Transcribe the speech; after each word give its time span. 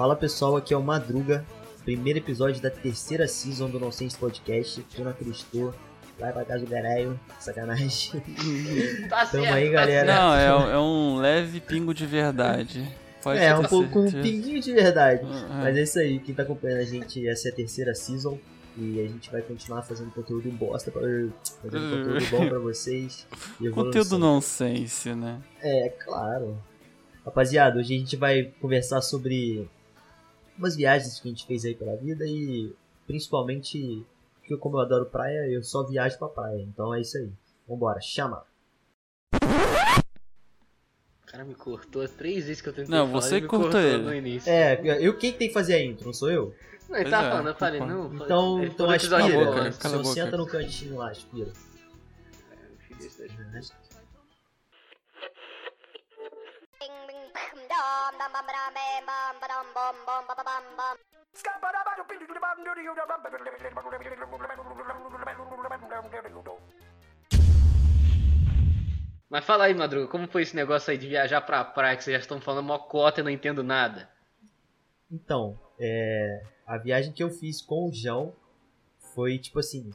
Fala 0.00 0.16
pessoal, 0.16 0.56
aqui 0.56 0.72
é 0.72 0.76
o 0.78 0.82
Madruga, 0.82 1.44
primeiro 1.84 2.18
episódio 2.20 2.58
da 2.62 2.70
terceira 2.70 3.28
season 3.28 3.68
do 3.68 3.78
Nonsense 3.78 4.16
Podcast. 4.16 4.82
Quem 4.88 5.04
não 5.04 5.10
acreditou, 5.10 5.74
vai 6.18 6.32
pra 6.32 6.42
casa 6.42 6.64
do 6.64 6.70
Gareio, 6.70 7.20
sacanagem. 7.38 8.22
Tá 9.10 9.26
Tamo 9.26 9.44
certo, 9.44 9.56
aí, 9.56 9.66
tá 9.66 9.72
galera. 9.74 10.06
certo. 10.06 10.18
Não, 10.18 10.34
é, 10.34 10.56
um- 10.56 10.70
é 10.70 10.78
um 10.78 11.16
leve 11.18 11.60
pingo 11.60 11.92
de 11.92 12.06
verdade. 12.06 12.88
Pode 13.22 13.40
é, 13.40 13.54
um 13.54 13.62
pouco 13.64 13.90
com 13.90 14.06
um 14.06 14.10
pinguinho 14.10 14.58
de 14.58 14.72
verdade. 14.72 15.22
Uhum. 15.22 15.48
Mas 15.58 15.76
é 15.76 15.82
isso 15.82 15.98
aí, 15.98 16.18
quem 16.18 16.34
tá 16.34 16.44
acompanhando 16.44 16.80
a 16.80 16.84
gente, 16.86 17.28
essa 17.28 17.50
é 17.50 17.52
a 17.52 17.54
terceira 17.54 17.94
season. 17.94 18.38
E 18.78 19.00
a 19.00 19.06
gente 19.06 19.30
vai 19.30 19.42
continuar 19.42 19.82
fazendo 19.82 20.10
conteúdo 20.12 20.50
bosta, 20.50 20.90
pra, 20.90 21.02
fazendo 21.02 21.90
conteúdo 21.90 22.30
bom 22.30 22.48
pra 22.48 22.58
vocês. 22.58 23.26
Conteúdo 23.74 24.16
nonsense, 24.18 25.14
né? 25.14 25.42
É, 25.60 25.90
claro. 25.90 26.56
Rapaziada, 27.22 27.78
hoje 27.78 27.94
a 27.96 27.98
gente 27.98 28.16
vai 28.16 28.44
conversar 28.62 29.02
sobre 29.02 29.68
umas 30.60 30.76
viagens 30.76 31.18
que 31.18 31.26
a 31.26 31.30
gente 31.30 31.46
fez 31.46 31.64
aí 31.64 31.74
pela 31.74 31.96
vida 31.96 32.24
e 32.26 32.72
principalmente 33.06 34.04
que 34.44 34.56
como 34.56 34.76
eu 34.76 34.80
adoro 34.82 35.06
praia, 35.06 35.48
eu 35.50 35.62
só 35.62 35.82
viajo 35.84 36.18
pra 36.18 36.28
praia. 36.28 36.60
Então 36.62 36.94
é 36.94 37.00
isso 37.00 37.16
aí. 37.16 37.30
Vambora, 37.66 38.00
chama. 38.00 38.44
O 41.22 41.26
cara 41.26 41.44
me 41.44 41.54
cortou 41.54 42.02
as 42.02 42.10
três 42.10 42.44
vezes 42.44 42.60
que 42.60 42.68
eu 42.68 42.72
tentei 42.72 42.90
Não, 42.90 43.06
falar, 43.06 43.20
você 43.20 43.36
ele 43.36 43.46
cortou 43.46 43.80
ele. 43.80 44.02
no 44.02 44.14
início. 44.14 44.50
É, 44.50 44.80
eu 45.00 45.16
quem 45.16 45.32
tem 45.32 45.48
que 45.48 45.54
fazer 45.54 45.74
a 45.74 45.84
intro, 45.84 46.06
não 46.06 46.12
sou 46.12 46.30
eu? 46.30 46.54
Não, 46.88 46.98
ele 46.98 47.08
tava 47.08 47.26
é, 47.26 47.30
falando, 47.30 47.46
eu 47.48 47.54
falei, 47.54 47.80
não. 47.80 48.14
Então, 48.14 48.64
então 48.64 48.90
aspira. 48.90 49.44
boca, 49.44 49.72
senta 50.04 50.36
no 50.36 50.46
cantinho 50.46 50.96
lá, 50.96 51.10
aspira. 51.10 51.52
Filho, 52.80 53.10
Mas 69.30 69.44
fala 69.44 69.64
aí, 69.64 69.74
Madruga, 69.74 70.08
como 70.08 70.26
foi 70.26 70.42
esse 70.42 70.56
negócio 70.56 70.90
aí 70.90 70.98
de 70.98 71.06
viajar 71.06 71.40
pra 71.40 71.64
praia 71.64 71.96
que 71.96 72.02
vocês 72.02 72.14
já 72.14 72.20
estão 72.20 72.40
falando 72.40 72.66
mocota 72.66 73.20
e 73.20 73.22
não 73.22 73.30
entendo 73.30 73.62
nada? 73.62 74.10
Então, 75.08 75.58
é, 75.78 76.42
a 76.66 76.76
viagem 76.76 77.12
que 77.12 77.22
eu 77.22 77.30
fiz 77.30 77.62
com 77.62 77.88
o 77.88 77.92
João 77.92 78.34
foi 79.14 79.38
tipo 79.38 79.60
assim: 79.60 79.90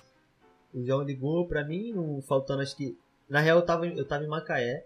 o 0.73 0.83
João 0.85 1.03
ligou 1.03 1.47
pra 1.47 1.63
mim, 1.63 1.93
faltando 2.27 2.61
acho 2.61 2.75
que. 2.75 2.97
Na 3.29 3.39
real, 3.39 3.59
eu 3.59 3.65
tava, 3.65 3.87
eu 3.87 4.07
tava 4.07 4.23
em 4.23 4.27
Macaé. 4.27 4.85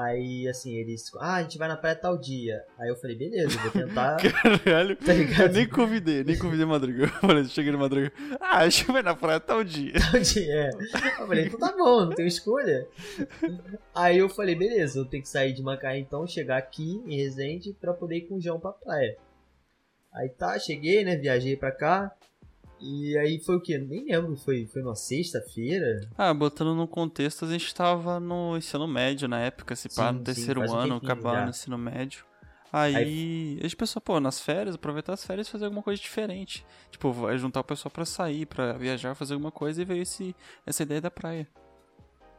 Aí, 0.00 0.46
assim, 0.46 0.76
eles. 0.76 1.10
Ah, 1.18 1.34
a 1.34 1.42
gente 1.42 1.58
vai 1.58 1.66
na 1.66 1.76
praia 1.76 1.96
tal 1.96 2.16
dia. 2.16 2.62
Aí 2.78 2.88
eu 2.88 2.94
falei: 2.94 3.16
beleza, 3.16 3.56
eu 3.58 3.62
vou 3.62 3.70
tentar. 3.72 4.16
Caralho. 4.62 4.94
tá 4.94 5.12
Eu 5.12 5.18
ligado? 5.18 5.52
nem 5.52 5.68
convidei, 5.68 6.22
nem 6.22 6.38
convidei 6.38 6.64
Madruga. 6.64 7.02
Eu 7.02 7.08
falei, 7.08 7.44
cheguei 7.46 7.72
no 7.72 7.78
Madruga. 7.80 8.12
Ah, 8.40 8.58
acho 8.58 8.84
que 8.86 8.92
vai 8.92 9.02
na 9.02 9.16
praia 9.16 9.40
tal 9.40 9.64
dia. 9.64 9.94
Tal 10.12 10.20
dia. 10.20 10.54
é. 10.54 10.70
Eu 11.20 11.26
falei: 11.26 11.46
então 11.46 11.58
tá 11.58 11.76
bom, 11.76 12.04
não 12.04 12.10
tenho 12.10 12.28
escolha. 12.28 12.86
Aí 13.92 14.18
eu 14.18 14.28
falei: 14.28 14.54
beleza, 14.54 15.00
eu 15.00 15.04
tenho 15.04 15.22
que 15.24 15.28
sair 15.28 15.52
de 15.52 15.62
Macaé 15.64 15.98
então, 15.98 16.24
chegar 16.28 16.58
aqui 16.58 17.02
em 17.04 17.16
Resende 17.16 17.72
pra 17.80 17.92
poder 17.92 18.18
ir 18.18 18.28
com 18.28 18.36
o 18.36 18.40
João 18.40 18.60
pra 18.60 18.70
praia. 18.70 19.16
Aí 20.14 20.28
tá, 20.28 20.56
cheguei, 20.60 21.02
né? 21.04 21.16
Viajei 21.16 21.56
pra 21.56 21.72
cá. 21.72 22.12
E 22.80 23.18
aí 23.18 23.40
foi 23.40 23.56
o 23.56 23.60
quê? 23.60 23.76
Nem 23.78 24.04
lembro, 24.04 24.36
foi, 24.36 24.66
foi 24.66 24.82
numa 24.82 24.94
sexta-feira? 24.94 26.00
Ah, 26.16 26.32
botando 26.32 26.74
no 26.74 26.86
contexto, 26.86 27.44
a 27.44 27.48
gente 27.48 27.74
tava 27.74 28.20
no 28.20 28.56
ensino 28.56 28.86
médio 28.86 29.26
na 29.26 29.40
época, 29.40 29.74
se 29.74 29.88
pá, 29.88 30.08
Sim, 30.08 30.12
no 30.12 30.18
sim, 30.18 30.24
terceiro 30.24 30.60
um 30.60 30.72
ano, 30.72 31.00
tempinho 31.00 31.12
acabando 31.12 31.46
o 31.46 31.50
ensino 31.50 31.76
médio. 31.76 32.24
Aí, 32.72 33.56
a 33.60 33.62
gente 33.62 33.76
pensou, 33.76 34.00
pô, 34.00 34.20
nas 34.20 34.40
férias, 34.40 34.74
aproveitar 34.74 35.14
as 35.14 35.24
férias 35.24 35.48
e 35.48 35.50
fazer 35.50 35.64
alguma 35.64 35.82
coisa 35.82 36.00
diferente. 36.00 36.66
Tipo, 36.90 37.12
vai 37.12 37.38
juntar 37.38 37.60
o 37.60 37.64
pessoal 37.64 37.90
pra 37.90 38.04
sair, 38.04 38.46
pra 38.46 38.74
viajar, 38.74 39.14
fazer 39.14 39.34
alguma 39.34 39.50
coisa 39.50 39.80
e 39.80 39.84
veio 39.84 40.02
esse, 40.02 40.36
essa 40.66 40.82
ideia 40.82 41.00
da 41.00 41.10
praia. 41.10 41.48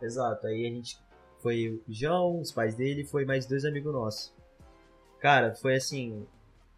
Exato, 0.02 0.46
aí 0.48 0.66
a 0.66 0.70
gente 0.70 1.00
foi 1.42 1.70
o 1.70 1.84
João, 1.88 2.40
os 2.40 2.52
pais 2.52 2.76
dele, 2.76 3.04
foi 3.04 3.26
mais 3.26 3.46
dois 3.46 3.66
amigos 3.66 3.92
nossos. 3.92 4.34
Cara, 5.20 5.56
foi 5.56 5.76
assim, 5.76 6.26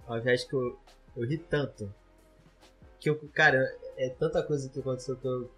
uma 0.08 0.20
viagem 0.20 0.48
que 0.48 0.56
eu, 0.56 0.80
eu 1.18 1.28
ri 1.28 1.38
tanto. 1.38 1.94
Que 3.02 3.10
eu, 3.10 3.20
cara, 3.34 3.58
é 3.98 4.10
tanta 4.10 4.42
coisa 4.44 4.70
que 4.70 4.80
aconteceu 4.80 5.18
que 5.18 5.28
eu. 5.28 5.50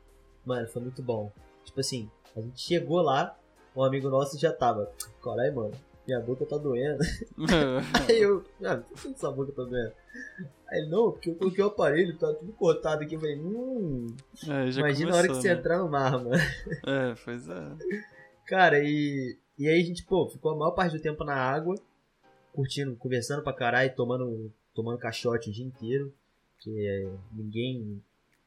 Mano, 0.46 0.68
foi 0.68 0.82
muito 0.82 1.04
bom. 1.04 1.32
Tipo 1.64 1.80
assim, 1.82 2.10
a 2.36 2.42
gente 2.42 2.60
chegou 2.60 3.02
lá, 3.02 3.38
um 3.76 3.84
amigo 3.84 4.10
nosso 4.10 4.40
já 4.40 4.52
tava. 4.52 4.92
Caralho, 5.22 5.56
mano, 5.56 5.72
minha 6.08 6.20
boca 6.22 6.46
tá 6.46 6.58
doendo. 6.58 7.04
Aí 8.10 8.22
eu, 8.22 8.44
ah, 8.64 8.78
por 8.78 9.14
que 9.14 9.20
sua 9.20 9.32
boca 9.32 9.52
tá 9.52 9.64
doendo? 9.64 9.92
Aí 10.70 10.80
ele, 10.80 10.90
não, 10.90 11.12
porque 11.12 11.30
eu 11.32 11.36
coloquei 11.36 11.64
o 11.64 11.68
aparelho, 11.68 12.18
tá 12.18 12.34
tudo 12.34 12.52
cortado 12.54 13.04
aqui. 13.04 13.16
Eu 13.16 13.20
falei, 13.20 13.38
hum, 13.38 14.08
É, 14.48 14.70
imagina 14.70 15.12
a 15.12 15.16
hora 15.16 15.28
que 15.28 15.34
começou, 15.34 15.42
você 15.42 15.54
né? 15.54 15.60
entrar 15.60 15.78
no 15.80 15.90
mar, 15.90 16.12
mano. 16.14 16.32
É, 16.86 17.14
pois 17.24 17.48
é. 17.48 17.72
Cara, 18.48 18.80
e, 18.80 19.38
e 19.58 19.68
aí 19.68 19.82
a 19.82 19.86
gente, 19.86 20.04
pô, 20.06 20.30
ficou 20.30 20.52
a 20.52 20.56
maior 20.56 20.72
parte 20.72 20.96
do 20.96 21.02
tempo 21.02 21.24
na 21.24 21.36
água, 21.36 21.76
curtindo, 22.54 22.96
conversando 22.96 23.44
pra 23.44 23.54
caralho, 23.54 23.94
tomando, 23.96 24.52
tomando 24.74 24.98
caixote 24.98 25.50
o 25.50 25.54
dia 25.54 25.66
inteiro, 25.66 26.14
que 26.64 26.88
é, 26.88 27.12
ninguém 27.32 28.02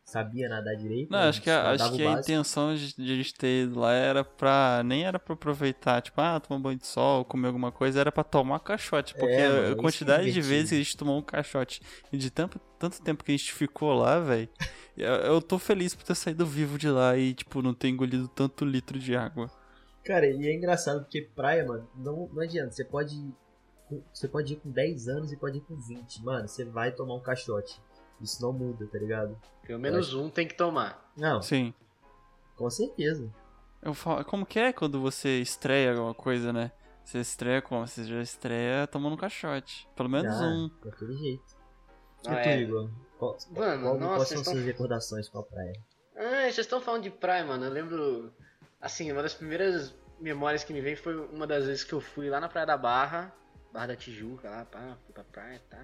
sabia 0.04 0.48
nadar 0.48 0.76
direito. 0.76 1.10
Não, 1.10 1.18
acho 1.18 1.42
que, 1.42 1.50
a, 1.50 1.72
acho 1.72 1.92
que 1.92 2.06
a 2.06 2.12
intenção 2.12 2.74
de, 2.74 2.94
de 2.94 3.12
a 3.12 3.16
gente 3.16 3.34
ter 3.34 3.64
ido 3.64 3.80
lá 3.80 3.92
era 3.92 4.24
pra. 4.24 4.82
Nem 4.84 5.04
era 5.04 5.18
pra 5.18 5.34
aproveitar, 5.34 6.00
tipo, 6.00 6.20
ah, 6.20 6.38
tomar 6.40 6.58
um 6.58 6.62
banho 6.62 6.78
de 6.78 6.86
sol, 6.86 7.24
comer 7.24 7.48
alguma 7.48 7.72
coisa, 7.72 8.00
era 8.00 8.12
pra 8.12 8.22
tomar 8.24 8.60
caixote. 8.60 9.14
Porque 9.14 9.34
É, 9.34 9.48
mano, 9.48 9.72
a 9.72 9.74
que 9.74 9.80
é 9.80 9.82
quantidade 9.82 10.24
de 10.26 10.32
divertido. 10.32 10.48
vezes 10.54 10.68
que 10.70 10.74
a 10.76 10.78
gente 10.78 10.96
tomou 10.96 11.18
um 11.18 11.22
caixote 11.22 11.80
e 12.12 12.16
de 12.16 12.30
tanto, 12.30 12.58
tanto 12.78 13.02
tempo 13.02 13.24
que 13.24 13.32
a 13.32 13.36
gente 13.36 13.52
ficou 13.52 13.92
lá, 13.94 14.20
velho, 14.20 14.48
eu, 14.96 15.12
eu 15.12 15.42
tô 15.42 15.58
feliz 15.58 15.94
por 15.94 16.04
ter 16.04 16.14
saído 16.14 16.46
vivo 16.46 16.78
de 16.78 16.88
lá 16.88 17.16
e, 17.16 17.34
tipo, 17.34 17.60
não 17.60 17.74
ter 17.74 17.88
engolido 17.88 18.28
tanto 18.28 18.64
litro 18.64 18.98
de 18.98 19.16
água. 19.16 19.50
Cara, 20.04 20.24
e 20.26 20.46
é 20.46 20.54
engraçado 20.54 21.00
porque 21.00 21.20
praia, 21.34 21.66
mano, 21.66 21.88
não, 21.96 22.28
não 22.32 22.42
adianta. 22.42 22.70
Você 22.70 22.84
pode, 22.84 23.16
você 24.12 24.28
pode 24.28 24.52
ir 24.52 24.56
com 24.56 24.70
10 24.70 25.08
anos 25.08 25.32
e 25.32 25.36
pode 25.36 25.58
ir 25.58 25.62
com 25.62 25.74
20. 25.74 26.22
Mano, 26.22 26.46
você 26.46 26.64
vai 26.64 26.92
tomar 26.92 27.16
um 27.16 27.20
caixote. 27.20 27.80
Isso 28.20 28.40
não 28.42 28.52
muda, 28.52 28.86
tá 28.86 28.98
ligado? 28.98 29.38
Pelo 29.62 29.78
menos 29.78 30.14
um 30.14 30.30
tem 30.30 30.46
que 30.48 30.54
tomar. 30.54 31.12
Não, 31.16 31.42
Sim. 31.42 31.72
com 32.56 32.68
certeza. 32.70 33.30
Eu 33.82 33.92
falo, 33.94 34.24
como 34.24 34.46
que 34.46 34.58
é 34.58 34.72
quando 34.72 35.00
você 35.00 35.40
estreia 35.40 35.92
alguma 35.92 36.14
coisa, 36.14 36.52
né? 36.52 36.72
Você 37.04 37.18
estreia 37.18 37.62
como? 37.62 37.86
Você 37.86 38.04
já 38.04 38.20
estreia 38.20 38.86
tomando 38.86 39.12
um 39.14 39.16
caixote. 39.18 39.88
Pelo 39.94 40.08
menos 40.08 40.36
Já, 40.36 40.44
um. 40.44 40.70
Daquele 40.84 41.14
jeito. 41.16 41.44
E 42.24 42.28
Ah, 42.28 42.32
tu, 42.32 42.48
é. 42.48 42.60
Igor? 42.62 42.90
Qual, 43.18 43.36
Mano, 43.50 43.82
qual- 43.82 43.98
nossa, 44.00 44.16
quais 44.16 44.28
são 44.28 44.44
suas 44.44 44.56
tão- 44.56 44.64
recordações 44.64 45.28
com 45.28 45.38
a 45.38 45.42
praia? 45.44 45.72
Ah, 46.16 46.40
vocês 46.42 46.58
estão 46.58 46.80
falando 46.80 47.02
de 47.04 47.10
praia, 47.10 47.44
mano. 47.44 47.64
Eu 47.66 47.70
lembro. 47.70 48.32
Assim, 48.80 49.12
uma 49.12 49.22
das 49.22 49.34
primeiras 49.34 49.94
memórias 50.20 50.64
que 50.64 50.72
me 50.72 50.80
vem 50.80 50.96
foi 50.96 51.16
uma 51.28 51.46
das 51.46 51.66
vezes 51.66 51.84
que 51.84 51.92
eu 51.92 52.00
fui 52.00 52.28
lá 52.28 52.40
na 52.40 52.48
Praia 52.48 52.66
da 52.66 52.76
Barra, 52.76 53.32
Barra 53.72 53.88
da 53.88 53.96
Tijuca, 53.96 54.48
lá, 54.50 54.64
pá, 54.64 54.96
fui 55.04 55.12
pra 55.14 55.24
praia, 55.24 55.60
tá. 55.70 55.82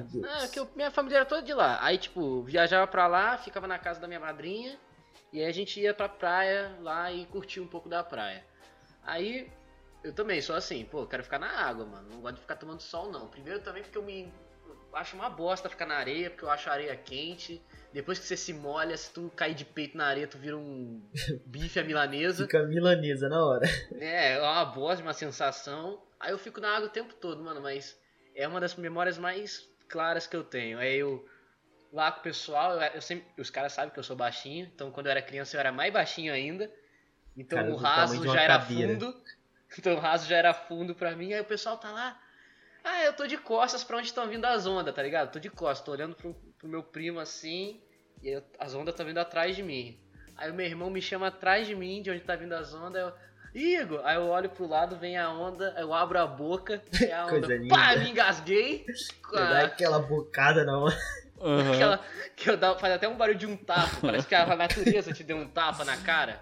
Deus. 0.00 0.24
Ah, 0.24 0.48
que 0.48 0.58
eu- 0.58 0.68
minha 0.74 0.90
família 0.90 1.18
era 1.18 1.24
toda 1.26 1.42
de 1.42 1.52
lá. 1.52 1.78
Aí, 1.84 1.98
tipo, 1.98 2.42
viajava 2.42 2.86
pra 2.86 3.06
lá, 3.06 3.36
ficava 3.38 3.66
na 3.66 3.78
casa 3.78 4.00
da 4.00 4.06
minha 4.08 4.20
madrinha, 4.20 4.78
e 5.32 5.40
aí 5.40 5.46
a 5.46 5.52
gente 5.52 5.80
ia 5.80 5.92
pra 5.94 6.08
praia 6.08 6.76
lá 6.80 7.10
e 7.12 7.26
curtia 7.26 7.62
um 7.62 7.66
pouco 7.66 7.88
da 7.88 8.02
praia. 8.04 8.44
Aí, 9.04 9.50
eu 10.04 10.12
também 10.12 10.40
sou 10.40 10.54
assim, 10.56 10.84
pô, 10.84 11.06
quero 11.06 11.22
ficar 11.24 11.38
na 11.38 11.48
água, 11.50 11.84
mano. 11.86 12.08
Não 12.10 12.20
gosto 12.20 12.36
de 12.36 12.40
ficar 12.42 12.56
tomando 12.56 12.80
sol, 12.80 13.10
não. 13.10 13.28
Primeiro 13.28 13.60
também 13.60 13.82
porque 13.82 13.98
eu 13.98 14.02
me 14.02 14.32
eu 14.92 14.98
acho 14.98 15.16
uma 15.16 15.30
bosta 15.30 15.70
ficar 15.70 15.86
na 15.86 15.94
areia, 15.96 16.28
porque 16.28 16.44
eu 16.44 16.50
acho 16.50 16.68
a 16.68 16.72
areia 16.74 16.94
quente. 16.94 17.62
Depois 17.94 18.18
que 18.18 18.26
você 18.26 18.36
se 18.36 18.52
molha, 18.52 18.94
se 18.94 19.10
tu 19.10 19.32
cair 19.34 19.54
de 19.54 19.64
peito 19.64 19.96
na 19.96 20.04
areia, 20.06 20.26
tu 20.26 20.36
vira 20.36 20.54
um 20.56 21.02
bife 21.46 21.80
à 21.80 21.84
milanesa. 21.84 22.44
Fica 22.44 22.62
milanesa 22.64 23.26
na 23.28 23.42
hora. 23.44 23.66
É, 23.94 24.34
é 24.34 24.40
uma 24.42 24.66
bosta, 24.66 25.02
uma 25.02 25.14
sensação. 25.14 26.02
Aí 26.20 26.30
eu 26.30 26.38
fico 26.38 26.60
na 26.60 26.76
água 26.76 26.88
o 26.88 26.92
tempo 26.92 27.14
todo, 27.14 27.42
mano, 27.42 27.60
mas 27.62 27.98
é 28.36 28.46
uma 28.46 28.60
das 28.60 28.74
memórias 28.76 29.16
mais 29.16 29.66
claras 29.92 30.26
que 30.26 30.34
eu 30.34 30.42
tenho. 30.42 30.80
É 30.80 30.90
eu 30.94 31.28
lá 31.92 32.10
com 32.10 32.20
o 32.20 32.22
pessoal, 32.22 32.72
eu, 32.72 32.80
eu 32.94 33.02
sempre, 33.02 33.26
os 33.40 33.50
caras 33.50 33.74
sabem 33.74 33.92
que 33.92 33.98
eu 33.98 34.02
sou 34.02 34.16
baixinho, 34.16 34.68
então 34.74 34.90
quando 34.90 35.06
eu 35.06 35.12
era 35.12 35.20
criança 35.22 35.54
eu 35.56 35.60
era 35.60 35.70
mais 35.70 35.92
baixinho 35.92 36.32
ainda. 36.32 36.72
Então 37.36 37.58
Cara, 37.58 37.70
o 37.70 37.76
raso 37.76 38.24
já 38.26 38.40
era 38.42 38.58
cadeira. 38.58 38.94
fundo. 38.94 39.22
Então 39.78 39.94
o 39.94 39.98
raso 40.00 40.28
já 40.28 40.36
era 40.36 40.52
fundo 40.52 40.94
pra 40.94 41.16
mim, 41.16 41.32
aí 41.32 41.40
o 41.40 41.46
pessoal 41.46 41.78
tá 41.78 41.90
lá. 41.90 42.20
Ah, 42.84 43.04
eu 43.04 43.14
tô 43.14 43.26
de 43.26 43.38
costas 43.38 43.82
pra 43.82 43.96
onde 43.96 44.08
estão 44.08 44.28
vindo 44.28 44.44
as 44.44 44.66
ondas, 44.66 44.94
tá 44.94 45.02
ligado? 45.02 45.32
Tô 45.32 45.38
de 45.38 45.48
costas, 45.48 45.82
tô 45.82 45.92
olhando 45.92 46.14
pro, 46.14 46.34
pro 46.58 46.68
meu 46.68 46.82
primo 46.82 47.18
assim, 47.18 47.80
e 48.22 48.28
eu- 48.28 48.44
as 48.58 48.74
ondas 48.74 48.92
estão 48.92 49.06
vindo 49.06 49.16
atrás 49.16 49.56
de 49.56 49.62
mim. 49.62 49.98
Aí 50.36 50.50
o 50.50 50.54
meu 50.54 50.66
irmão 50.66 50.90
me 50.90 51.00
chama 51.00 51.28
atrás 51.28 51.66
de 51.66 51.74
mim, 51.74 52.02
de 52.02 52.10
onde 52.10 52.20
tá 52.20 52.36
vindo 52.36 52.52
as 52.52 52.74
ondas, 52.74 53.00
eu, 53.00 53.14
Igor! 53.54 54.00
Aí 54.04 54.16
eu 54.16 54.22
olho 54.28 54.48
pro 54.50 54.66
lado, 54.66 54.96
vem 54.96 55.16
a 55.16 55.30
onda, 55.30 55.74
eu 55.78 55.92
abro 55.92 56.18
a 56.18 56.26
boca, 56.26 56.82
e 57.00 57.10
a 57.12 57.26
onda, 57.26 57.30
Coisa 57.46 57.68
pá, 57.68 57.92
linda. 57.94 58.04
me 58.04 58.10
engasguei. 58.10 58.86
Dá 59.32 59.60
aquela 59.64 59.98
bocada 59.98 60.64
na 60.64 60.78
hora. 60.78 60.96
Aham. 61.40 61.72
Aquela 61.74 62.00
que 62.36 62.48
eu 62.50 62.56
dava, 62.56 62.78
faz 62.78 62.94
até 62.94 63.08
um 63.08 63.16
barulho 63.16 63.38
de 63.38 63.46
um 63.46 63.56
tapa. 63.56 63.96
Parece 64.00 64.26
que 64.26 64.34
a 64.34 64.54
natureza 64.56 65.12
te 65.12 65.24
deu 65.24 65.36
um 65.36 65.46
tapa 65.48 65.84
na 65.84 65.96
cara. 65.96 66.40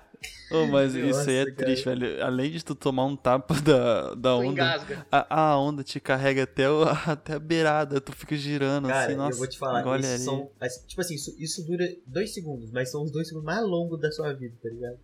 Ô, 0.50 0.66
mas 0.66 0.94
isso 0.94 1.30
aí 1.30 1.36
é 1.36 1.40
Nossa, 1.44 1.52
cara. 1.52 1.56
triste, 1.64 1.84
velho. 1.86 2.22
Além 2.22 2.50
de 2.50 2.62
tu 2.62 2.74
tomar 2.74 3.06
um 3.06 3.16
tapa 3.16 3.54
da, 3.54 4.14
da 4.14 4.36
Tu 4.36 4.42
onda, 4.42 4.84
a, 5.10 5.40
a 5.52 5.58
onda 5.58 5.82
te 5.82 5.98
carrega 5.98 6.42
até, 6.42 6.68
o- 6.68 6.82
até 7.06 7.34
a 7.34 7.38
beirada, 7.38 8.00
tu 8.00 8.12
fica 8.12 8.36
girando 8.36 8.88
Cara, 8.88 9.06
assim, 9.06 9.14
nossa. 9.14 9.32
eu 9.32 9.38
vou 9.38 9.46
te 9.46 9.58
falar, 9.58 9.86
ali. 9.90 10.02
são. 10.18 10.50
Tipo 10.86 11.00
assim, 11.00 11.14
isso, 11.14 11.34
isso 11.38 11.64
dura 11.64 11.84
dois 12.06 12.34
segundos, 12.34 12.70
mas 12.70 12.90
são 12.90 13.02
os 13.02 13.10
dois 13.10 13.26
segundos 13.28 13.46
mais 13.46 13.62
longos 13.64 13.98
da 13.98 14.12
sua 14.12 14.34
vida, 14.34 14.54
tá 14.62 14.68
ligado? 14.68 14.98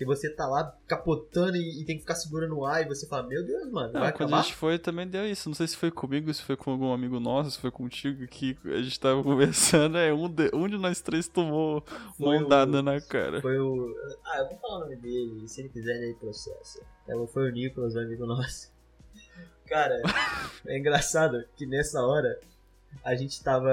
Que 0.00 0.06
você 0.06 0.30
tá 0.30 0.46
lá 0.46 0.74
capotando 0.86 1.58
e, 1.58 1.82
e 1.82 1.84
tem 1.84 1.96
que 1.96 2.00
ficar 2.00 2.14
segurando 2.14 2.56
o 2.56 2.64
ar 2.64 2.80
e 2.80 2.88
você 2.88 3.06
fala, 3.06 3.28
meu 3.28 3.44
Deus, 3.44 3.70
mano, 3.70 3.92
Não, 3.92 4.00
vai 4.00 4.10
quando 4.10 4.28
acabar? 4.28 4.38
a 4.38 4.42
gente 4.44 4.54
foi 4.54 4.78
também 4.78 5.06
deu 5.06 5.26
isso. 5.26 5.46
Não 5.46 5.54
sei 5.54 5.66
se 5.66 5.76
foi 5.76 5.90
comigo, 5.90 6.32
se 6.32 6.42
foi 6.42 6.56
com 6.56 6.70
algum 6.70 6.90
amigo 6.90 7.20
nosso, 7.20 7.50
se 7.50 7.58
foi 7.58 7.70
contigo, 7.70 8.26
que 8.26 8.56
a 8.64 8.80
gente 8.80 8.98
tava 8.98 9.20
conversando, 9.22 9.98
é 9.98 10.10
um 10.10 10.26
de, 10.26 10.50
um 10.54 10.66
de 10.66 10.78
nós 10.78 11.02
três 11.02 11.28
tomou 11.28 11.84
Foi 12.16 12.38
uma 12.38 12.46
ondada 12.46 12.80
na 12.82 12.98
cara. 12.98 13.42
Foi 13.42 13.58
o. 13.58 13.94
Ah, 14.24 14.38
eu 14.38 14.48
vou 14.48 14.58
falar 14.58 14.76
o 14.76 14.80
nome 14.80 14.96
dele, 14.96 15.46
se 15.46 15.60
ele 15.60 15.68
quiser, 15.68 16.02
ele 16.02 16.14
processa. 16.14 16.80
Então, 17.04 17.26
foi 17.26 17.50
o 17.50 17.52
Nicolas, 17.52 17.94
um 17.94 18.00
amigo 18.00 18.24
nosso. 18.24 18.72
Cara, 19.68 20.00
é 20.66 20.78
engraçado 20.78 21.44
que 21.58 21.66
nessa 21.66 22.00
hora 22.00 22.40
a 23.04 23.14
gente 23.14 23.44
tava, 23.44 23.70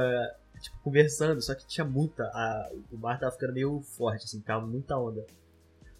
tipo, 0.60 0.78
conversando, 0.84 1.42
só 1.42 1.56
que 1.56 1.66
tinha 1.66 1.86
muita. 1.86 2.24
A, 2.26 2.70
o 2.92 2.98
mar 2.98 3.18
tava 3.18 3.32
ficando 3.32 3.54
meio 3.54 3.80
forte, 3.82 4.26
assim, 4.26 4.42
tava 4.42 4.68
muita 4.68 4.98
onda. 4.98 5.26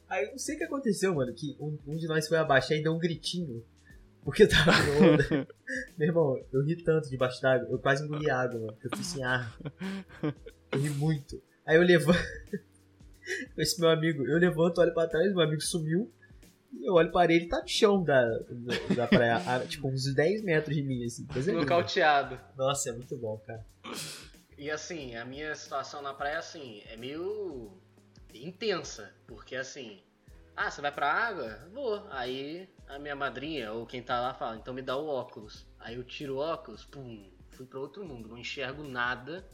Aí 0.10 0.26
eu 0.26 0.32
não 0.32 0.38
sei 0.38 0.56
o 0.56 0.58
que 0.58 0.64
aconteceu, 0.64 1.14
mano, 1.14 1.34
que 1.34 1.56
um, 1.60 1.78
um 1.88 1.98
de 1.98 2.08
nós 2.08 2.28
foi 2.28 2.38
abaixar 2.38 2.78
e 2.78 2.84
deu 2.84 2.94
um 2.94 3.00
gritinho. 3.00 3.64
Porque 4.24 4.46
tava 4.48 4.72
com 4.74 5.06
onda. 5.14 5.48
Meu 5.98 6.08
irmão, 6.08 6.46
eu 6.52 6.64
ri 6.64 6.76
tanto 6.84 7.10
debaixo 7.10 7.42
d'água, 7.42 7.68
eu 7.70 7.80
quase 7.80 8.04
engoli 8.04 8.30
água, 8.30 8.60
mano, 8.60 8.74
porque 8.74 8.88
eu 8.88 8.92
fiquei 8.92 9.06
sem 9.06 9.24
ar. 9.24 9.58
Eu 10.72 10.80
ri 10.80 10.90
muito. 10.92 11.42
Aí 11.66 11.76
eu 11.78 11.82
levanto. 11.82 12.20
Esse 13.58 13.80
meu 13.80 13.90
amigo, 13.90 14.26
eu 14.26 14.38
levanto, 14.38 14.80
olho 14.80 14.94
pra 14.94 15.08
trás, 15.08 15.30
meu 15.34 15.42
amigo 15.42 15.62
sumiu. 15.62 16.12
E 16.74 16.86
eu 16.90 16.94
olho 16.94 17.12
para 17.12 17.34
ele, 17.34 17.48
tá 17.48 17.62
no 17.62 17.68
chão 17.68 18.04
da, 18.04 18.22
da, 18.26 18.96
da 18.96 19.08
praia, 19.08 19.38
a- 19.38 19.66
tipo 19.66 19.88
uns 19.90 20.14
10 20.14 20.44
metros 20.44 20.76
de 20.76 20.84
mim, 20.84 21.04
assim. 21.06 21.26
Coisa 21.26 21.52
linda. 21.52 21.64
Nocauteado. 21.64 22.40
Nossa, 22.58 22.90
é 22.90 22.94
muito 22.94 23.18
bom, 23.18 23.38
cara. 23.46 23.66
E 24.58 24.70
assim, 24.72 25.16
a 25.16 25.24
minha 25.26 25.54
situação 25.56 26.02
na 26.02 26.14
praia, 26.14 26.40
assim, 26.40 26.82
é 26.92 26.96
meio 26.98 27.72
intensa. 28.46 29.14
Porque 29.28 29.56
assim, 29.56 30.02
ah, 30.56 30.72
você 30.72 30.82
vai 30.82 30.92
pra 30.92 31.12
água? 31.12 31.60
Vou. 31.72 32.06
Aí 32.10 32.68
a 32.88 32.98
minha 32.98 33.16
madrinha, 33.16 33.72
ou 33.74 33.86
quem 33.86 34.02
tá 34.02 34.20
lá, 34.20 34.34
fala, 34.34 34.58
então 34.58 34.74
me 34.74 34.82
dá 34.82 34.96
o 34.96 35.08
óculos. 35.08 35.66
Aí 35.80 35.96
eu 35.96 36.04
tiro 36.04 36.36
o 36.36 36.40
óculos, 36.40 36.84
pum, 36.86 37.30
fui 37.52 37.66
pra 37.66 37.80
outro 37.80 38.06
mundo, 38.06 38.30
não 38.30 38.38
enxergo 38.38 38.84
nada. 38.84 39.48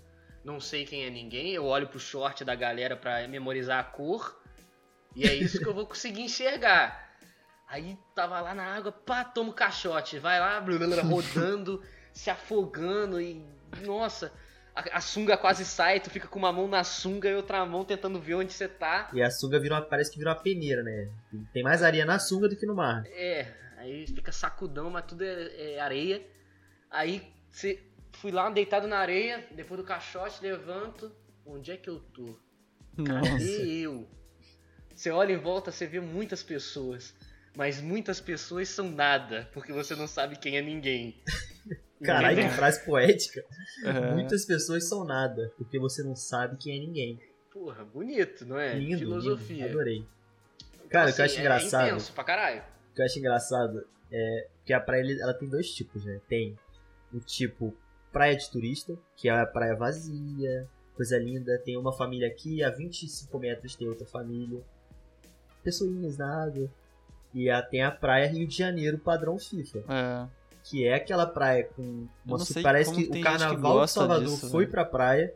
Não 0.43 0.59
sei 0.59 0.85
quem 0.85 1.05
é 1.05 1.09
ninguém, 1.09 1.51
eu 1.51 1.65
olho 1.65 1.87
pro 1.87 1.99
short 1.99 2.43
da 2.43 2.53
galera 2.53 2.97
pra 2.97 3.27
memorizar 3.27 3.79
a 3.79 3.83
cor. 3.83 4.41
E 5.15 5.25
é 5.25 5.33
isso 5.33 5.59
que 5.59 5.67
eu 5.67 5.73
vou 5.73 5.85
conseguir 5.85 6.21
enxergar. 6.21 7.13
Aí 7.67 7.97
tava 8.13 8.39
lá 8.41 8.53
na 8.53 8.63
água, 8.63 8.91
pá, 8.91 9.23
toma 9.23 9.51
o 9.51 9.53
caixote, 9.53 10.19
vai 10.19 10.39
lá, 10.39 10.59
rodando, 11.01 11.81
se 12.11 12.29
afogando 12.29 13.19
e. 13.19 13.43
Nossa, 13.81 14.31
a, 14.75 14.97
a 14.97 15.01
sunga 15.01 15.37
quase 15.37 15.65
sai, 15.65 15.99
tu 15.99 16.09
fica 16.09 16.27
com 16.27 16.39
uma 16.39 16.51
mão 16.51 16.67
na 16.67 16.83
sunga 16.83 17.29
e 17.29 17.35
outra 17.35 17.65
mão 17.65 17.85
tentando 17.85 18.19
ver 18.19 18.35
onde 18.35 18.53
você 18.53 18.67
tá. 18.67 19.09
E 19.13 19.21
a 19.21 19.29
sunga 19.29 19.59
virou 19.59 19.81
parece 19.83 20.11
que 20.11 20.17
virou 20.17 20.33
uma 20.33 20.39
peneira, 20.39 20.83
né? 20.83 21.09
Tem 21.53 21.63
mais 21.63 21.83
areia 21.83 22.05
na 22.05 22.19
sunga 22.19 22.49
do 22.49 22.55
que 22.55 22.65
no 22.65 22.75
mar. 22.75 23.03
É, 23.07 23.53
aí 23.77 24.07
fica 24.07 24.31
sacudão, 24.31 24.89
mas 24.89 25.05
tudo 25.05 25.23
é, 25.23 25.73
é 25.73 25.79
areia. 25.79 26.25
Aí 26.89 27.31
você 27.49 27.83
fui 28.13 28.31
lá 28.31 28.49
deitado 28.49 28.87
na 28.87 28.97
areia, 28.97 29.45
depois 29.51 29.79
do 29.79 29.85
caixote, 29.85 30.41
levanto. 30.41 31.11
Onde 31.45 31.71
é 31.71 31.77
que 31.77 31.89
eu 31.89 31.99
tô? 31.99 32.39
Nossa. 32.97 33.31
Cadê 33.31 33.79
eu? 33.79 34.07
Você 34.95 35.09
olha 35.11 35.33
em 35.33 35.37
volta, 35.37 35.71
você 35.71 35.85
vê 35.85 35.99
muitas 35.99 36.41
pessoas. 36.41 37.13
Mas 37.55 37.81
muitas 37.81 38.19
pessoas 38.19 38.69
são 38.69 38.89
nada, 38.89 39.49
porque 39.53 39.71
você 39.71 39.95
não 39.95 40.07
sabe 40.07 40.37
quem 40.37 40.57
é 40.57 40.61
ninguém. 40.61 41.21
Caralho, 42.03 42.35
que 42.35 42.41
Entendeu? 42.41 42.57
frase 42.57 42.83
poética. 42.85 43.45
É. 43.85 44.11
Muitas 44.13 44.45
pessoas 44.45 44.87
são 44.87 45.05
nada, 45.05 45.51
porque 45.57 45.79
você 45.79 46.03
não 46.03 46.15
sabe 46.15 46.57
quem 46.57 46.75
é 46.77 46.79
ninguém. 46.79 47.19
Porra, 47.51 47.85
bonito, 47.85 48.45
não 48.45 48.59
é? 48.59 48.73
Lindo, 48.75 48.99
Filosofia. 48.99 49.55
lindo, 49.65 49.69
adorei. 49.69 50.05
Cara, 50.89 51.09
o 51.09 51.13
que 51.13 51.21
eu 51.21 51.25
acho 51.25 51.33
Assim, 51.33 51.39
engraçado, 51.41 51.83
É 51.85 51.89
intenso 51.91 52.13
pra 52.13 52.23
caralho. 52.23 52.61
o 52.91 52.95
que 52.95 53.01
eu 53.01 53.05
acho 53.05 53.19
engraçado 53.19 53.87
é 54.11 54.47
que 54.65 54.73
a 54.73 54.79
praia 54.81 55.03
ela 55.21 55.33
tem 55.33 55.47
dois 55.49 55.69
tipos, 55.73 56.03
né? 56.05 56.19
Tem 56.27 56.57
o 57.13 57.19
tipo 57.19 57.73
praia 58.11 58.35
de 58.35 58.49
turista, 58.51 58.97
que 59.15 59.29
é 59.29 59.31
a 59.31 59.45
praia 59.45 59.75
vazia, 59.75 60.67
coisa 60.95 61.17
linda. 61.17 61.57
Tem 61.63 61.77
uma 61.77 61.93
família 61.93 62.27
aqui, 62.27 62.63
a 62.63 62.69
25 62.69 63.39
metros 63.39 63.75
tem 63.75 63.87
outra 63.87 64.05
família. 64.05 64.61
Pessoinhas 65.63 66.17
na 66.17 66.43
água. 66.43 66.69
E 67.33 67.49
a- 67.49 67.61
tem 67.63 67.81
a 67.81 67.89
praia 67.89 68.27
Rio 68.27 68.47
de 68.47 68.55
Janeiro 68.55 68.99
padrão 68.99 69.39
FIFA, 69.39 69.79
É. 69.89 70.27
que 70.63 70.85
é 70.87 70.95
aquela 70.95 71.25
praia 71.27 71.65
com 71.75 72.07
sei 72.39 72.63
parece 72.63 72.93
que 72.93 73.03
o 73.19 73.21
carnaval 73.21 73.83
de 73.85 73.91
Salvador 73.91 74.25
disso, 74.29 74.49
foi 74.49 74.65
né? 74.65 74.71
pra 74.71 74.85
praia 74.85 75.33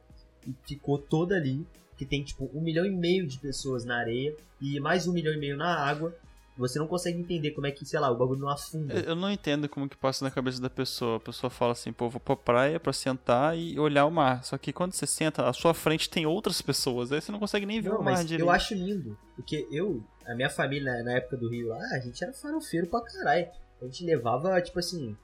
e 0.47 0.53
ficou 0.65 0.97
toda 0.97 1.35
ali, 1.35 1.65
que 1.97 2.05
tem 2.05 2.23
tipo 2.23 2.49
um 2.53 2.61
milhão 2.61 2.85
e 2.85 2.91
meio 2.91 3.27
de 3.27 3.37
pessoas 3.39 3.83
na 3.83 3.97
areia 3.97 4.35
e 4.61 4.79
mais 4.79 5.07
um 5.07 5.11
milhão 5.13 5.33
e 5.33 5.37
meio 5.37 5.57
na 5.57 5.75
água. 5.75 6.15
Você 6.57 6.79
não 6.79 6.87
consegue 6.87 7.19
entender 7.19 7.51
como 7.51 7.67
é 7.67 7.71
que, 7.71 7.85
sei 7.85 7.99
lá, 7.99 8.09
o 8.09 8.17
bagulho 8.17 8.39
não 8.39 8.49
afunda. 8.49 8.91
Eu 8.95 9.15
não 9.15 9.29
entendo 9.31 9.69
como 9.69 9.87
que 9.87 9.95
passa 9.95 10.25
na 10.25 10.31
cabeça 10.31 10.59
da 10.59 10.71
pessoa. 10.71 11.17
A 11.17 11.19
pessoa 11.19 11.51
fala 11.51 11.73
assim, 11.73 11.93
pô, 11.93 12.09
vou 12.09 12.19
pra 12.19 12.35
praia 12.35 12.79
pra 12.79 12.91
sentar 12.91 13.55
e 13.55 13.77
olhar 13.79 14.05
o 14.07 14.09
mar. 14.11 14.43
Só 14.43 14.57
que 14.57 14.73
quando 14.73 14.93
você 14.93 15.05
senta, 15.05 15.47
à 15.47 15.53
sua 15.53 15.75
frente 15.75 16.09
tem 16.09 16.25
outras 16.25 16.59
pessoas. 16.59 17.11
Aí 17.11 17.21
você 17.21 17.31
não 17.31 17.37
consegue 17.37 17.63
nem 17.67 17.79
ver 17.79 17.89
Não, 17.89 17.99
o 17.99 18.03
mar 18.03 18.23
direito. 18.23 18.41
eu 18.41 18.49
acho 18.49 18.73
lindo. 18.73 19.15
Porque 19.35 19.67
eu, 19.69 20.03
a 20.25 20.33
minha 20.33 20.49
família 20.49 20.91
na- 20.97 21.03
na 21.03 21.11
época 21.17 21.37
do 21.37 21.47
Rio 21.47 21.67
lá, 21.67 21.77
a 21.93 21.99
gente 21.99 22.23
era 22.23 22.33
farofeiro 22.33 22.87
pra 22.87 23.01
caralho. 23.01 23.47
A 23.81 23.85
gente 23.85 24.03
levava, 24.05 24.59
tipo 24.61 24.79
assim, 24.79 25.15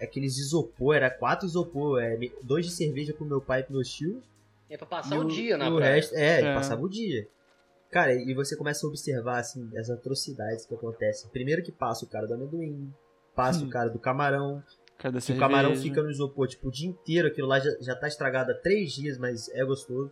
aqueles 0.00 0.38
isopor, 0.38 0.96
era 0.96 1.10
quatro 1.10 1.46
isopor, 1.46 2.02
é, 2.02 2.18
dois 2.42 2.66
de 2.66 2.72
cerveja 2.72 3.12
pro 3.14 3.24
meu 3.24 3.40
pai 3.40 3.60
e 3.60 3.62
pro 3.64 3.74
meu 3.74 3.82
tio. 3.82 4.22
É 4.68 4.76
pra 4.76 4.86
passar 4.86 5.16
e 5.16 5.18
o 5.18 5.24
dia 5.24 5.56
na 5.56 5.68
e 5.68 5.72
o 5.72 5.76
praia. 5.76 5.94
resto, 5.94 6.14
é, 6.14 6.40
É. 6.40 6.54
passava 6.54 6.82
o 6.82 6.88
dia. 6.88 7.28
Cara, 7.90 8.14
e 8.14 8.32
você 8.34 8.56
começa 8.56 8.86
a 8.86 8.88
observar, 8.88 9.38
assim, 9.38 9.70
as 9.76 9.90
atrocidades 9.90 10.64
que 10.64 10.74
acontecem. 10.74 11.28
Primeiro 11.30 11.62
que 11.62 11.70
passa 11.70 12.04
o 12.06 12.08
cara 12.08 12.26
do 12.26 12.32
amendoim, 12.34 12.90
passa 13.36 13.62
Hum. 13.62 13.66
o 13.66 13.70
cara 13.70 13.90
do 13.90 13.98
camarão, 13.98 14.62
que 14.98 15.32
o 15.32 15.38
camarão 15.38 15.70
cerveja. 15.70 15.82
fica 15.82 16.02
no 16.02 16.10
isopor, 16.10 16.48
tipo, 16.48 16.68
o 16.68 16.70
dia 16.70 16.88
inteiro, 16.88 17.28
aquilo 17.28 17.46
lá 17.48 17.60
já, 17.60 17.70
já 17.80 17.94
tá 17.94 18.08
estragado 18.08 18.50
há 18.50 18.54
três 18.54 18.92
dias, 18.92 19.18
mas 19.18 19.48
é 19.50 19.62
gostoso. 19.64 20.10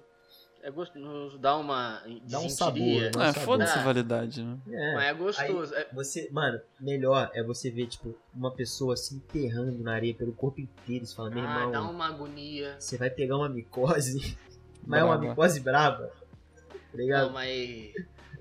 É 0.62 0.70
gostoso, 0.70 1.38
dá 1.38 1.56
uma 1.56 2.02
Dá 2.28 2.38
um 2.40 2.48
sabor, 2.48 2.78
né? 2.78 3.06
É, 3.08 3.12
sabor. 3.12 3.34
foda-se 3.44 3.78
a 3.78 3.82
validade, 3.82 4.42
né? 4.42 4.58
É. 4.70 4.94
Mas 4.94 5.04
é 5.06 5.14
gostoso. 5.14 5.74
É- 5.74 5.88
Você, 5.92 6.28
mano, 6.30 6.60
melhor 6.78 7.30
é 7.34 7.42
você 7.42 7.70
ver, 7.70 7.86
tipo, 7.86 8.14
uma 8.34 8.50
pessoa 8.50 8.96
se 8.96 9.14
enterrando 9.14 9.82
na 9.82 9.94
areia 9.94 10.14
pelo 10.14 10.32
corpo 10.32 10.60
inteiro. 10.60 11.06
Você 11.06 11.14
fala, 11.14 11.30
meu 11.30 11.42
Ah, 11.42 11.46
irmão, 11.46 11.70
dá 11.72 11.80
uma 11.82 12.06
agonia. 12.08 12.76
você 12.78 12.98
vai 12.98 13.08
pegar 13.08 13.36
uma 13.38 13.48
micose, 13.48 14.36
mas 14.86 15.00
é 15.00 15.04
uma 15.04 15.16
micose 15.18 15.60
brava. 15.60 16.12
Tá 16.68 16.96
ligado? 16.98 17.26
Não, 17.26 17.32
mas. 17.32 17.92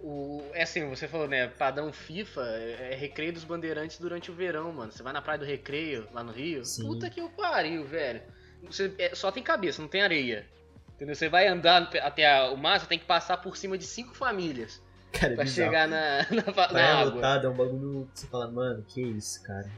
O, 0.01 0.41
é 0.53 0.63
assim, 0.63 0.87
você 0.89 1.07
falou, 1.07 1.27
né? 1.27 1.47
Padrão 1.47 1.91
FIFA 1.91 2.41
é, 2.41 2.93
é 2.93 2.95
recreio 2.95 3.33
dos 3.33 3.43
bandeirantes 3.43 3.97
durante 3.99 4.31
o 4.31 4.33
verão, 4.33 4.71
mano. 4.71 4.91
Você 4.91 5.03
vai 5.03 5.11
na 5.13 5.21
praia 5.21 5.39
do 5.39 5.45
recreio, 5.45 6.07
lá 6.13 6.23
no 6.23 6.31
Rio. 6.31 6.63
Sim. 6.65 6.83
Puta 6.85 7.09
que 7.09 7.21
o 7.21 7.29
pariu, 7.29 7.85
velho. 7.85 8.21
Você, 8.63 8.93
é, 8.97 9.13
só 9.15 9.31
tem 9.31 9.43
cabeça, 9.43 9.81
não 9.81 9.89
tem 9.89 10.01
areia. 10.01 10.45
Entendeu? 10.99 11.15
Você 11.15 11.29
vai 11.29 11.47
andar 11.47 11.89
até 12.01 12.29
a- 12.29 12.51
o 12.51 12.57
mar, 12.57 12.77
você 12.79 12.85
tem 12.85 12.99
que 12.99 13.05
passar 13.05 13.37
por 13.37 13.55
cima 13.55 13.77
de 13.77 13.85
cinco 13.85 14.13
famílias 14.13 14.81
Cara, 15.13 15.31
é 15.31 15.35
pra 15.35 15.45
bizarro. 15.45 15.69
chegar 15.71 15.87
na, 15.87 16.17
na, 16.29 16.73
na 16.73 16.99
água. 16.99 17.15
lotada 17.15 17.47
é 17.47 17.49
um 17.49 17.55
bagulho 17.55 18.09
que 18.13 18.19
você 18.19 18.27
fala, 18.27 18.51
mano, 18.51 18.83
que 18.87 19.01
isso, 19.01 19.41
cara? 19.43 19.69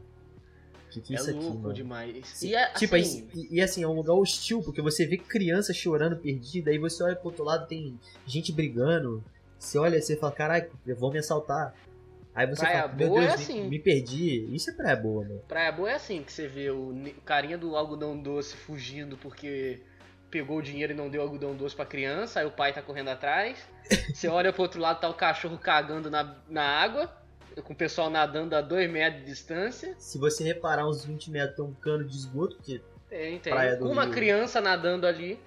Que 0.90 1.00
que 1.00 1.14
é 1.14 1.16
É 1.16 1.20
isso 1.20 1.30
aqui, 1.30 1.38
louco 1.38 1.58
mano? 1.58 1.74
demais. 1.74 2.26
Sim, 2.26 2.48
E 2.48 2.54
é, 2.56 2.72
tipo, 2.74 2.96
assim, 2.96 3.28
aí- 3.32 3.46
e, 3.50 3.56
e 3.56 3.60
assim, 3.62 3.82
é 3.84 3.86
um 3.88 3.92
lugar 3.94 4.14
hostil, 4.14 4.62
porque 4.62 4.82
você 4.82 5.06
vê 5.06 5.16
criança 5.16 5.72
chorando 5.72 6.16
perdida, 6.16 6.70
aí 6.70 6.78
você 6.78 7.02
olha 7.04 7.14
pro 7.16 7.28
outro 7.28 7.44
lado, 7.44 7.66
tem 7.68 7.98
gente 8.26 8.52
brigando. 8.52 9.22
Você 9.58 9.78
olha 9.78 9.96
e 9.96 10.02
você 10.02 10.16
fala, 10.16 10.32
caralho, 10.32 10.68
vão 10.98 11.12
me 11.12 11.18
assaltar. 11.20 11.72
Aí 12.34 12.46
você 12.46 12.62
Praia 12.62 12.82
fala, 12.82 12.92
meu 12.94 13.08
boa 13.08 13.20
Deus, 13.20 13.32
é 13.32 13.36
me- 13.36 13.42
assim. 13.42 13.68
me, 13.68 13.78
perdi. 13.78 14.54
Isso 14.54 14.70
é 14.70 14.72
praia 14.74 14.96
boa, 14.96 15.22
mano. 15.22 15.40
Praia 15.46 15.70
boa 15.70 15.90
é 15.90 15.94
assim, 15.94 16.22
que 16.22 16.32
você 16.32 16.48
vê 16.48 16.68
o 16.70 16.92
carinha 17.24 17.56
do 17.56 17.76
algodão 17.76 18.20
doce 18.20 18.56
fugindo 18.56 19.16
porque 19.18 19.80
pegou 20.32 20.58
o 20.58 20.62
dinheiro 20.62 20.92
e 20.92 20.96
não 20.96 21.08
deu 21.08 21.22
algodão 21.22 21.54
doce 21.54 21.76
pra 21.76 21.84
criança, 21.86 22.40
aí 22.40 22.46
o 22.46 22.50
pai 22.50 22.72
tá 22.72 22.82
correndo 22.82 23.08
atrás. 23.10 23.58
Você 24.12 24.26
olha 24.26 24.52
pro 24.52 24.62
outro 24.62 24.80
lado, 24.80 25.00
tá 25.00 25.08
o 25.08 25.14
cachorro 25.14 25.58
cagando 25.58 26.10
na, 26.10 26.36
na 26.48 26.64
água, 26.64 27.12
com 27.62 27.72
o 27.74 27.76
pessoal 27.76 28.08
nadando 28.10 28.56
a 28.56 28.60
2 28.62 28.90
metros 28.90 29.20
de 29.22 29.26
distância. 29.30 29.94
Se 29.98 30.18
você 30.18 30.42
reparar 30.42 30.88
uns 30.88 31.04
20 31.04 31.30
metros 31.30 31.54
tem 31.56 31.64
um 31.64 31.74
cano 31.74 32.04
de 32.04 32.16
esgoto, 32.16 32.56
porque 32.56 32.80
Tem, 33.10 33.38
tem. 33.38 33.52
Praia 33.52 33.76
do 33.76 33.88
Uma 33.90 34.04
Rio. 34.04 34.12
criança 34.14 34.60
nadando 34.60 35.06
ali. 35.06 35.38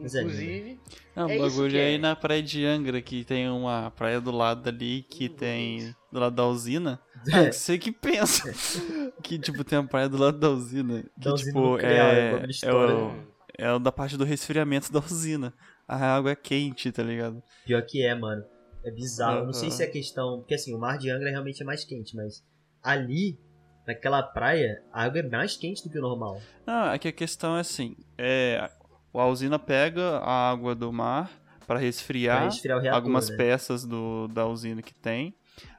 Mas 0.00 0.14
é 0.14 0.20
Inclusive. 0.22 0.80
Não, 1.16 1.28
É 1.28 1.38
bagulho 1.38 1.76
é 1.76 1.80
é. 1.80 1.86
aí 1.88 1.98
na 1.98 2.14
praia 2.14 2.42
de 2.42 2.64
Angra, 2.64 3.00
que 3.02 3.24
tem 3.24 3.48
uma 3.48 3.90
praia 3.96 4.20
do 4.20 4.30
lado 4.30 4.68
ali, 4.68 5.02
que 5.02 5.28
tem. 5.28 5.94
Do 6.12 6.20
lado 6.20 6.34
da 6.36 6.46
usina. 6.46 7.00
Ah, 7.32 7.40
É. 7.42 7.46
que 7.48 7.52
você 7.56 7.78
que 7.78 7.90
pensa. 7.92 8.44
que, 9.22 9.38
tipo, 9.38 9.62
tem 9.64 9.78
uma 9.78 9.88
praia 9.88 10.08
do 10.08 10.16
lado 10.16 10.38
da 10.38 10.48
usina. 10.50 11.02
Que, 11.02 11.10
Da 11.16 11.34
usina 11.34 11.50
tipo, 11.52 11.60
nuclear, 11.60 12.14
é 12.14 12.30
é. 12.30 12.34
uma 12.34 12.46
É 12.46 12.50
história. 12.50 12.94
o, 12.94 13.37
é 13.58 13.78
da 13.78 13.90
parte 13.92 14.16
do 14.16 14.24
resfriamento 14.24 14.92
da 14.92 15.00
usina. 15.04 15.52
A 15.86 15.96
água 15.96 16.30
é 16.30 16.36
quente, 16.36 16.92
tá 16.92 17.02
ligado? 17.02 17.42
Pior 17.66 17.82
que 17.82 18.02
é, 18.02 18.14
mano. 18.14 18.44
É 18.84 18.90
bizarro. 18.90 19.38
Eu 19.40 19.46
Não 19.46 19.52
sei 19.52 19.70
se 19.70 19.82
é 19.82 19.86
questão. 19.86 20.38
Porque 20.38 20.54
assim, 20.54 20.74
o 20.74 20.78
mar 20.78 20.96
de 20.98 21.10
Angra 21.10 21.30
realmente 21.30 21.62
é 21.62 21.66
mais 21.66 21.84
quente, 21.84 22.14
mas 22.14 22.42
ali, 22.82 23.38
naquela 23.86 24.22
praia, 24.22 24.82
a 24.92 25.02
água 25.04 25.18
é 25.20 25.22
mais 25.22 25.56
quente 25.56 25.82
do 25.82 25.90
que 25.90 25.98
o 25.98 26.02
normal. 26.02 26.40
Não, 26.64 26.92
é 26.92 26.98
que 26.98 27.08
a 27.08 27.12
questão 27.12 27.56
é 27.56 27.60
assim, 27.60 27.96
é, 28.16 28.70
a 29.12 29.26
usina 29.26 29.58
pega 29.58 30.18
a 30.18 30.50
água 30.50 30.74
do 30.74 30.92
mar 30.92 31.30
para 31.66 31.76
Pra 31.76 31.78
resfriar 31.78 32.44
resfriar 32.44 32.78
o 32.78 32.80
reator. 32.80 32.96
algumas 32.96 33.28
né? 33.28 33.36
peças 33.36 33.84
do, 33.84 34.26
da 34.28 34.46
usina 34.46 34.80
que 34.80 34.94
tem, 34.94 35.34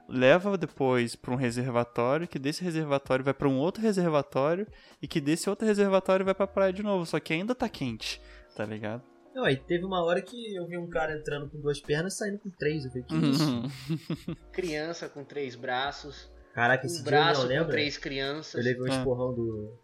leva 0.10 0.58
depois 0.58 1.16
para 1.16 1.32
um 1.32 1.36
reservatório, 1.38 2.28
que 2.28 2.39
desse 2.39 2.63
reservatório 2.63 3.24
vai 3.24 3.34
para 3.34 3.48
um 3.48 3.58
outro 3.58 3.82
reservatório 3.82 4.68
e 5.01 5.08
que 5.08 5.22
desse 5.22 5.50
outro 5.50 5.66
reservatório 5.68 6.25
vai 6.25 6.34
para 6.36 6.48
praia 6.48 6.74
de 6.74 6.84
novo, 6.84 7.06
só 7.06 7.20
que 7.20 7.34
ainda 7.34 7.54
tá 7.56 7.70
quente, 7.70 8.22
tá 8.56 8.66
ligado? 8.66 9.01
Não, 9.34 9.46
aí 9.46 9.56
teve 9.56 9.86
uma 9.86 10.04
hora 10.04 10.22
que 10.22 10.56
eu 10.56 10.66
vi 10.68 10.78
um 10.78 10.89
cara 10.89 11.16
entrando 11.18 11.50
com 11.50 11.60
duas 11.62 11.80
pernas 11.80 12.13
e 12.13 12.18
saindo 12.18 12.39
com 12.39 12.50
três. 12.50 12.84
Eu 12.84 12.92
falei, 12.92 13.06
que 13.08 13.16
isso? 13.16 13.44
Uhum. 13.50 14.36
Criança 14.51 15.08
com 15.08 15.24
três 15.24 15.56
braços, 15.56 16.30
Caraca, 16.54 16.86
esse 16.86 17.00
um 17.00 17.04
dia 17.04 17.12
eu 17.13 17.22
braço 17.24 17.42
não 17.42 17.48
com 17.48 17.54
lembro. 17.54 17.70
três 17.72 17.98
crianças. 17.98 18.56
Eu 18.56 18.63
levei 18.63 18.82
um 18.82 18.92
Ah. 18.92 18.98
esporrão 18.98 19.34
do, 19.34 19.80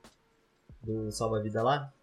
do 0.84 1.12
salva-vida 1.12 1.62
lá. 1.64 1.94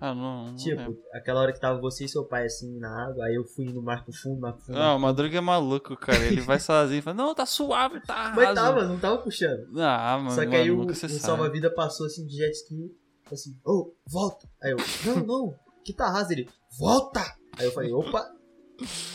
Ah, 0.00 0.14
não, 0.14 0.46
não 0.46 0.54
tipo, 0.54 0.76
lembro. 0.76 0.98
aquela 1.12 1.40
hora 1.40 1.52
que 1.52 1.60
tava 1.60 1.80
você 1.80 2.04
e 2.04 2.08
seu 2.08 2.24
pai 2.24 2.46
assim 2.46 2.78
na 2.78 3.08
água, 3.08 3.24
aí 3.26 3.34
eu 3.34 3.44
fui 3.44 3.64
no 3.66 3.82
mar 3.82 4.04
pro 4.04 4.12
fundo, 4.12 4.40
mar 4.40 4.52
pro 4.52 4.66
fundo. 4.66 4.78
Não, 4.78 4.96
o 4.96 5.00
Madruga 5.00 5.38
é 5.38 5.40
maluco, 5.40 5.96
cara. 5.96 6.24
Ele 6.24 6.40
vai 6.40 6.60
sozinho 6.60 7.00
e 7.00 7.02
fala, 7.02 7.16
não, 7.16 7.34
tá 7.34 7.44
suave, 7.44 8.00
tá 8.00 8.32
Mas 8.36 8.46
raso. 8.46 8.54
tava, 8.54 8.84
não 8.84 8.98
tava 8.98 9.18
puxando. 9.18 9.66
Ah, 9.80 10.18
mano, 10.18 10.30
Só 10.30 10.46
que 10.46 10.54
aí 10.54 10.70
o, 10.70 10.86
o 10.86 10.94
salva-vida 10.94 11.68
passou 11.70 12.06
assim 12.06 12.24
de 12.26 12.36
jet 12.36 12.52
ski, 12.52 12.96
assim, 13.32 13.58
ô, 13.64 13.92
volta. 14.06 14.48
Aí 14.62 14.70
eu, 14.70 14.78
não, 15.04 15.26
não, 15.26 15.54
que 15.84 15.92
tá 15.92 16.08
raso 16.10 16.32
ele, 16.32 16.48
volta. 16.78 17.20
Aí 17.58 17.66
eu 17.66 17.72
falei, 17.72 17.92
opa, 17.92 18.24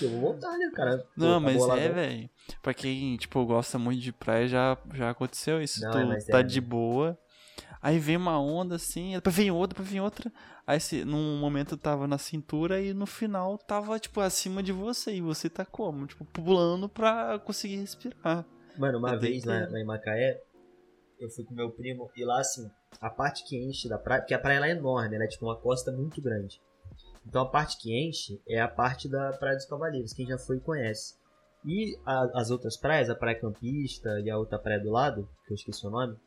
eu 0.01 0.09
vou 0.09 0.19
voltar, 0.19 0.57
né, 0.57 0.69
cara? 0.75 1.07
Não, 1.15 1.35
tá 1.35 1.39
mas 1.39 1.69
é, 1.69 1.89
velho. 1.89 2.29
Pra 2.61 2.73
quem, 2.73 3.15
tipo, 3.15 3.45
gosta 3.45 3.79
muito 3.79 4.01
de 4.01 4.11
praia, 4.11 4.47
já, 4.47 4.77
já 4.93 5.09
aconteceu 5.09 5.61
isso. 5.61 5.81
Não, 5.81 5.91
tu 5.91 5.97
é, 5.99 6.05
mas 6.05 6.25
tá 6.25 6.39
é, 6.39 6.43
de 6.43 6.59
né? 6.59 6.67
boa, 6.67 7.17
aí 7.83 7.99
vem 7.99 8.17
uma 8.17 8.39
onda 8.41 8.75
assim, 8.77 9.13
depois 9.13 9.35
vem 9.35 9.51
outra, 9.51 9.75
depois 9.75 9.89
vem 9.89 10.01
outra. 10.01 10.31
Aí 10.65 10.79
se, 10.79 11.03
num 11.05 11.37
momento 11.39 11.75
tava 11.77 12.07
na 12.07 12.17
cintura 12.17 12.81
e 12.81 12.93
no 12.93 13.05
final 13.05 13.57
tava, 13.57 13.99
tipo, 13.99 14.21
acima 14.21 14.63
de 14.63 14.71
você. 14.71 15.13
E 15.15 15.21
você 15.21 15.49
tá 15.49 15.65
como? 15.65 16.07
Tipo, 16.07 16.23
pulando 16.25 16.87
pra 16.89 17.37
conseguir 17.39 17.75
respirar. 17.75 18.45
Mano, 18.77 18.97
uma 18.97 19.09
vez 19.19 19.43
lá, 19.43 19.67
lá 19.69 19.79
em 19.79 19.85
Macaé, 19.85 20.41
eu 21.19 21.29
fui 21.29 21.43
com 21.43 21.53
meu 21.53 21.69
primo 21.69 22.09
e 22.15 22.25
lá, 22.25 22.39
assim, 22.39 22.65
a 23.01 23.09
parte 23.09 23.43
que 23.45 23.55
enche 23.57 23.87
da 23.89 23.97
praia, 23.99 24.21
porque 24.21 24.33
a 24.33 24.39
praia 24.39 24.59
lá 24.61 24.67
é 24.67 24.71
enorme, 24.71 25.15
ela 25.15 25.25
é 25.25 25.27
tipo 25.27 25.45
uma 25.45 25.57
costa 25.59 25.91
muito 25.91 26.21
grande. 26.21 26.59
Então 27.25 27.41
a 27.43 27.49
parte 27.49 27.77
que 27.77 27.93
enche 28.07 28.41
é 28.47 28.59
a 28.59 28.67
parte 28.67 29.07
da 29.09 29.31
Praia 29.33 29.55
dos 29.55 29.65
Cavaleiros, 29.65 30.11
quem 30.13 30.25
já 30.25 30.37
foi 30.37 30.59
conhece. 30.59 31.15
E 31.65 31.97
a- 32.05 32.29
as 32.35 32.49
outras 32.51 32.75
praias, 32.75 33.09
a 33.09 33.15
Praia 33.15 33.39
Campista 33.39 34.09
e 34.21 34.29
a 34.29 34.37
outra 34.37 34.59
praia 34.59 34.79
do 34.81 34.91
lado, 34.91 35.29
que 35.45 35.53
eu 35.53 35.55
esqueci 35.55 35.85
o 35.87 35.89
nome, 35.89 36.17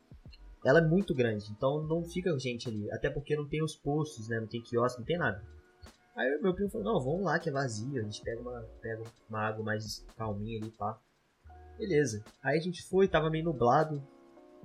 ela 0.67 0.79
é 0.79 0.81
muito 0.81 1.15
grande, 1.15 1.49
então 1.49 1.81
não 1.83 2.03
fica 2.03 2.37
gente 2.37 2.67
ali. 2.67 2.91
Até 2.91 3.09
porque 3.09 3.37
não 3.37 3.47
tem 3.47 3.63
os 3.63 3.73
postos, 3.73 4.27
né? 4.27 4.37
Não 4.39 4.47
tem 4.47 4.61
quiosque, 4.61 4.99
não 4.99 5.05
tem 5.05 5.17
nada. 5.17 5.41
Aí 6.13 6.41
meu 6.41 6.53
primo 6.53 6.69
falou, 6.69 6.93
não, 6.93 6.99
vamos 6.99 7.23
lá 7.23 7.39
que 7.39 7.47
é 7.47 7.51
vazio, 7.51 8.01
a 8.01 8.03
gente 8.03 8.21
pega 8.21 8.41
uma, 8.41 8.61
pega 8.81 9.03
uma 9.29 9.39
água 9.39 9.63
mais 9.63 10.05
calminha 10.17 10.59
ali, 10.59 10.69
pá. 10.71 10.99
Beleza. 11.77 12.21
Aí 12.43 12.57
a 12.57 12.61
gente 12.61 12.83
foi, 12.83 13.07
tava 13.07 13.29
meio 13.29 13.45
nublado, 13.45 14.03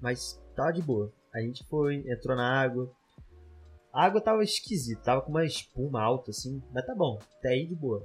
mas 0.00 0.42
tava 0.56 0.72
de 0.72 0.82
boa. 0.82 1.12
A 1.32 1.40
gente 1.40 1.64
foi, 1.66 1.96
entrou 2.10 2.36
na 2.36 2.50
água. 2.50 2.90
A 3.92 4.04
água 4.04 4.20
tava 4.20 4.42
esquisita, 4.42 5.02
tava 5.02 5.22
com 5.22 5.30
uma 5.30 5.44
espuma 5.44 6.02
alta 6.02 6.30
assim, 6.30 6.60
mas 6.72 6.84
tá 6.84 6.94
bom, 6.94 7.20
até 7.38 7.50
aí 7.50 7.66
de 7.66 7.76
boa. 7.76 8.04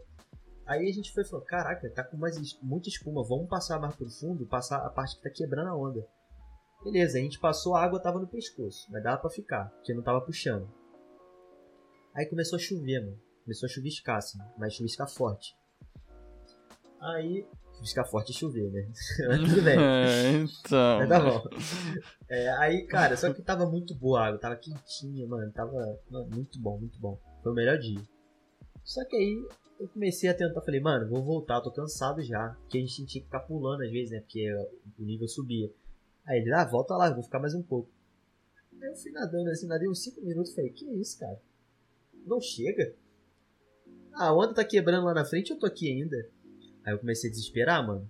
Aí 0.68 0.88
a 0.88 0.94
gente 0.94 1.13
foi 1.13 1.24
e 1.24 1.25
falou: 1.25 1.44
Caraca, 1.46 1.89
tá 1.89 2.04
com 2.04 2.18
mais, 2.18 2.38
muita 2.62 2.89
espuma, 2.89 3.24
vamos 3.24 3.48
passar 3.48 3.80
mais 3.80 3.96
pro 3.96 4.10
fundo, 4.10 4.46
passar 4.46 4.86
a 4.86 4.89
parte 4.89 5.16
que 5.16 5.24
tá 5.24 5.30
quebrando 5.30 5.70
a 5.70 5.75
onda. 5.75 6.06
Beleza, 6.91 7.17
a 7.17 7.22
gente 7.22 7.38
passou, 7.38 7.75
a 7.75 7.84
água 7.84 8.00
tava 8.00 8.17
no 8.17 8.27
pescoço, 8.27 8.88
mas 8.89 9.03
dava 9.03 9.20
pra 9.20 9.29
ficar, 9.29 9.65
porque 9.72 9.94
não 9.94 10.01
tava 10.01 10.22
puxando. 10.22 10.70
Aí 12.15 12.25
começou 12.25 12.56
a 12.56 12.60
chover, 12.60 13.01
mano. 13.01 13.20
Começou 13.44 13.67
a 13.67 13.70
chuviscar, 13.70 14.15
assim, 14.15 14.39
mas 14.58 14.74
chuviscar 14.74 15.10
forte. 15.10 15.53
Aí. 17.01 17.46
Chuviscar 17.75 18.10
forte 18.10 18.32
e 18.32 18.34
chover, 18.34 18.72
né? 18.72 18.89
Tudo 19.50 19.62
bem. 19.63 19.77
É, 19.84 20.32
então. 20.32 21.00
Mas 21.00 21.10
tá 21.10 21.20
bom. 21.20 21.44
É, 22.29 22.50
aí, 22.58 22.88
cara, 22.88 23.17
só 23.17 23.34
que 23.34 23.41
tava 23.41 23.65
muito 23.65 23.94
boa 23.94 24.22
a 24.22 24.27
água, 24.27 24.39
tava 24.39 24.56
quentinha, 24.56 25.27
mano. 25.27 25.51
Tava 25.51 26.00
mano, 26.10 26.29
muito 26.34 26.58
bom, 26.58 26.79
muito 26.79 26.98
bom. 27.00 27.20
Foi 27.44 27.51
o 27.51 27.56
melhor 27.56 27.77
dia. 27.77 28.01
Só 28.86 29.03
que 29.03 29.17
aí 29.17 29.46
eu 29.77 29.89
comecei 29.89 30.29
a 30.29 30.34
tentar, 30.34 30.62
falei, 30.62 30.79
mano, 30.79 31.10
vou 31.10 31.22
voltar, 31.22 31.60
tô 31.60 31.70
cansado 31.70 32.24
já. 32.24 32.56
Porque 32.62 32.77
a 32.77 32.82
gente 32.82 33.06
tinha 33.06 33.22
que 33.22 33.27
ficar 33.27 33.41
pulando 33.41 33.84
às 33.84 33.91
vezes, 33.91 34.12
né? 34.12 34.22
Porque 34.22 34.50
o 34.98 35.03
nível 35.03 35.27
subia. 35.27 35.70
Aí 36.27 36.39
ele, 36.39 36.53
ah, 36.53 36.65
volta 36.65 36.96
lá, 36.96 37.10
vou 37.12 37.24
ficar 37.24 37.39
mais 37.39 37.53
um 37.55 37.63
pouco. 37.63 37.89
Aí 38.81 38.89
eu 38.89 38.96
fui 38.96 39.12
nadando 39.12 39.50
assim, 39.50 39.65
nadei 39.67 39.88
uns 39.88 40.03
5 40.03 40.22
minutos, 40.22 40.53
falei, 40.53 40.69
que 40.72 40.86
isso, 41.00 41.17
cara? 41.19 41.39
Não 42.25 42.39
chega? 42.41 42.93
A 44.13 44.34
onda 44.34 44.53
tá 44.55 44.65
quebrando 44.65 45.05
lá 45.05 45.13
na 45.13 45.25
frente 45.25 45.51
eu 45.51 45.60
tô 45.60 45.65
aqui 45.65 45.89
ainda. 45.89 46.17
Aí 46.84 46.93
eu 46.93 47.00
comecei 47.00 47.29
a 47.29 47.34
desesperar, 47.34 47.86
mano. 47.86 48.07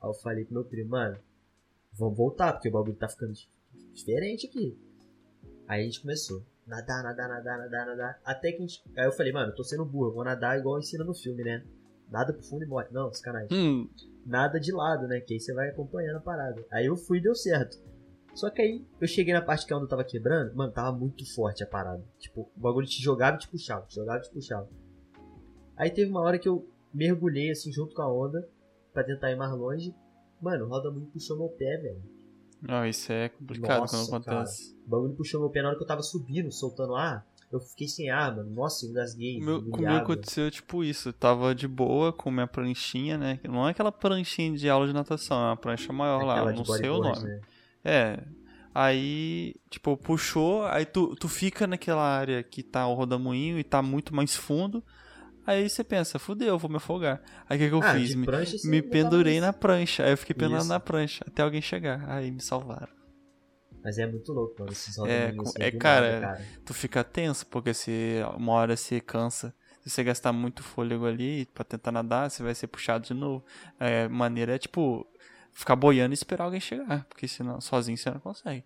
Aí 0.00 0.08
eu 0.08 0.14
falei 0.14 0.44
pro 0.44 0.54
meu 0.54 0.64
primo, 0.64 0.90
mano, 0.90 1.18
vamos 1.92 2.16
voltar, 2.16 2.52
porque 2.52 2.68
o 2.68 2.72
bagulho 2.72 2.94
tá 2.96 3.08
ficando 3.08 3.32
dif- 3.32 3.48
diferente 3.94 4.46
aqui. 4.46 4.78
Aí 5.66 5.82
a 5.82 5.84
gente 5.84 6.00
começou. 6.00 6.42
Nadar, 6.66 7.02
nadar, 7.02 7.28
nadar, 7.28 7.58
nadar, 7.58 7.86
nadar. 7.86 8.20
Até 8.24 8.52
que 8.52 8.58
a 8.58 8.60
gente. 8.60 8.82
Aí 8.96 9.06
eu 9.06 9.12
falei, 9.12 9.32
mano, 9.32 9.52
eu 9.52 9.56
tô 9.56 9.64
sendo 9.64 9.84
burro, 9.86 10.08
eu 10.10 10.14
vou 10.14 10.24
nadar 10.24 10.58
igual 10.58 10.78
ensina 10.78 11.02
no 11.02 11.14
filme, 11.14 11.42
né? 11.42 11.64
Nada 12.10 12.32
pro 12.32 12.42
fundo 12.42 12.62
e 12.62 12.66
morre. 12.66 12.88
Não, 12.90 13.12
sacanagem. 13.12 13.48
Hum, 13.52 13.88
Nada 14.28 14.60
de 14.60 14.70
lado, 14.70 15.08
né? 15.08 15.20
Que 15.20 15.34
aí 15.34 15.40
você 15.40 15.54
vai 15.54 15.70
acompanhando 15.70 16.18
a 16.18 16.20
parada. 16.20 16.62
Aí 16.70 16.84
eu 16.84 16.96
fui 16.96 17.16
e 17.16 17.22
deu 17.22 17.34
certo. 17.34 17.78
Só 18.34 18.50
que 18.50 18.60
aí 18.60 18.86
eu 19.00 19.08
cheguei 19.08 19.32
na 19.32 19.40
parte 19.40 19.66
que 19.66 19.72
a 19.72 19.76
onda 19.76 19.88
tava 19.88 20.04
quebrando, 20.04 20.54
mano, 20.54 20.70
tava 20.70 20.96
muito 20.96 21.24
forte 21.34 21.64
a 21.64 21.66
parada. 21.66 22.04
Tipo, 22.18 22.42
o 22.54 22.60
bagulho 22.60 22.86
te 22.86 23.02
jogava 23.02 23.36
e 23.36 23.40
te 23.40 23.48
puxava, 23.48 23.86
te 23.86 23.94
jogava 23.94 24.18
e 24.18 24.22
te 24.22 24.30
puxava. 24.30 24.68
Aí 25.76 25.90
teve 25.90 26.10
uma 26.10 26.20
hora 26.20 26.38
que 26.38 26.48
eu 26.48 26.68
mergulhei 26.92 27.50
assim 27.50 27.72
junto 27.72 27.94
com 27.94 28.02
a 28.02 28.12
onda 28.12 28.46
pra 28.92 29.02
tentar 29.02 29.30
ir 29.32 29.36
mais 29.36 29.50
longe. 29.52 29.94
Mano, 30.42 30.66
o 30.66 30.68
roda 30.68 30.90
muito 30.90 31.10
puxou 31.10 31.38
meu 31.38 31.48
pé, 31.48 31.78
velho. 31.78 32.02
não, 32.60 32.86
isso 32.86 33.10
é 33.10 33.30
complicado 33.30 33.80
Nossa, 33.80 33.96
quando 33.96 34.26
acontece. 34.26 34.76
O 34.86 34.90
bagulho 34.90 35.14
puxou 35.14 35.40
meu 35.40 35.50
pé 35.50 35.62
na 35.62 35.68
hora 35.68 35.76
que 35.76 35.82
eu 35.82 35.88
tava 35.88 36.02
subindo, 36.02 36.52
soltando 36.52 36.94
ar. 36.94 37.26
Eu 37.50 37.60
fiquei 37.60 37.88
sem 37.88 38.10
ar, 38.10 38.36
mano. 38.36 38.50
Nossa, 38.50 38.84
eu 38.84 38.90
engasguei. 38.90 39.38
O 39.40 39.44
meu, 39.44 39.62
comigo 39.62 39.84
água. 39.90 40.14
aconteceu 40.14 40.50
tipo 40.50 40.84
isso. 40.84 41.08
Eu 41.08 41.12
tava 41.12 41.54
de 41.54 41.66
boa 41.66 42.12
com 42.12 42.30
minha 42.30 42.46
pranchinha, 42.46 43.16
né? 43.16 43.40
Não 43.44 43.66
é 43.66 43.70
aquela 43.70 43.90
pranchinha 43.90 44.56
de 44.56 44.68
aula 44.68 44.86
de 44.86 44.92
natação, 44.92 45.38
é 45.38 45.46
uma 45.50 45.56
prancha 45.56 45.92
maior 45.92 46.24
lá, 46.24 46.38
eu 46.38 46.52
de 46.52 46.58
não 46.58 46.64
sei 46.64 46.88
o 46.90 46.98
nome. 47.00 47.24
né? 47.24 47.40
É. 47.84 48.18
Aí, 48.74 49.54
tipo, 49.70 49.96
puxou, 49.96 50.64
aí 50.66 50.84
tu, 50.84 51.16
tu 51.16 51.26
fica 51.28 51.66
naquela 51.66 52.02
área 52.02 52.42
que 52.42 52.62
tá 52.62 52.86
o 52.86 52.94
rodamuinho 52.94 53.58
e 53.58 53.64
tá 53.64 53.82
muito 53.82 54.14
mais 54.14 54.36
fundo. 54.36 54.84
Aí 55.46 55.68
você 55.68 55.82
pensa, 55.82 56.18
fudeu, 56.18 56.48
eu 56.48 56.58
vou 56.58 56.68
me 56.70 56.76
afogar. 56.76 57.22
Aí 57.48 57.56
o 57.56 57.60
que, 57.60 57.68
que 57.68 57.74
eu 57.74 57.82
Ah, 57.82 57.94
fiz? 57.94 58.14
Me, 58.14 58.26
prancha, 58.26 58.56
me 58.64 58.82
tá 58.82 58.88
pendurei 58.90 59.40
na 59.40 59.52
prancha. 59.52 60.04
Aí 60.04 60.10
eu 60.12 60.18
fiquei 60.18 60.34
pendurado 60.36 60.66
na 60.66 60.78
prancha 60.78 61.24
até 61.26 61.42
alguém 61.42 61.62
chegar. 61.62 62.04
Aí 62.08 62.30
me 62.30 62.42
salvaram. 62.42 62.97
Mas 63.88 63.98
é 63.98 64.06
muito 64.06 64.34
louco, 64.34 64.54
mano. 64.58 64.70
Esses 64.70 64.98
É, 64.98 65.28
assim, 65.40 65.62
é, 65.62 65.70
cara, 65.70 66.20
nada, 66.20 66.44
Tu 66.62 66.74
fica 66.74 67.02
tenso, 67.02 67.46
porque 67.46 67.72
se 67.72 68.20
uma 68.36 68.52
hora 68.52 68.76
você 68.76 69.00
cansa, 69.00 69.54
se 69.80 69.88
você 69.88 70.04
gastar 70.04 70.30
muito 70.30 70.62
fôlego 70.62 71.06
ali 71.06 71.46
pra 71.46 71.64
tentar 71.64 71.90
nadar, 71.90 72.30
você 72.30 72.42
vai 72.42 72.54
ser 72.54 72.66
puxado 72.66 73.06
de 73.06 73.14
novo. 73.14 73.42
É, 73.80 74.06
maneira 74.06 74.54
é 74.54 74.58
tipo 74.58 75.06
ficar 75.54 75.74
boiando 75.74 76.12
e 76.12 76.16
esperar 76.16 76.44
alguém 76.44 76.60
chegar, 76.60 77.06
porque 77.06 77.26
senão 77.26 77.62
sozinho 77.62 77.96
você 77.96 78.10
não 78.10 78.20
consegue. 78.20 78.62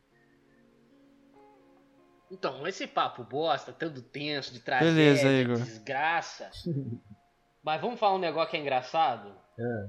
Então, 2.29 2.67
esse 2.67 2.88
papo 2.88 3.23
bosta, 3.23 3.73
tanto 3.73 4.02
tenso, 4.02 4.52
de 4.52 4.59
tragédia, 4.59 4.93
Beleza, 4.93 5.29
Igor. 5.29 5.57
desgraça. 5.59 6.50
Mas 7.62 7.81
vamos 7.81 8.00
falar 8.00 8.17
um 8.17 8.19
negócio 8.19 8.50
que 8.50 8.57
é 8.57 8.61
engraçado? 8.61 9.33
Ah, 9.57 9.88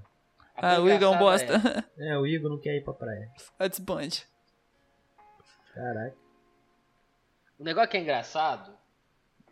A 0.58 0.75
Ah, 0.75 0.75
coisa 0.75 0.82
o 0.84 0.90
Igor 0.92 1.12
é 1.12 1.16
um 1.16 1.18
bosta. 1.18 1.90
é, 1.98 2.18
o 2.20 2.28
Igor 2.28 2.52
não 2.52 2.60
quer 2.62 2.75
ir 2.78 2.84
pra 2.84 2.94
praia. 2.94 3.32
That's 3.58 3.80
bunch. 3.80 4.32
Caraca. 5.74 6.15
O 7.60 7.63
negócio 7.63 7.89
que 7.89 7.98
é 7.98 8.01
engraçado 8.01 8.77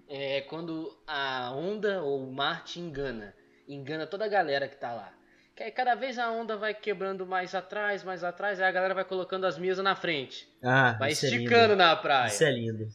é 0.10 0.42
quando 0.42 0.98
a 1.08 1.52
onda 1.54 2.02
ou 2.02 2.24
o 2.28 2.32
mar 2.34 2.64
te 2.64 2.80
engana. 2.80 3.34
Engana 3.68 4.06
toda 4.06 4.26
a 4.26 4.30
galera 4.30 4.68
que 4.68 4.76
tá 4.76 4.94
lá. 4.94 5.14
Que 5.56 5.64
aí 5.64 5.72
cada 5.72 5.96
vez 5.96 6.18
a 6.18 6.30
onda 6.32 6.58
vai 6.58 6.74
quebrando 6.74 7.26
mais 7.26 7.54
atrás, 7.56 8.04
mais 8.04 8.24
atrás, 8.24 8.60
aí 8.60 8.68
a 8.68 8.72
galera 8.72 8.94
vai 8.94 9.06
colocando 9.06 9.46
as 9.46 9.58
mesas 9.58 9.84
na 9.84 9.96
frente. 9.96 10.48
Ah, 10.64 10.94
Vai 11.00 11.12
isso 11.12 11.26
é 11.26 11.30
esticando 11.30 11.74
lindo. 11.74 11.76
na 11.78 11.96
praia. 11.96 12.28
Isso 12.28 12.44
é 12.44 12.52
lindo. 12.52 12.88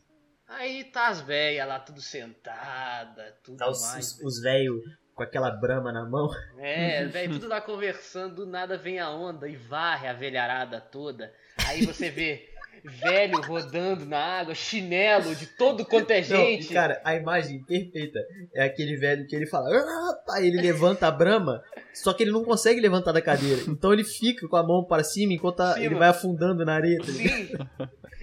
Aí 0.49 0.85
tá 0.85 1.09
as 1.09 1.21
velhas 1.21 1.67
lá, 1.67 1.81
tudo 1.81 2.01
sentada, 2.01 3.37
tudo 3.43 3.59
Tá 3.59 3.69
os, 3.69 3.81
mais. 3.83 4.13
os, 4.13 4.21
os 4.23 4.41
velhos 4.41 4.81
com 5.15 5.23
aquela 5.23 5.51
brama 5.51 5.93
na 5.93 6.05
mão. 6.05 6.31
É, 6.59 7.05
velho, 7.07 7.33
tudo 7.35 7.49
lá 7.49 7.61
conversando, 7.61 8.37
do 8.37 8.47
nada 8.47 8.77
vem 8.79 8.99
a 8.99 9.11
onda 9.11 9.49
e 9.49 9.57
varre 9.57 10.09
a 10.09 10.13
velharada 10.13 10.81
toda. 10.81 11.33
Aí 11.67 11.85
você 11.85 12.11
vê 12.11 12.49
velho 12.87 13.41
rodando 13.41 14.05
na 14.07 14.19
água, 14.41 14.55
chinelo 14.55 15.35
de 15.35 15.47
todo 15.47 15.85
quanto 15.85 16.11
é 16.11 16.21
Não, 16.27 16.27
gente. 16.27 16.71
e, 16.71 16.75
cara, 16.75 17.01
a 17.05 17.15
imagem 17.15 17.63
perfeita 17.65 18.19
é 18.55 18.65
aquele 18.65 18.97
velho 18.97 19.27
que 19.27 19.35
ele 19.35 19.47
fala, 19.47 19.69
"Ah", 19.71 20.35
aí 20.35 20.47
ele 20.47 20.61
levanta 20.61 21.07
a 21.07 21.11
brama, 21.11 21.63
só 21.93 22.13
que 22.13 22.23
ele 22.23 22.31
não 22.33 22.45
consegue 22.45 22.81
levantar 22.81 23.13
da 23.13 23.21
cadeira. 23.23 23.63
Então 23.69 23.93
ele 23.93 24.05
fica 24.05 24.47
com 24.49 24.57
a 24.57 24.63
mão 24.63 24.85
para 24.85 25.03
cima 25.05 25.33
enquanto 25.33 25.61
a- 25.61 25.77
ele 25.83 25.95
vai 25.95 26.09
afundando 26.09 26.65
na 26.65 26.75
areia. 26.75 26.99
tá? 26.99 27.07
Sim. 27.07 27.51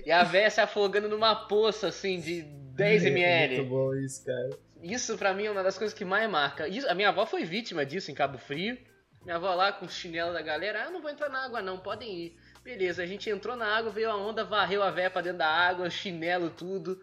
E 0.06 0.12
a 0.12 0.24
véia 0.24 0.50
se 0.50 0.60
afogando 0.62 1.08
numa 1.08 1.34
poça 1.48 1.88
assim 1.88 2.20
de 2.20 2.42
10 2.76 3.06
É 3.06 3.10
ml. 3.10 3.56
muito 3.58 3.70
bom 3.70 3.94
isso, 3.96 4.26
cara. 4.26 4.50
Isso 4.82 5.18
pra 5.18 5.34
mim 5.34 5.46
é 5.46 5.52
uma 5.52 5.64
das 5.64 5.78
coisas 5.78 5.98
que 5.98 6.04
mais 6.04 6.30
marca. 6.30 6.68
Isso- 6.68 6.90
a 6.90 6.94
minha 6.94 7.10
avó 7.10 7.26
foi 7.26 7.46
vítima 7.46 7.86
disso 7.86 8.12
em 8.12 8.14
Cabo 8.14 8.38
Frio. 8.38 8.78
Minha 9.24 9.38
avó 9.38 9.54
lá 9.56 9.72
com 9.72 9.86
o 9.86 9.90
chinelo 9.90 10.34
da 10.34 10.42
galera, 10.42 10.84
ah, 10.86 10.92
não 10.92 11.02
vou 11.02 11.10
entrar 11.10 11.30
na 11.30 11.46
água 11.46 11.62
não, 11.62 11.78
podem 11.78 12.14
ir. 12.14 12.36
Beleza, 12.64 13.04
a 13.04 13.06
gente 13.06 13.30
entrou 13.30 13.56
na 13.56 13.66
água, 13.78 13.92
veio 13.92 14.10
a 14.10 14.16
onda, 14.16 14.44
varreu 14.46 14.82
a 14.82 14.90
véia 14.90 15.10
pra 15.10 15.22
dentro 15.22 15.40
da 15.40 15.48
água, 15.48 15.90
chinelo, 15.90 16.50
tudo. 16.50 17.00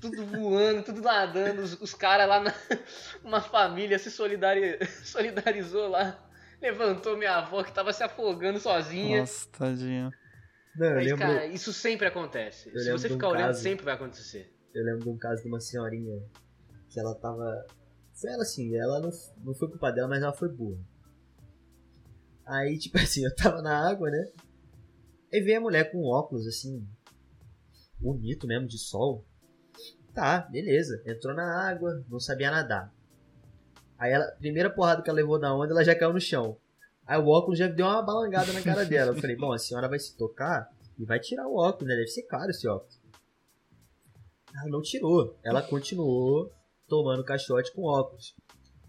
Tudo 0.00 0.24
voando, 0.26 0.82
tudo 0.82 1.00
nadando. 1.02 1.62
Os, 1.62 1.80
os 1.80 1.94
caras 1.94 2.28
lá 2.28 2.40
na. 2.40 2.54
Uma 3.24 3.40
família 3.40 3.98
se 3.98 4.10
solidari- 4.10 4.78
solidarizou 5.04 5.88
lá. 5.88 6.18
Levantou 6.60 7.16
minha 7.16 7.36
avó 7.36 7.62
que 7.62 7.72
tava 7.72 7.92
se 7.92 8.02
afogando 8.02 8.58
sozinha. 8.60 9.20
Nossa, 9.20 9.48
tadinho. 9.50 10.10
Não, 10.76 10.86
eu 10.88 10.94
Mas, 10.94 11.04
lembro, 11.06 11.18
cara, 11.26 11.46
isso 11.46 11.72
sempre 11.72 12.06
acontece. 12.06 12.70
eu 12.72 12.80
Se 12.80 12.92
você 12.92 13.08
de 13.08 13.14
um 13.14 13.16
ficar 13.16 13.28
olhando, 13.28 13.46
caso- 13.48 13.62
sempre 13.62 13.84
vai 13.84 13.94
acontecer. 13.94 14.54
eu 14.74 14.84
lembro 14.84 15.04
de 15.04 15.08
um 15.10 15.18
caso 15.18 15.42
de 15.42 15.48
uma 15.48 15.60
senhorinha 15.60 16.22
que 16.88 17.00
ela 17.00 17.14
tava. 17.14 17.66
Foi 18.14 18.30
ela 18.30 18.42
assim, 18.42 18.76
ela 18.76 19.00
não, 19.00 19.10
não 19.44 19.54
foi 19.54 19.68
culpa 19.68 19.90
dela, 19.90 20.08
mas 20.08 20.22
ela 20.22 20.32
foi 20.32 20.48
burra. 20.48 20.78
Aí, 22.46 22.78
tipo 22.78 22.96
assim, 22.98 23.24
eu 23.24 23.34
tava 23.34 23.62
na 23.62 23.88
água, 23.90 24.10
né? 24.10 24.28
Aí 25.32 25.40
veio 25.40 25.58
a 25.58 25.62
mulher 25.62 25.90
com 25.90 26.04
óculos, 26.04 26.46
assim, 26.46 26.86
bonito 27.98 28.46
mesmo, 28.46 28.66
de 28.66 28.78
sol. 28.78 29.24
Tá, 30.12 30.40
beleza. 30.40 31.02
Entrou 31.06 31.34
na 31.34 31.68
água, 31.68 32.04
não 32.08 32.18
sabia 32.18 32.50
nadar. 32.50 32.92
Aí 33.98 34.12
ela, 34.12 34.26
primeira 34.38 34.70
porrada 34.70 35.02
que 35.02 35.10
ela 35.10 35.16
levou 35.16 35.38
da 35.38 35.54
onda, 35.54 35.72
ela 35.72 35.84
já 35.84 35.94
caiu 35.94 36.12
no 36.12 36.20
chão. 36.20 36.56
Aí 37.06 37.18
o 37.18 37.28
óculos 37.28 37.58
já 37.58 37.68
deu 37.68 37.86
uma 37.86 38.02
balangada 38.02 38.52
na 38.52 38.62
cara 38.62 38.84
dela. 38.84 39.12
Eu 39.12 39.20
falei, 39.20 39.36
bom, 39.36 39.52
a 39.52 39.58
senhora 39.58 39.88
vai 39.88 39.98
se 39.98 40.16
tocar 40.16 40.70
e 40.98 41.04
vai 41.04 41.20
tirar 41.20 41.46
o 41.46 41.56
óculos, 41.56 41.88
né? 41.88 41.94
Deve 41.96 42.08
ser 42.08 42.22
caro 42.22 42.50
esse 42.50 42.66
óculos. 42.66 43.00
Ela 44.54 44.68
não 44.68 44.82
tirou. 44.82 45.38
Ela 45.44 45.62
continuou 45.62 46.52
tomando 46.88 47.24
caixote 47.24 47.72
com 47.72 47.82
óculos. 47.82 48.34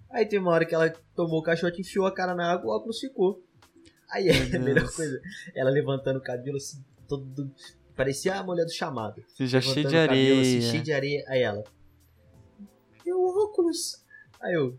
Aí 0.10 0.26
tem 0.26 0.40
uma 0.40 0.52
hora 0.52 0.66
que 0.66 0.76
ela 0.76 0.90
tomou 1.16 1.40
o 1.40 1.44
caixote, 1.44 1.82
enfiou 1.82 2.06
a 2.06 2.14
cara 2.14 2.36
na 2.36 2.52
água, 2.52 2.72
o 2.72 2.76
óculos 2.76 3.00
ficou. 3.00 3.44
Aí 4.12 4.28
é 4.28 4.56
a 4.56 4.60
melhor 4.60 4.90
coisa. 4.94 5.22
Ela 5.56 5.70
levantando 5.70 6.18
o 6.20 6.22
cabelo 6.24 6.58
assim, 6.58 6.84
todo. 7.08 7.52
Parecia 7.96 8.36
a 8.36 8.44
mulher 8.44 8.66
do 8.66 8.72
chamado. 8.72 9.24
Você 9.28 9.48
já 9.48 9.62
cheio 9.62 9.88
de 9.88 9.94
cabelo, 9.94 10.02
areia. 10.12 10.42
assim, 10.42 10.62
cheio 10.62 10.84
de 10.84 10.92
areia. 10.94 11.24
Aí 11.28 11.42
ela. 11.42 11.64
Meu 13.06 13.20
óculos! 13.22 14.04
Aí 14.42 14.54
eu. 14.54 14.78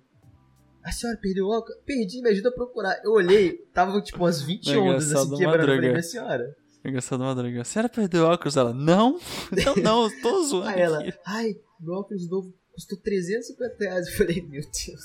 A 0.83 0.91
senhora 0.91 1.17
perdeu 1.21 1.47
o 1.47 1.51
óculos? 1.57 1.79
Perdi, 1.87 2.21
me 2.21 2.31
ajuda 2.31 2.49
a 2.49 2.53
procurar. 2.53 3.01
Eu 3.05 3.12
olhei, 3.12 3.59
tava 3.73 4.01
tipo 4.03 4.19
umas 4.19 4.43
20 4.43 4.75
Não, 4.75 4.87
ondas 4.89 5.12
assim 5.12 5.37
quebrando. 5.37 5.61
Eu 5.61 5.77
falei, 5.77 5.91
minha 5.91 6.03
senhora. 6.03 6.57
Engraçado, 6.85 7.21
Madruga. 7.23 7.61
A 7.61 7.65
senhora 7.65 7.89
perdeu 7.89 8.25
o 8.25 8.27
óculos? 8.27 8.57
Ela, 8.57 8.73
não? 8.73 9.21
Então 9.53 9.77
não, 9.77 10.05
eu 10.05 10.21
tô 10.21 10.43
zoando 10.43 10.69
Aí 10.69 10.81
ela, 10.81 10.99
aqui. 11.01 11.17
ai, 11.25 11.57
meu 11.81 11.95
óculos 11.95 12.29
novo 12.29 12.53
custou 12.73 12.99
350 12.99 13.77
reais. 13.79 14.09
Eu 14.09 14.15
falei, 14.15 14.43
meu 14.43 14.62
Deus. 14.62 15.03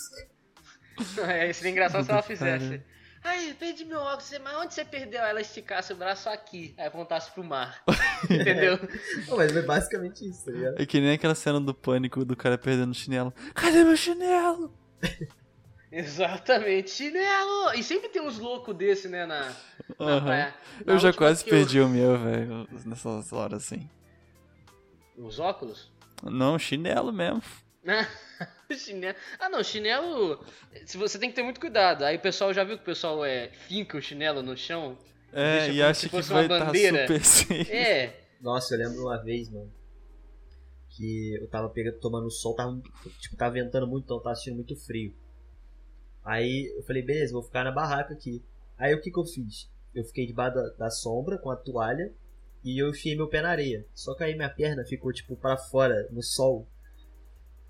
É, 1.27 1.53
seria 1.53 1.71
engraçado 1.73 2.03
se 2.03 2.09
ela 2.11 2.23
fizesse. 2.23 2.81
Ai, 3.29 3.53
perdi 3.59 3.83
meu 3.83 3.99
óculos, 3.99 4.31
mas 4.43 4.55
onde 4.57 4.73
você 4.73 4.85
perdeu? 4.85 5.21
Aí 5.21 5.29
ela 5.31 5.41
esticasse 5.41 5.91
o 5.91 5.95
braço 5.95 6.29
aqui, 6.29 6.73
aí 6.77 6.87
apontasse 6.87 7.29
pro 7.31 7.43
mar. 7.43 7.83
Entendeu? 8.23 8.77
Não, 9.27 9.37
mas 9.37 9.51
foi 9.51 9.61
basicamente 9.63 10.27
isso, 10.27 10.45
tá 10.45 10.51
ligado? 10.51 10.81
É 10.81 10.85
que 10.85 10.99
nem 11.01 11.11
aquela 11.11 11.35
cena 11.35 11.59
do 11.59 11.73
pânico 11.73 12.23
do 12.23 12.35
cara 12.35 12.57
perdendo 12.57 12.91
o 12.91 12.95
chinelo. 12.95 13.33
Cadê 13.53 13.83
meu 13.83 13.97
chinelo? 13.97 14.73
Exatamente, 15.91 16.89
chinelo! 16.89 17.73
E 17.73 17.81
sempre 17.83 18.09
tem 18.09 18.21
uns 18.21 18.37
loucos 18.37 18.75
desse, 18.75 19.07
né, 19.07 19.25
na, 19.25 19.39
na 19.97 20.05
Aham. 20.05 20.21
praia. 20.25 20.55
Na 20.85 20.93
Eu 20.93 20.99
já 20.99 21.13
quase 21.13 21.45
eu- 21.45 21.49
perdi 21.49 21.79
o 21.79 21.87
meu, 21.87 22.17
velho, 22.17 22.67
nessas 22.85 23.31
horas 23.31 23.63
assim. 23.63 23.89
Os 25.17 25.39
óculos? 25.39 25.91
Não, 26.23 26.59
chinelo 26.59 27.11
mesmo. 27.13 27.41
chinelo. 28.77 29.15
Ah, 29.39 29.49
não, 29.49 29.63
chinelo. 29.63 30.43
Se 30.85 30.97
você 30.97 31.17
tem 31.17 31.29
que 31.29 31.35
ter 31.35 31.43
muito 31.43 31.59
cuidado. 31.59 32.03
Aí 32.03 32.17
o 32.17 32.21
pessoal 32.21 32.53
já 32.53 32.63
viu 32.63 32.77
que 32.77 32.83
o 32.83 32.85
pessoal 32.85 33.23
é 33.25 33.49
finca 33.49 33.97
o 33.97 34.01
chinelo 34.01 34.41
no 34.41 34.55
chão? 34.57 34.97
É, 35.33 35.69
e 35.69 35.71
como 35.71 35.83
acha 35.83 35.99
se 35.99 36.05
que 36.09 36.15
fosse 36.15 36.29
vai 36.29 36.45
uma 36.45 36.55
estar 36.55 36.65
bandeira. 36.65 37.07
super 37.07 37.23
safe. 37.23 37.71
É. 37.71 38.21
Nossa, 38.41 38.75
eu 38.75 38.79
lembro 38.79 39.01
uma 39.01 39.17
vez, 39.17 39.49
mano, 39.49 39.71
que 40.89 41.35
eu 41.41 41.47
tava 41.47 41.69
pegando, 41.69 41.99
tomando 41.99 42.29
sol, 42.29 42.55
tava, 42.55 42.79
tipo, 43.19 43.35
tava 43.35 43.53
ventando 43.53 43.87
muito, 43.87 44.05
então 44.05 44.19
tava 44.19 44.31
assistindo 44.31 44.55
muito 44.55 44.75
frio. 44.75 45.13
Aí 46.23 46.73
eu 46.75 46.83
falei, 46.83 47.01
beleza, 47.01 47.33
vou 47.33 47.43
ficar 47.43 47.63
na 47.63 47.71
barraca 47.71 48.13
aqui. 48.13 48.43
Aí 48.77 48.93
o 48.93 49.01
que 49.01 49.09
que 49.11 49.19
eu 49.19 49.25
fiz? 49.25 49.69
Eu 49.95 50.03
fiquei 50.03 50.27
debaixo 50.27 50.55
da, 50.55 50.69
da 50.71 50.89
sombra 50.89 51.37
com 51.37 51.49
a 51.49 51.55
toalha 51.55 52.13
e 52.63 52.81
eu 52.81 52.89
enfiei 52.89 53.15
meu 53.15 53.27
pé 53.27 53.41
na 53.41 53.49
areia. 53.49 53.85
Só 53.93 54.13
que 54.13 54.23
aí 54.23 54.35
minha 54.35 54.49
perna 54.49 54.83
ficou, 54.85 55.11
tipo, 55.13 55.35
pra 55.35 55.57
fora, 55.57 56.07
no 56.11 56.21
sol. 56.21 56.67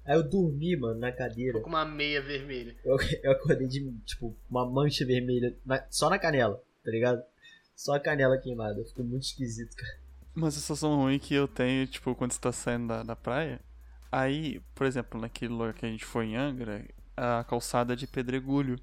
Aí 0.08 0.16
eu 0.16 0.24
dormi, 0.24 0.76
mano, 0.78 1.00
na 1.00 1.12
cadeira. 1.12 1.52
Ficou 1.60 1.64
com 1.64 1.70
uma 1.70 1.84
meia 1.86 2.22
vermelha. 2.22 2.76
Eu, 2.86 2.96
eu 3.22 3.32
acordei 3.32 3.68
de, 3.68 3.92
tipo, 4.06 4.34
uma 4.50 4.66
mancha 4.66 5.06
vermelha 5.06 5.54
na- 5.66 5.86
só 5.90 6.10
na 6.10 6.18
canela, 6.18 6.64
tá 6.84 6.90
ligado? 6.92 7.22
Só 7.76 7.94
a 7.96 8.00
canela 8.00 8.38
queimada. 8.38 8.84
Ficou 8.86 9.06
muito 9.06 9.24
esquisito, 9.24 9.76
cara. 9.76 9.98
Uma 10.36 10.50
sensação 10.50 10.96
ruim 10.96 11.20
que 11.20 11.34
eu 11.34 11.48
tenho, 11.48 11.86
tipo, 11.88 12.16
quando 12.16 12.32
você 12.32 12.40
tá 12.40 12.52
saindo 12.52 12.88
da, 12.88 13.04
da 13.04 13.16
praia. 13.16 13.60
Aí, 14.12 14.62
por 14.74 14.88
exemplo, 14.88 15.20
naquele 15.20 15.52
lugar 15.52 15.74
que 15.74 15.86
a 15.86 15.90
gente 15.90 16.06
foi 16.06 16.28
em 16.28 16.36
Angra, 16.38 16.86
a 17.16 17.44
calçada 17.44 17.94
é 17.94 17.96
de 17.96 18.08
pedregulho. 18.08 18.80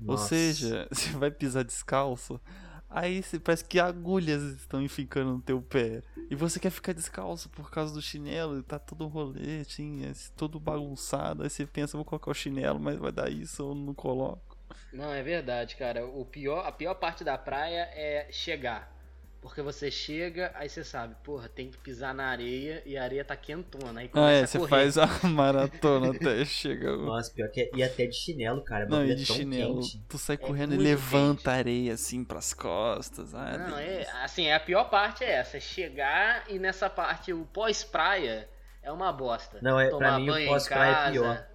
Ou 0.00 0.06
Nossa. 0.12 0.28
seja, 0.28 0.86
você 0.92 1.10
vai 1.10 1.30
pisar 1.30 1.64
descalço, 1.64 2.40
aí 2.90 3.22
parece 3.42 3.64
que 3.64 3.78
agulhas 3.78 4.42
estão 4.42 4.82
enficando 4.82 5.32
no 5.32 5.40
teu 5.40 5.60
pé. 5.60 6.02
E 6.30 6.34
você 6.34 6.60
quer 6.60 6.70
ficar 6.70 6.92
descalço 6.92 7.48
por 7.48 7.70
causa 7.70 7.94
do 7.94 8.02
chinelo, 8.02 8.62
tá 8.62 8.78
todo 8.78 9.06
rolê, 9.06 9.60
assim, 9.60 10.04
é 10.04 10.12
todo 10.36 10.60
bagunçado. 10.60 11.42
Aí 11.42 11.50
você 11.50 11.66
pensa, 11.66 11.96
vou 11.96 12.04
colocar 12.04 12.30
o 12.30 12.34
chinelo, 12.34 12.78
mas 12.78 12.98
vai 12.98 13.12
dar 13.12 13.30
isso, 13.30 13.64
ou 13.64 13.74
não 13.74 13.94
coloco. 13.94 14.56
Não, 14.92 15.12
é 15.12 15.22
verdade, 15.22 15.76
cara. 15.76 16.06
O 16.06 16.24
pior, 16.24 16.66
a 16.66 16.72
pior 16.72 16.94
parte 16.94 17.24
da 17.24 17.36
praia 17.38 17.88
é 17.92 18.28
chegar. 18.30 18.97
Porque 19.40 19.62
você 19.62 19.88
chega, 19.90 20.50
aí 20.56 20.68
você 20.68 20.82
sabe, 20.82 21.14
porra, 21.22 21.48
tem 21.48 21.70
que 21.70 21.78
pisar 21.78 22.12
na 22.12 22.26
areia 22.26 22.82
e 22.84 22.96
a 22.98 23.04
areia 23.04 23.24
tá 23.24 23.36
quentona. 23.36 24.00
Aí 24.00 24.08
Ah, 24.08 24.10
começa 24.10 24.40
é, 24.40 24.42
a 24.42 24.46
você 24.46 24.68
faz 24.68 24.98
a 24.98 25.06
maratona 25.28 26.10
até 26.10 26.44
chegar. 26.44 26.96
Nossa, 26.96 27.32
pior 27.32 27.48
que 27.50 27.60
é, 27.62 27.70
e 27.72 27.82
até 27.82 28.06
de 28.06 28.16
chinelo, 28.16 28.62
cara. 28.64 28.86
Não, 28.88 28.98
bagulho 28.98 29.10
e 29.10 29.12
é 29.12 29.14
de 29.14 29.24
tão 29.26 29.36
chinelo, 29.36 29.80
quente. 29.80 30.04
tu 30.08 30.18
sai 30.18 30.34
É 30.34 30.36
correndo 30.36 30.74
e 30.74 30.76
levanta 30.76 31.36
quente. 31.36 31.48
a 31.50 31.52
areia 31.52 31.94
assim 31.94 32.24
pras 32.24 32.52
costas. 32.52 33.32
Ah, 33.34 33.56
Não, 33.56 33.78
é, 33.78 33.86
delícia. 33.86 34.22
assim, 34.24 34.50
a 34.50 34.58
pior 34.58 34.84
parte 34.90 35.22
é 35.24 35.30
essa, 35.32 35.56
é 35.56 35.60
chegar 35.60 36.44
e 36.50 36.58
nessa 36.58 36.90
parte, 36.90 37.32
o 37.32 37.46
pós-praia 37.46 38.48
é 38.82 38.90
uma 38.90 39.12
bosta. 39.12 39.58
Não, 39.62 39.78
é, 39.78 39.92
pra 39.96 40.16
Tomar 40.16 40.18
mim 40.20 40.30
o 40.30 40.46
pós-praia 40.46 41.08
é 41.08 41.10
pior. 41.12 41.46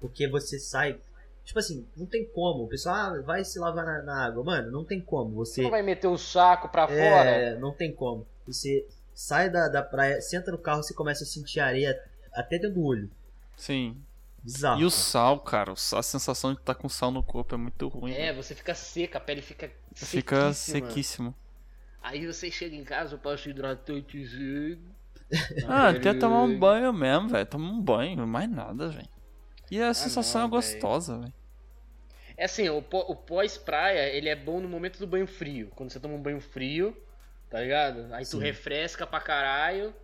Porque 0.00 0.28
você 0.28 0.58
sai. 0.58 1.00
Tipo 1.44 1.58
assim, 1.58 1.86
não 1.96 2.06
tem 2.06 2.24
como. 2.24 2.64
O 2.64 2.68
pessoal 2.68 2.94
ah, 2.96 3.22
vai 3.22 3.44
se 3.44 3.58
lavar 3.58 3.84
na, 3.84 4.02
na 4.02 4.24
água. 4.24 4.42
Mano, 4.42 4.70
não 4.70 4.84
tem 4.84 5.00
como. 5.00 5.34
Você 5.36 5.54
Você. 5.54 5.62
não 5.62 5.70
vai 5.70 5.82
meter 5.82 6.08
o 6.08 6.16
saco 6.16 6.68
pra 6.68 6.86
fora? 6.88 6.98
É, 7.30 7.58
não 7.58 7.72
tem 7.72 7.92
como. 7.92 8.26
Você 8.46 8.86
sai 9.14 9.50
da, 9.50 9.68
da 9.68 9.82
praia, 9.82 10.20
senta 10.20 10.50
no 10.50 10.58
carro, 10.58 10.82
você 10.82 10.94
começa 10.94 11.24
a 11.24 11.26
sentir 11.26 11.60
areia 11.60 11.98
até 12.32 12.58
dentro 12.58 12.74
do 12.74 12.84
olho. 12.84 13.10
Sim. 13.56 13.96
Bizarro. 14.42 14.80
E 14.80 14.84
o 14.84 14.90
sal, 14.90 15.40
cara, 15.40 15.72
a 15.72 16.02
sensação 16.02 16.52
de 16.52 16.60
estar 16.60 16.74
com 16.74 16.88
sal 16.88 17.10
no 17.10 17.22
corpo 17.22 17.54
é 17.54 17.58
muito 17.58 17.88
ruim. 17.88 18.12
É, 18.12 18.26
né? 18.26 18.32
você 18.34 18.54
fica 18.54 18.74
seca, 18.74 19.18
a 19.18 19.20
pele 19.20 19.40
fica 19.40 19.70
Fica 19.94 20.52
sequíssima. 20.52 20.88
sequíssimo. 20.88 21.34
Aí 22.02 22.26
você 22.26 22.50
chega 22.50 22.76
em 22.76 22.84
casa, 22.84 23.14
eu 23.14 23.18
passo 23.18 23.48
hidratantezinho. 23.48 24.78
Ah, 25.66 25.88
até 25.88 26.12
tomar 26.12 26.42
um 26.42 26.56
banho 26.58 26.92
mesmo, 26.92 27.28
velho. 27.28 27.46
Tomar 27.46 27.70
um 27.70 27.80
banho, 27.80 28.26
mais 28.26 28.50
nada, 28.50 28.88
velho. 28.88 29.08
E 29.70 29.80
a 29.80 29.92
sensação 29.94 30.42
não, 30.42 30.48
é 30.48 30.50
gostosa, 30.50 31.18
velho. 31.18 31.32
É 32.36 32.44
assim, 32.44 32.68
o, 32.68 32.82
pó- 32.82 33.06
o 33.08 33.14
pós-praia, 33.14 34.08
ele 34.08 34.28
é 34.28 34.34
bom 34.36 34.60
no 34.60 34.68
momento 34.68 34.98
do 34.98 35.06
banho 35.06 35.26
frio. 35.26 35.70
Quando 35.74 35.90
você 35.90 36.00
toma 36.00 36.14
um 36.14 36.22
banho 36.22 36.40
frio, 36.40 36.96
tá 37.48 37.60
ligado? 37.60 38.12
Aí 38.12 38.24
tu 38.24 38.38
Sim. 38.38 38.40
refresca 38.40 39.06
pra 39.06 39.20
caralho. 39.20 39.94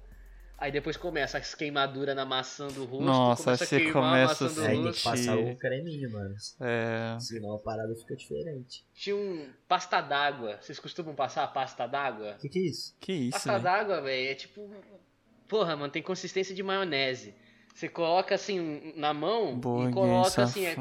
Aí 0.57 0.71
depois 0.71 0.95
começa 0.95 1.39
as 1.39 1.55
queimaduras 1.55 2.15
na 2.15 2.27
maçã 2.27 2.69
do 2.69 2.85
rosto. 2.85 3.03
Nossa, 3.05 3.45
começa 3.45 3.65
aí 3.65 3.69
você 3.69 3.77
a 3.77 3.79
queimar 3.79 3.95
começa 3.95 4.45
a 4.45 4.49
maçã 4.49 4.61
do 4.61 4.67
a 4.67 4.69
Aí 4.69 4.83
tem 4.83 4.93
que 4.93 5.03
passar 5.03 5.39
o 5.39 5.57
creminho, 5.57 6.13
mano. 6.13 6.35
É. 6.61 7.19
Senão 7.19 7.55
a 7.55 7.59
parada 7.59 7.95
fica 7.97 8.15
diferente. 8.15 8.85
Tinha 8.95 9.17
um 9.17 9.49
pasta 9.67 10.03
d'água. 10.03 10.59
Vocês 10.61 10.79
costumam 10.79 11.15
passar 11.15 11.45
a 11.45 11.49
pasta 11.49 11.87
d'água? 11.87 12.35
O 12.35 12.39
que, 12.41 12.49
que 12.51 12.59
é 12.59 12.63
isso? 12.63 12.95
Que 13.01 13.13
isso, 13.13 13.31
Pasta 13.33 13.59
d'água, 13.59 14.03
velho, 14.03 14.31
é 14.31 14.35
tipo. 14.35 14.71
Porra, 15.49 15.75
mano, 15.77 15.91
tem 15.91 16.03
consistência 16.03 16.55
de 16.55 16.63
maionese. 16.63 17.35
Você 17.81 17.89
coloca 17.89 18.35
assim 18.35 18.93
na 18.95 19.15
mão 19.15 19.53
e 19.53 19.57
Burguês 19.57 19.95
coloca 19.95 20.43
assim. 20.43 20.67
É, 20.67 20.77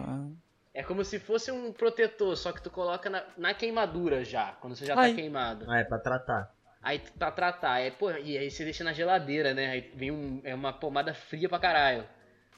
é 0.73 0.83
como 0.83 1.05
se 1.05 1.17
fosse 1.17 1.49
um 1.49 1.71
protetor, 1.71 2.35
só 2.35 2.51
que 2.51 2.61
tu 2.61 2.69
coloca 2.69 3.09
na, 3.09 3.23
na 3.37 3.53
queimadura 3.53 4.25
já, 4.25 4.51
quando 4.59 4.75
você 4.75 4.85
já 4.85 4.99
Ai. 4.99 5.11
tá 5.11 5.15
queimado. 5.15 5.65
Ah, 5.71 5.79
é 5.79 5.85
pra 5.85 5.97
tratar. 5.97 6.53
Aí 6.83 6.99
pra 7.17 7.31
tratar, 7.31 7.71
aí, 7.71 7.91
pô, 7.91 8.11
e 8.11 8.37
aí 8.37 8.51
você 8.51 8.65
deixa 8.65 8.83
na 8.83 8.91
geladeira, 8.91 9.53
né? 9.53 9.69
Aí 9.71 9.91
vem 9.95 10.11
um, 10.11 10.41
é 10.43 10.53
uma 10.53 10.73
pomada 10.73 11.13
fria 11.13 11.47
pra 11.47 11.57
caralho. 11.57 12.05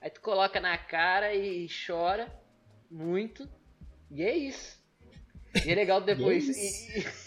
Aí 0.02 0.10
tu 0.10 0.20
coloca 0.22 0.60
na 0.60 0.76
cara 0.76 1.36
e 1.36 1.68
chora 1.86 2.28
muito. 2.90 3.48
E 4.10 4.24
é 4.24 4.36
isso. 4.36 4.82
E 5.64 5.72
é 5.72 5.76
legal 5.76 6.02
depois. 6.02 6.48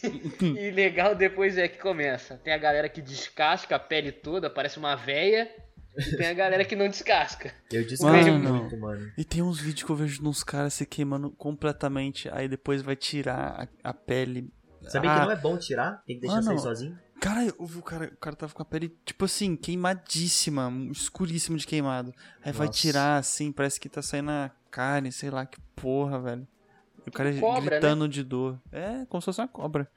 E 0.03 0.09
é 0.09 0.09
e, 0.11 0.67
e- 0.67 0.67
e 0.67 0.71
legal 0.73 1.15
depois 1.15 1.59
é 1.59 1.69
que 1.69 1.79
começa. 1.79 2.39
Tem 2.39 2.53
a 2.53 2.59
galera 2.59 2.89
que 2.89 3.01
descasca 3.01 3.77
a 3.77 3.79
pele 3.79 4.11
toda, 4.11 4.51
parece 4.51 4.81
uma 4.81 4.97
véia. 4.97 5.49
E 5.97 6.17
tem 6.17 6.27
a 6.27 6.35
galera 6.35 6.65
que 6.65 6.75
não 6.77 6.89
descasca. 6.89 7.53
Eu 7.73 7.87
descrevo 7.87 8.39
Mano. 8.39 8.55
muito, 8.55 8.77
mano. 8.77 9.13
E 9.17 9.25
tem 9.25 9.43
uns 9.43 9.61
vídeos 9.61 9.85
que 9.85 9.91
eu 9.91 9.97
vejo 9.97 10.21
de 10.21 10.29
uns 10.29 10.43
caras 10.43 10.75
se 10.75 10.85
queimando 10.87 11.31
completamente, 11.31 12.29
aí 12.31 12.49
depois 12.49 12.83
vai 12.83 12.97
tirar 12.97 13.69
a, 13.83 13.91
a 13.91 13.95
pele. 13.95 14.53
Sabia 14.89 15.11
Ah, 15.13 15.21
que 15.21 15.25
não 15.27 15.33
é 15.33 15.37
bom 15.37 15.57
tirar? 15.57 16.03
Tem 16.07 16.17
que 16.17 16.23
deixar 16.23 16.37
Mano. 16.37 16.47
sair 16.47 16.59
sozinho? 16.59 16.99
Cara, 17.21 17.43
eu 17.45 17.65
vi 17.65 17.79
o 17.79 17.83
cara, 17.83 18.07
o 18.13 18.17
cara 18.19 18.37
tava 18.37 18.53
com 18.53 18.61
a 18.61 18.67
pele, 18.67 18.95
tipo 19.05 19.25
assim, 19.25 19.57
queimadíssima, 19.57 20.71
escuríssimo 20.91 21.57
de 21.57 21.67
queimado. 21.67 22.13
Aí 22.43 22.53
vai 22.53 22.67
Nossa. 22.67 22.79
tirar, 22.79 23.17
assim, 23.17 23.51
parece 23.51 23.81
que 23.81 23.89
tá 23.89 24.03
saindo 24.03 24.31
a 24.31 24.51
carne, 24.71 25.11
sei 25.11 25.31
lá, 25.31 25.47
que 25.47 25.59
porra, 25.75 26.21
velho. 26.21 26.47
E 27.07 27.09
o 27.09 27.13
cara 27.13 27.33
Cobra, 27.39 27.61
né? 27.63 27.71
gritando 27.71 28.09
de 28.09 28.23
dor. 28.23 28.61
É, 28.71 29.07
como 29.07 29.21
se 29.23 29.27
fosse 29.27 29.41
uma 29.41 29.49
cobra. 29.49 29.89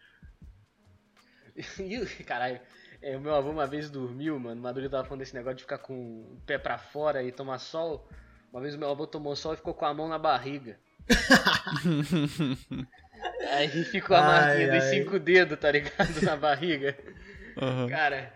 Caralho, 2.25 2.59
é, 3.01 3.15
o 3.17 3.21
meu 3.21 3.33
avô 3.35 3.49
uma 3.51 3.67
vez 3.67 3.89
dormiu, 3.89 4.39
mano. 4.39 4.61
Maduro 4.61 4.89
tava 4.89 5.03
falando 5.03 5.19
desse 5.19 5.33
negócio 5.35 5.57
de 5.57 5.63
ficar 5.63 5.77
com 5.79 5.93
o 5.93 6.41
pé 6.45 6.57
pra 6.57 6.77
fora 6.77 7.23
e 7.23 7.31
tomar 7.31 7.59
sol. 7.59 8.07
Uma 8.51 8.61
vez 8.61 8.75
o 8.75 8.77
meu 8.77 8.89
avô 8.89 9.05
tomou 9.07 9.35
sol 9.35 9.53
e 9.53 9.57
ficou 9.57 9.73
com 9.73 9.85
a 9.85 9.93
mão 9.93 10.07
na 10.07 10.17
barriga. 10.17 10.79
Aí 13.51 13.83
ficou 13.85 14.15
a 14.15 14.21
Ai, 14.21 14.23
marquinha 14.23 14.67
dos 14.67 14.83
ai. 14.83 14.89
cinco 14.89 15.19
dedos, 15.19 15.59
tá 15.59 15.71
ligado? 15.71 16.21
Na 16.21 16.35
barriga. 16.35 16.97
Aham. 17.57 17.87
Cara, 17.89 18.33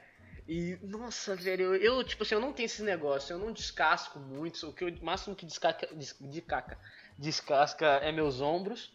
e 0.48 0.78
nossa, 0.84 1.36
velho, 1.36 1.76
eu, 1.76 1.76
eu, 1.76 2.04
tipo 2.04 2.24
assim, 2.24 2.36
eu 2.36 2.42
não 2.42 2.54
tenho 2.54 2.66
esse 2.66 2.82
negócio, 2.82 3.34
eu 3.34 3.40
não 3.40 3.52
descasco 3.52 4.20
muito. 4.20 4.68
O 4.70 4.74
que 4.74 4.84
eu, 4.84 4.98
máximo 5.02 5.36
que 5.36 5.46
descasca, 5.46 5.88
des- 5.94 6.16
de 6.20 6.42
caca, 6.42 6.78
descasca 7.18 7.86
é 8.02 8.12
meus 8.12 8.42
ombros. 8.42 8.92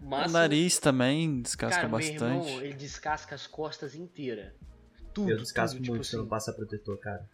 O 0.00 0.04
O 0.06 0.08
máximo, 0.08 0.32
nariz 0.32 0.78
também 0.78 1.40
descasca 1.42 1.80
cara, 1.80 1.88
meu 1.88 1.98
bastante. 1.98 2.46
irmão, 2.46 2.60
ele 2.60 2.74
descasca 2.74 3.34
as 3.34 3.46
costas 3.46 3.94
inteiras. 3.94 4.52
Tudo, 5.16 5.30
Eu 5.32 5.36
descasco 5.38 5.76
tudo, 5.76 5.82
tipo 5.84 5.94
muito 5.96 6.06
se 6.06 6.14
eu 6.14 6.18
não 6.18 6.24
assim. 6.24 6.30
passar 6.30 6.52
protetor, 6.52 6.98
cara. 6.98 7.24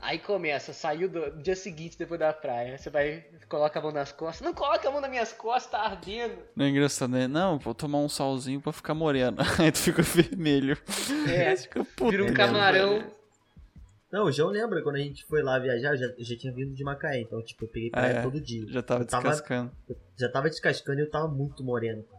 Aí 0.00 0.18
começa, 0.18 0.72
saiu 0.72 1.08
do 1.08 1.42
dia 1.42 1.56
seguinte 1.56 1.98
depois 1.98 2.20
da 2.20 2.32
praia. 2.32 2.78
Você 2.78 2.88
vai, 2.88 3.24
coloca 3.48 3.78
a 3.78 3.82
mão 3.82 3.90
nas 3.90 4.12
costas. 4.12 4.44
Não 4.46 4.54
coloca 4.54 4.88
a 4.88 4.92
mão 4.92 5.00
nas 5.00 5.10
minhas 5.10 5.32
costas, 5.32 5.70
tá 5.72 5.78
ardendo. 5.80 6.36
Não 6.54 6.66
é 6.66 6.68
engraçado, 6.68 7.10
né? 7.10 7.26
Não, 7.26 7.58
vou 7.58 7.74
tomar 7.74 7.98
um 7.98 8.08
solzinho 8.08 8.60
pra 8.60 8.72
ficar 8.72 8.94
moreno. 8.94 9.38
Aí 9.58 9.72
tu 9.72 9.78
fica 9.78 10.00
vermelho. 10.02 10.78
É, 11.28 11.54
fica 11.56 11.84
puto. 11.84 12.10
Vira 12.10 12.22
um 12.22 12.26
mesmo, 12.26 12.36
camarão. 12.36 13.02
Não, 14.12 14.24
o 14.26 14.32
João 14.32 14.50
lembra 14.50 14.82
quando 14.82 14.96
a 14.96 15.00
gente 15.00 15.24
foi 15.26 15.42
lá 15.42 15.58
viajar, 15.58 15.90
eu 15.94 15.96
já, 15.98 16.06
eu 16.06 16.24
já 16.24 16.36
tinha 16.38 16.52
vindo 16.52 16.74
de 16.74 16.82
Macaé, 16.84 17.20
então, 17.20 17.42
tipo, 17.42 17.64
eu 17.64 17.68
peguei 17.68 17.90
praia 17.90 18.12
É, 18.18 18.22
todo 18.22 18.40
dia. 18.40 18.66
Já 18.68 18.82
tava 18.82 19.04
tava- 19.04 19.28
descascando. 19.30 19.72
Já 20.16 20.28
tava 20.30 20.48
descascando 20.48 21.00
e 21.00 21.02
eu 21.02 21.10
tava 21.10 21.28
muito 21.28 21.62
moreno, 21.62 22.02
cara. 22.04 22.17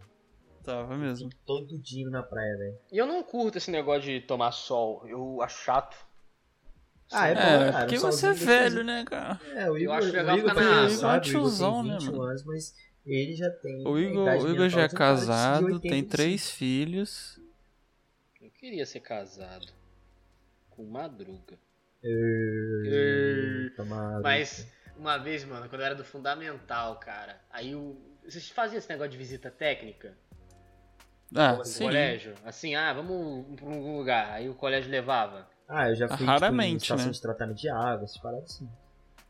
Tava 0.64 0.98
mesmo. 0.98 1.30
Todo 1.46 1.78
dia 1.80 2.10
na 2.10 2.22
praia, 2.24 2.58
velho. 2.58 2.78
E 2.92 2.98
eu 2.98 3.06
não 3.08 3.24
curto 3.24 3.58
esse 3.58 3.72
negócio 3.72 4.04
de 4.04 4.22
tomar 4.22 4.52
sol. 4.52 5.08
Eu 5.08 5.42
acho 5.42 5.64
chato. 5.64 5.98
Ah, 7.12 7.28
é 7.28 7.34
bom, 7.36 7.42
É, 7.42 7.72
cara. 7.72 7.86
porque 7.86 7.98
você 7.98 8.28
é 8.28 8.34
velho, 8.34 8.84
né, 8.84 9.04
cara? 9.06 9.40
É, 9.56 9.70
o 9.70 9.78
Igor, 9.78 9.96
acho 9.96 10.12
legal 10.12 10.36
o 10.36 10.40
Igor 10.40 10.50
ficar 10.52 10.62
na 10.64 10.88
Igor 10.92 11.16
é 11.16 11.20
tiozão, 11.20 11.84
né, 11.84 11.98
tem 11.98 12.00
20 12.08 12.12
mano? 12.12 12.24
anos, 12.24 12.44
mas 12.44 12.76
ele 13.06 13.34
já 13.36 13.50
tem 13.50 13.88
O 13.88 13.98
Igor, 13.98 14.22
idade 14.28 14.44
o 14.44 14.50
Igor 14.54 14.70
já 14.70 14.82
é 14.84 14.90
casado, 14.90 15.66
85. 15.66 15.90
tem 15.90 16.04
três 16.04 16.52
filhos. 16.52 17.40
Eu 18.40 18.52
queria 18.52 18.86
ser 18.86 19.00
casado. 19.00 19.72
Com 20.70 20.86
madruga. 20.86 21.58
Eita, 22.04 23.84
maluco. 23.86 24.22
Mas, 24.22 24.68
uma 24.96 25.18
vez, 25.18 25.44
mano, 25.46 25.68
quando 25.68 25.82
eu 25.82 25.86
era 25.88 25.96
do 25.96 26.04
fundamental, 26.04 26.98
cara. 27.00 27.42
Aí 27.50 27.74
o. 27.76 27.98
Vocês 28.24 28.50
faziam 28.50 28.78
esse 28.78 28.88
negócio 28.90 29.12
de 29.12 29.18
visita 29.18 29.50
técnica? 29.50 30.16
Ah, 31.36 31.54
no 31.54 31.66
sim. 31.66 31.84
colégio? 31.84 32.34
Assim, 32.44 32.76
ah, 32.76 32.94
vamos 32.94 33.56
pra 33.56 33.66
algum 33.68 33.98
lugar. 33.98 34.32
Aí 34.32 34.50
o 34.50 34.56
colégio 34.56 34.90
levava. 34.90 35.48
Ah, 35.68 35.90
eu 35.90 35.96
já 35.96 36.08
fui 36.08 36.26
Raramente, 36.26 36.82
tipo, 36.82 36.94
em 36.94 36.96
estação 36.96 37.06
né? 37.08 37.12
de 37.12 37.22
tratamento 37.22 37.58
de 37.58 37.70
água, 37.70 38.04
essas 38.04 38.18
paradas 38.18 38.46
assim. 38.46 38.70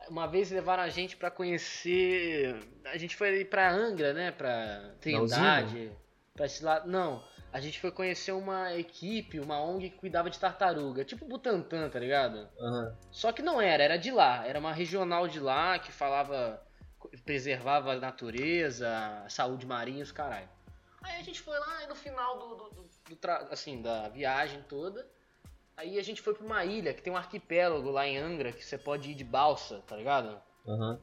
Uma 0.09 0.25
vez 0.25 0.49
levaram 0.49 0.81
a 0.81 0.89
gente 0.89 1.17
pra 1.17 1.29
conhecer. 1.29 2.55
A 2.85 2.97
gente 2.97 3.15
foi 3.15 3.43
pra 3.45 3.71
Angra, 3.71 4.13
né? 4.13 4.31
Pra 4.31 4.91
Trindade. 5.01 5.91
Pra 6.33 6.45
esse 6.45 6.63
lado. 6.63 6.89
Não. 6.89 7.21
A 7.51 7.59
gente 7.59 7.79
foi 7.79 7.91
conhecer 7.91 8.31
uma 8.31 8.73
equipe, 8.75 9.39
uma 9.39 9.61
ONG 9.61 9.89
que 9.89 9.97
cuidava 9.97 10.29
de 10.29 10.39
tartaruga. 10.39 11.03
Tipo 11.03 11.25
Butantan, 11.25 11.89
tá 11.89 11.99
ligado? 11.99 12.47
Aham. 12.59 12.95
Só 13.11 13.31
que 13.31 13.41
não 13.41 13.61
era, 13.61 13.83
era 13.83 13.97
de 13.97 14.11
lá. 14.11 14.47
Era 14.47 14.59
uma 14.59 14.71
regional 14.71 15.27
de 15.27 15.39
lá 15.39 15.77
que 15.77 15.91
falava. 15.91 16.61
preservava 17.25 17.93
a 17.93 17.99
natureza, 17.99 18.87
a 19.25 19.29
saúde 19.29 19.65
marinha, 19.65 20.03
os 20.03 20.11
caralho. 20.11 20.47
Aí 21.01 21.19
a 21.19 21.23
gente 21.23 21.39
foi 21.41 21.57
lá 21.57 21.83
e 21.83 21.87
no 21.87 21.95
final 21.95 22.37
do, 22.39 22.55
do- 22.55 22.69
do- 22.71 22.89
do 23.09 23.15
tra- 23.15 23.47
assim, 23.51 23.81
da 23.81 24.09
viagem 24.09 24.61
toda. 24.63 25.07
Aí 25.77 25.97
a 25.97 26.03
gente 26.03 26.21
foi 26.21 26.33
pra 26.33 26.45
uma 26.45 26.65
ilha 26.65 26.93
que 26.93 27.01
tem 27.01 27.11
um 27.13 27.17
arquipélago 27.17 27.89
lá 27.89 28.05
em 28.05 28.17
Angra 28.17 28.51
que 28.51 28.63
você 28.65 28.77
pode 28.77 29.11
ir 29.11 29.15
de 29.15 29.23
balsa, 29.23 29.81
tá 29.87 29.95
ligado? 29.95 30.41
Aham. 30.67 30.99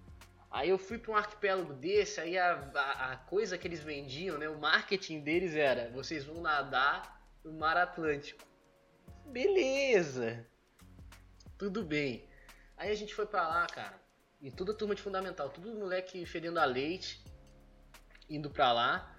Aí 0.50 0.68
eu 0.68 0.78
fui 0.78 0.98
pra 0.98 1.12
um 1.12 1.16
arquipélago 1.16 1.72
desse, 1.74 2.20
aí 2.20 2.38
a, 2.38 2.52
a, 2.74 3.12
a 3.12 3.16
coisa 3.16 3.56
que 3.58 3.66
eles 3.66 3.80
vendiam, 3.80 4.38
né? 4.38 4.48
O 4.48 4.58
marketing 4.58 5.20
deles 5.20 5.54
era: 5.54 5.90
vocês 5.90 6.24
vão 6.24 6.40
nadar 6.42 7.20
no 7.42 7.52
Mar 7.52 7.76
Atlântico. 7.76 8.44
Beleza! 9.26 10.46
Tudo 11.58 11.82
bem. 11.82 12.28
Aí 12.76 12.90
a 12.90 12.94
gente 12.94 13.14
foi 13.14 13.26
pra 13.26 13.48
lá, 13.48 13.66
cara. 13.66 13.98
E 14.40 14.50
toda 14.50 14.74
turma 14.74 14.94
de 14.94 15.00
fundamental, 15.02 15.48
tudo 15.48 15.74
moleque 15.74 16.24
fedendo 16.26 16.60
a 16.60 16.64
leite, 16.64 17.24
indo 18.28 18.50
pra 18.50 18.72
lá. 18.72 19.15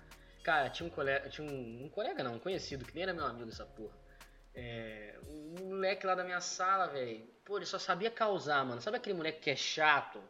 Cara, 0.48 0.70
tinha 0.70 0.88
um 0.88 0.90
colega, 0.90 1.28
tinha 1.28 1.46
um, 1.46 1.84
um 1.84 1.90
colega 1.90 2.24
não, 2.24 2.36
um 2.36 2.40
conhecido, 2.40 2.86
que 2.86 2.94
nem 2.96 3.04
era 3.04 3.14
meu 3.14 3.26
amigo 3.26 3.50
essa 3.50 3.66
porra. 3.66 3.94
É, 4.56 5.20
um 5.28 5.66
moleque 5.72 6.08
lá 6.08 6.16
da 6.16 6.24
minha 6.24 6.40
sala, 6.40 6.88
velho. 6.88 7.28
Pô, 7.44 7.58
ele 7.58 7.66
só 7.66 7.78
sabia 7.78 8.10
causar, 8.10 8.64
mano. 8.64 8.80
Sabe 8.82 8.96
aquele 8.96 9.18
moleque 9.18 9.42
que 9.42 9.50
é 9.50 9.58
chato? 9.58 10.24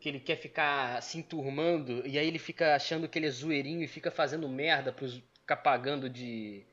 Que 0.00 0.08
ele 0.08 0.20
quer 0.20 0.36
ficar 0.36 1.02
se 1.02 1.18
enturmando 1.18 2.06
e 2.06 2.18
aí 2.18 2.26
ele 2.26 2.38
fica 2.38 2.74
achando 2.74 3.06
que 3.06 3.18
ele 3.18 3.26
é 3.26 3.30
zoeirinho 3.30 3.82
e 3.82 3.86
fica 3.86 4.10
fazendo 4.10 4.48
merda 4.48 4.90
pros 4.90 5.22
ficar 5.34 5.58
pagando 5.58 6.08
de, 6.08 6.64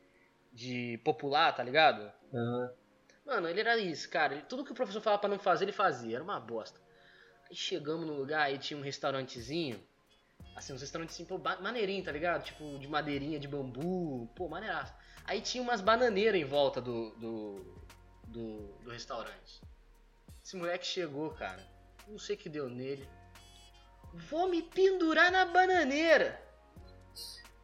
de 0.50 0.98
popular, 1.04 1.54
tá 1.54 1.62
ligado? 1.62 2.10
Aham. 2.32 2.72
Mano, 3.26 3.46
ele 3.46 3.60
era 3.60 3.76
isso, 3.76 4.08
cara. 4.08 4.32
Ele- 4.32 4.42
tudo 4.44 4.64
que 4.64 4.72
o 4.72 4.74
professor 4.74 5.02
falava 5.02 5.20
pra 5.20 5.28
não 5.28 5.38
fazer, 5.38 5.66
ele 5.66 5.72
fazia. 5.72 6.14
Era 6.16 6.24
uma 6.24 6.40
bosta. 6.40 6.80
Aí 7.46 7.54
chegamos 7.54 8.06
no 8.06 8.14
lugar, 8.14 8.40
aí 8.46 8.56
tinha 8.56 8.80
um 8.80 8.82
restaurantezinho. 8.82 9.86
Assim, 10.56 10.72
uns 10.72 10.80
restaurantes 10.80 11.18
pô, 11.26 11.38
ba- 11.38 11.60
maneirinho, 11.60 12.04
tá 12.04 12.12
ligado? 12.12 12.44
Tipo, 12.44 12.78
de 12.78 12.86
madeirinha, 12.88 13.38
de 13.40 13.48
bambu. 13.48 14.28
Pô, 14.34 14.48
maneiraço. 14.48 14.92
Aí 15.24 15.40
tinha 15.40 15.62
umas 15.62 15.80
bananeiras 15.80 16.40
em 16.40 16.44
volta 16.44 16.80
do, 16.80 17.10
do, 17.16 17.64
do, 18.26 18.58
do 18.82 18.90
restaurante. 18.90 19.60
Esse 20.44 20.56
moleque 20.56 20.86
chegou, 20.86 21.30
cara. 21.30 21.64
Não 22.08 22.18
sei 22.18 22.34
o 22.36 22.38
que 22.38 22.48
deu 22.48 22.68
nele. 22.68 23.08
Vou 24.12 24.48
me 24.48 24.62
pendurar 24.62 25.30
na 25.30 25.44
bananeira. 25.44 26.40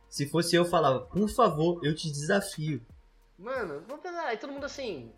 Se 0.08 0.28
fosse 0.30 0.54
eu, 0.56 0.64
falava, 0.64 1.00
por 1.00 1.28
favor, 1.28 1.84
eu 1.84 1.94
te 1.94 2.10
desafio. 2.10 2.86
Mano, 3.38 3.82
vamos 3.86 4.02
pensar. 4.02 4.26
Aí 4.28 4.36
todo 4.38 4.52
mundo 4.52 4.64
assim, 4.64 5.12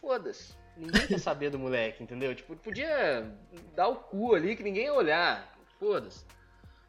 foda-se. 0.00 0.52
Ninguém 0.76 1.06
quer 1.08 1.18
saber 1.18 1.50
do 1.50 1.58
moleque, 1.58 2.02
entendeu? 2.04 2.34
Tipo, 2.34 2.54
podia 2.56 3.34
dar 3.74 3.88
o 3.88 3.96
cu 3.96 4.34
ali 4.34 4.54
que 4.54 4.62
ninguém 4.62 4.84
ia 4.84 4.94
olhar. 4.94 5.58
Foda-se. 5.80 6.24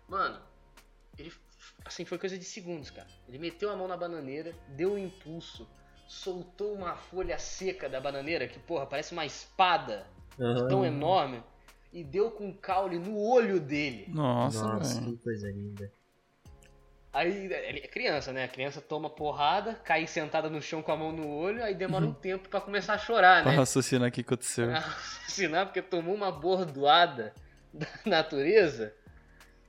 Mano, 0.09 0.41
ele, 1.17 1.31
assim, 1.85 2.03
foi 2.03 2.17
coisa 2.17 2.37
de 2.37 2.43
segundos, 2.43 2.89
cara. 2.89 3.07
Ele 3.27 3.37
meteu 3.37 3.69
a 3.69 3.75
mão 3.75 3.87
na 3.87 3.95
bananeira, 3.95 4.53
deu 4.69 4.93
um 4.93 4.97
impulso, 4.97 5.69
soltou 6.07 6.73
uma 6.73 6.95
folha 6.95 7.37
seca 7.37 7.87
da 7.87 8.01
bananeira, 8.01 8.47
que, 8.47 8.59
porra, 8.59 8.87
parece 8.87 9.13
uma 9.13 9.25
espada 9.25 10.07
Aham. 10.39 10.67
tão 10.67 10.85
enorme, 10.85 11.43
e 11.93 12.03
deu 12.03 12.31
com 12.31 12.51
caule 12.53 12.97
no 12.97 13.17
olho 13.19 13.59
dele. 13.59 14.05
Nossa, 14.09 14.65
Nossa, 14.65 15.01
que 15.01 15.17
coisa 15.17 15.51
linda. 15.51 15.91
Aí, 17.11 17.51
ele 17.51 17.79
é 17.79 17.87
criança, 17.87 18.31
né? 18.31 18.43
A 18.43 18.47
criança 18.47 18.79
toma 18.79 19.09
porrada, 19.09 19.73
cai 19.73 20.05
sentada 20.05 20.47
no 20.47 20.61
chão 20.61 20.83
com 20.83 20.91
a 20.91 20.95
mão 20.95 21.11
no 21.11 21.27
olho, 21.27 21.63
aí 21.63 21.73
demora 21.73 22.05
um 22.05 22.13
tempo 22.13 22.47
pra 22.47 22.61
começar 22.61 22.93
a 22.93 22.97
chorar, 22.99 23.41
Pra 23.41 23.51
né? 23.51 23.57
raciocinar 23.57 24.09
o 24.09 24.11
que 24.11 24.21
aconteceu. 24.21 24.67
Pra 24.67 24.79
raciocinar, 24.79 25.65
porque 25.65 25.81
tomou 25.81 26.13
uma 26.13 26.31
bordoada 26.31 27.33
da 27.73 27.87
natureza 28.05 28.93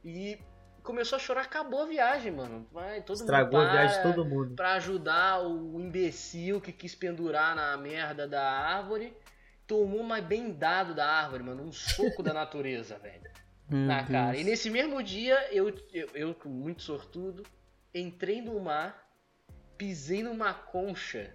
e 0.05 0.39
começou 0.83 1.17
a 1.17 1.19
chorar, 1.19 1.43
acabou 1.43 1.83
a 1.83 1.87
viagem, 1.87 2.33
mano. 2.33 2.67
Vai, 2.73 3.03
todo 3.03 3.17
Estragou 3.17 3.61
mundo 3.61 3.69
a 3.69 3.73
viagem 3.73 3.97
de 3.97 4.03
todo 4.03 4.25
mundo. 4.25 4.55
Pra 4.55 4.75
ajudar 4.75 5.43
o 5.43 5.81
imbecil 5.81 6.61
que 6.61 6.73
quis 6.73 6.95
pendurar 6.95 7.55
na 7.55 7.77
merda 7.77 8.27
da 8.27 8.43
árvore. 8.43 9.17
Tomou 9.67 10.03
mais 10.03 10.25
bem 10.25 10.53
dado 10.53 10.95
da 10.95 11.07
árvore, 11.07 11.43
mano. 11.43 11.63
Um 11.63 11.73
soco 11.73 12.23
da 12.23 12.33
natureza, 12.35 12.99
velho 12.99 13.31
na 13.71 14.05
cara. 14.05 14.37
E 14.37 14.45
nesse 14.45 14.69
mesmo 14.69 15.03
dia, 15.03 15.55
eu, 15.55 15.69
eu, 15.93 16.09
eu, 16.15 16.35
com 16.35 16.49
muito 16.49 16.83
sortudo, 16.83 17.45
entrei 17.95 18.43
no 18.43 18.59
mar, 18.59 19.09
pisei 19.79 20.23
numa 20.23 20.53
concha 20.53 21.35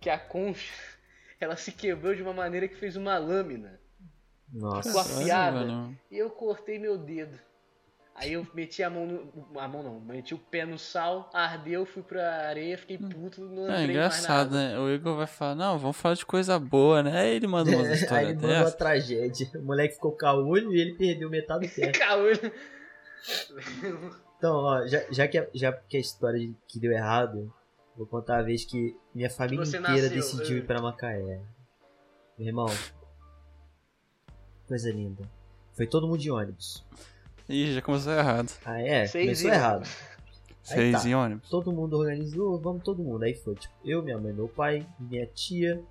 que 0.00 0.08
a 0.08 0.18
concha 0.18 0.72
ela 1.40 1.56
se 1.56 1.72
quebrou 1.72 2.14
de 2.14 2.22
uma 2.22 2.32
maneira 2.32 2.68
que 2.68 2.76
fez 2.76 2.96
uma 2.96 3.18
lâmina. 3.18 3.80
Nossa. 4.52 4.88
Ficou 4.88 5.00
afiada. 5.00 5.60
Mano. 5.60 5.98
E 6.10 6.18
eu 6.18 6.30
cortei 6.30 6.78
meu 6.78 6.96
dedo. 6.96 7.38
Aí 8.22 8.34
eu 8.34 8.46
meti 8.52 8.82
a 8.82 8.90
mão 8.90 9.06
no. 9.06 9.58
A 9.58 9.66
mão 9.66 9.82
não, 9.82 9.98
meti 10.00 10.34
o 10.34 10.38
pé 10.38 10.66
no 10.66 10.78
sal, 10.78 11.30
ardeu, 11.32 11.86
fui 11.86 12.02
pra 12.02 12.48
areia, 12.48 12.76
fiquei 12.76 12.98
puto, 12.98 13.40
não 13.40 13.70
É 13.72 13.84
engraçado, 13.84 14.50
mais 14.52 14.62
nada. 14.66 14.74
né? 14.74 14.78
O 14.78 14.90
Igor 14.90 15.16
vai 15.16 15.26
falar, 15.26 15.54
não, 15.54 15.78
vamos 15.78 15.96
falar 15.96 16.14
de 16.16 16.26
coisa 16.26 16.58
boa, 16.58 17.02
né? 17.02 17.18
Aí 17.20 17.36
ele 17.36 17.46
manda 17.46 17.70
umas 17.70 17.88
Aí 17.88 17.94
histórias 17.94 18.28
ele 18.30 18.34
mandou 18.42 18.56
uma 18.58 18.70
tragédia. 18.70 19.50
O 19.54 19.62
moleque 19.62 19.94
ficou 19.94 20.12
caolho 20.12 20.70
e 20.74 20.80
ele 20.80 20.94
perdeu 20.96 21.30
metade 21.30 21.66
do 21.66 21.72
pé. 21.74 21.92
Caolho. 21.92 22.52
Então, 24.36 24.54
ó, 24.56 24.86
já, 24.86 25.02
já, 25.10 25.26
que, 25.28 25.38
a, 25.38 25.46
já 25.54 25.72
que 25.72 25.96
a 25.96 26.00
história 26.00 26.38
de- 26.38 26.54
que 26.68 26.78
deu 26.78 26.92
errado, 26.92 27.52
vou 27.96 28.06
contar 28.06 28.38
a 28.38 28.42
vez 28.42 28.64
que 28.64 28.96
minha 29.14 29.30
família 29.30 29.64
você 29.64 29.78
inteira 29.78 30.02
nasceu, 30.02 30.16
decidiu 30.16 30.56
é. 30.56 30.58
ir 30.60 30.66
pra 30.66 30.80
Macaé. 30.82 31.40
Meu 32.38 32.48
irmão, 32.48 32.66
coisa 34.66 34.90
linda. 34.90 35.22
Foi 35.74 35.86
todo 35.86 36.06
mundo 36.06 36.18
de 36.18 36.30
ônibus. 36.30 36.84
Ih, 37.50 37.72
já 37.72 37.82
começou 37.82 38.12
errado. 38.12 38.52
Ah, 38.64 38.80
é? 38.80 39.06
Seis 39.08 39.24
Começou 39.24 39.50
e- 39.50 39.54
errado. 39.54 39.82
Aí 39.82 40.76
Seis 40.76 41.02
tá. 41.02 41.08
em 41.08 41.14
ônibus. 41.16 41.50
Todo 41.50 41.72
mundo 41.72 41.98
organizou, 41.98 42.56
vamos 42.60 42.84
todo 42.84 43.02
mundo. 43.02 43.24
Aí 43.24 43.34
foi, 43.34 43.56
tipo, 43.56 43.74
eu, 43.84 44.04
minha 44.04 44.16
mãe, 44.16 44.32
meu 44.32 44.46
pai, 44.46 44.86
minha 45.00 45.26
tia, 45.26 45.82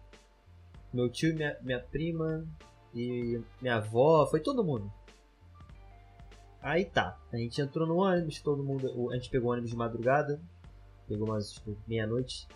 meu 0.93 1.09
tio, 1.09 1.35
minha, 1.35 1.57
minha 1.61 1.79
prima 1.81 2.47
e 2.95 3.41
minha 3.61 3.75
avó, 3.75 4.25
foi 4.25 4.39
todo 4.39 4.63
mundo. 4.63 4.89
Aí 6.61 6.85
tá, 6.85 7.17
a 7.31 7.37
gente 7.37 7.61
entrou 7.61 7.85
no 7.85 7.97
ônibus, 7.97 8.41
todo 8.41 8.63
mundo, 8.63 9.11
a 9.11 9.15
gente 9.15 9.29
pegou 9.29 9.49
o 9.49 9.51
ônibus 9.51 9.71
de 9.71 9.75
madrugada, 9.75 10.39
pegou 11.09 11.27
umas, 11.27 11.51
tipo, 11.51 11.75
meia-noite. 11.85 12.47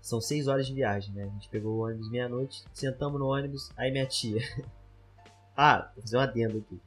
São 0.00 0.22
seis 0.22 0.48
horas 0.48 0.66
de 0.66 0.72
viagem, 0.72 1.12
né? 1.12 1.24
A 1.24 1.28
gente 1.28 1.50
pegou 1.50 1.74
o 1.74 1.84
ônibus 1.84 2.10
meia-noite, 2.10 2.64
sentamos 2.72 3.20
no 3.20 3.26
ônibus, 3.26 3.70
aí 3.76 3.90
minha 3.90 4.06
tia. 4.06 4.40
ah, 5.54 5.90
vou 5.94 6.02
fazer 6.02 6.16
um 6.16 6.20
adendo 6.20 6.58
aqui. 6.58 6.80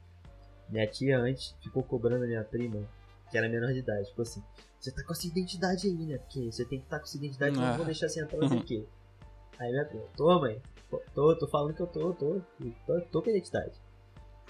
Minha 0.70 0.86
tia 0.86 1.18
antes 1.18 1.54
ficou 1.62 1.82
cobrando 1.82 2.24
a 2.24 2.26
minha 2.26 2.44
prima, 2.44 2.80
que 3.30 3.36
era 3.36 3.48
menor 3.48 3.72
de 3.72 3.80
idade, 3.80 4.08
ficou 4.08 4.22
assim, 4.22 4.42
você 4.78 4.90
tá 4.92 5.02
com 5.04 5.12
essa 5.12 5.26
identidade 5.26 5.86
aí, 5.86 6.06
né? 6.06 6.18
Porque 6.18 6.50
você 6.50 6.64
tem 6.64 6.78
que 6.78 6.84
estar 6.86 6.98
com 6.98 7.04
essa 7.04 7.16
identidade, 7.16 7.56
não 7.56 7.64
Ah. 7.64 7.76
vou 7.76 7.84
deixar 7.86 8.08
você 8.08 8.22
entrar, 8.22 8.38
não 8.38 8.48
sei 8.48 8.58
o 8.58 8.64
quê. 8.64 8.86
Aí 9.58 9.70
minha 9.70 9.84
prima, 9.84 10.04
tô 10.16 10.40
mãe, 10.40 10.60
tô, 10.88 10.98
tô, 11.14 11.36
tô 11.36 11.48
falando 11.48 11.74
que 11.74 11.82
eu 11.82 11.86
tô, 11.86 12.14
tô, 12.14 12.40
tô, 12.86 13.00
tô 13.12 13.22
com 13.22 13.28
a 13.28 13.32
identidade. 13.32 13.80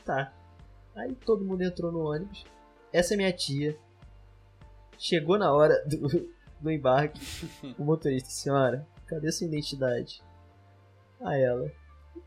Tá. 0.04 0.33
Aí 0.94 1.14
todo 1.14 1.44
mundo 1.44 1.62
entrou 1.62 1.90
no 1.90 2.00
ônibus, 2.00 2.44
essa 2.92 3.14
é 3.14 3.16
minha 3.16 3.33
tia, 3.33 3.76
chegou 4.98 5.38
na 5.38 5.52
hora 5.52 5.83
do, 5.87 6.09
do 6.61 6.70
embarque, 6.70 7.20
o 7.78 7.85
motorista, 7.85 8.28
senhora, 8.30 8.87
cadê 9.06 9.33
sua 9.33 9.46
identidade? 9.46 10.22
Aí 11.20 11.42
ela, 11.42 11.70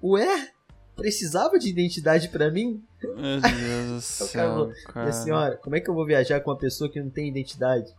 ué? 0.02 0.52
Precisava 0.96 1.58
de 1.58 1.70
identidade 1.70 2.30
pra 2.30 2.52
mim? 2.52 2.84
Meu 3.02 3.16
Deus 3.16 4.20
do 4.20 4.26
O 4.26 4.30
cara 4.30 4.50
falou, 4.50 4.74
céu, 4.74 4.94
Minha 4.96 5.12
senhora, 5.12 5.58
como 5.58 5.76
é 5.76 5.80
que 5.80 5.90
eu 5.90 5.94
vou 5.94 6.06
viajar 6.06 6.40
com 6.42 6.52
uma 6.52 6.58
pessoa 6.58 6.90
que 6.90 7.02
não 7.02 7.10
tem 7.10 7.28
identidade? 7.28 7.92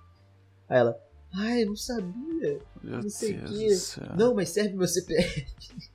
Aí 0.68 0.78
ela, 0.78 0.98
ai, 1.33 1.62
eu 1.62 1.66
não 1.66 1.76
sabia. 1.76 2.61
Meu 2.83 3.02
não 3.02 3.11
sei 3.11 3.38
o 3.38 3.44
quê. 3.44 3.68
Não, 4.16 4.35
mas 4.35 4.50
serve 4.50 4.76
meu 4.76 4.87
CPF. 4.87 5.46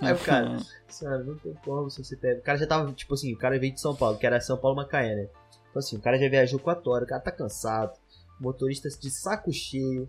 Aí 0.00 0.14
o 0.14 0.18
cara, 0.18 0.58
senhora, 0.88 1.22
não 1.22 1.36
tem 1.36 1.52
como 1.62 1.90
seu 1.90 2.02
CPF. 2.02 2.40
O 2.40 2.42
cara 2.42 2.56
já 2.56 2.66
tava, 2.66 2.90
tipo 2.92 3.12
assim, 3.12 3.34
o 3.34 3.36
cara 3.36 3.58
veio 3.58 3.74
de 3.74 3.80
São 3.80 3.94
Paulo, 3.94 4.16
que 4.16 4.26
era 4.26 4.40
São 4.40 4.56
Paulo 4.56 4.76
Macaé, 4.76 5.14
né? 5.14 5.28
Então 5.68 5.80
assim, 5.80 5.96
o 5.96 6.00
cara 6.00 6.18
já 6.18 6.28
viajou 6.28 6.58
4 6.58 6.90
horas, 6.90 7.06
o 7.06 7.08
cara 7.08 7.20
tá 7.20 7.30
cansado. 7.30 7.98
Motorista 8.40 8.88
de 8.88 9.10
saco 9.10 9.52
cheio. 9.52 10.08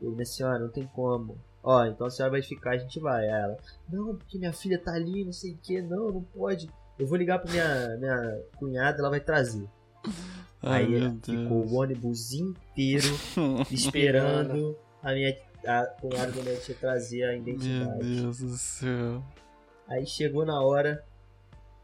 Eu, 0.00 0.12
minha 0.12 0.24
senhora, 0.24 0.58
não 0.58 0.70
tem 0.70 0.86
como. 0.86 1.38
Ó, 1.62 1.84
então 1.84 2.06
a 2.06 2.10
senhora 2.10 2.32
vai 2.32 2.42
ficar, 2.42 2.70
a 2.70 2.78
gente 2.78 3.00
vai. 3.00 3.24
Aí 3.24 3.30
ela, 3.42 3.56
não, 3.88 4.16
porque 4.16 4.38
minha 4.38 4.52
filha 4.52 4.78
tá 4.78 4.92
ali, 4.92 5.24
não 5.24 5.32
sei 5.32 5.52
o 5.52 5.58
que, 5.58 5.80
não, 5.82 6.10
não 6.12 6.22
pode. 6.22 6.70
Eu 6.98 7.06
vou 7.06 7.16
ligar 7.16 7.38
pra 7.38 7.50
minha, 7.50 7.96
minha 7.98 8.42
cunhada, 8.56 8.98
ela 8.98 9.10
vai 9.10 9.20
trazer. 9.20 9.68
Ai, 10.62 10.84
Aí 10.84 10.88
meu 10.88 11.18
ficou 11.22 11.66
o 11.66 11.74
ônibus 11.74 12.32
inteiro 12.32 13.06
esperando 13.70 14.76
a 15.02 15.12
minha 15.12 15.36
a 15.66 15.86
cunhada 15.86 16.32
da 16.32 16.42
minha 16.42 16.56
tia 16.56 16.74
trazer 16.74 17.24
a 17.24 17.32
Meu 17.32 17.38
identidade. 17.38 18.20
Deus 18.20 18.38
do 18.38 18.56
céu. 18.56 19.22
Aí 19.88 20.06
chegou 20.06 20.44
na 20.44 20.60
hora. 20.62 21.04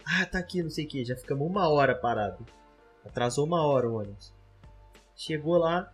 Ah, 0.05 0.27
tá 0.27 0.39
aqui, 0.39 0.63
não 0.63 0.71
sei 0.71 0.85
o 0.85 0.89
que. 0.89 1.05
Já 1.05 1.17
ficamos 1.17 1.49
uma 1.49 1.69
hora 1.69 1.95
parado. 1.95 2.45
Atrasou 3.05 3.47
uma 3.47 3.67
hora 3.67 3.89
o 3.89 3.95
ônibus. 3.95 4.33
Chegou 5.17 5.57
lá. 5.57 5.93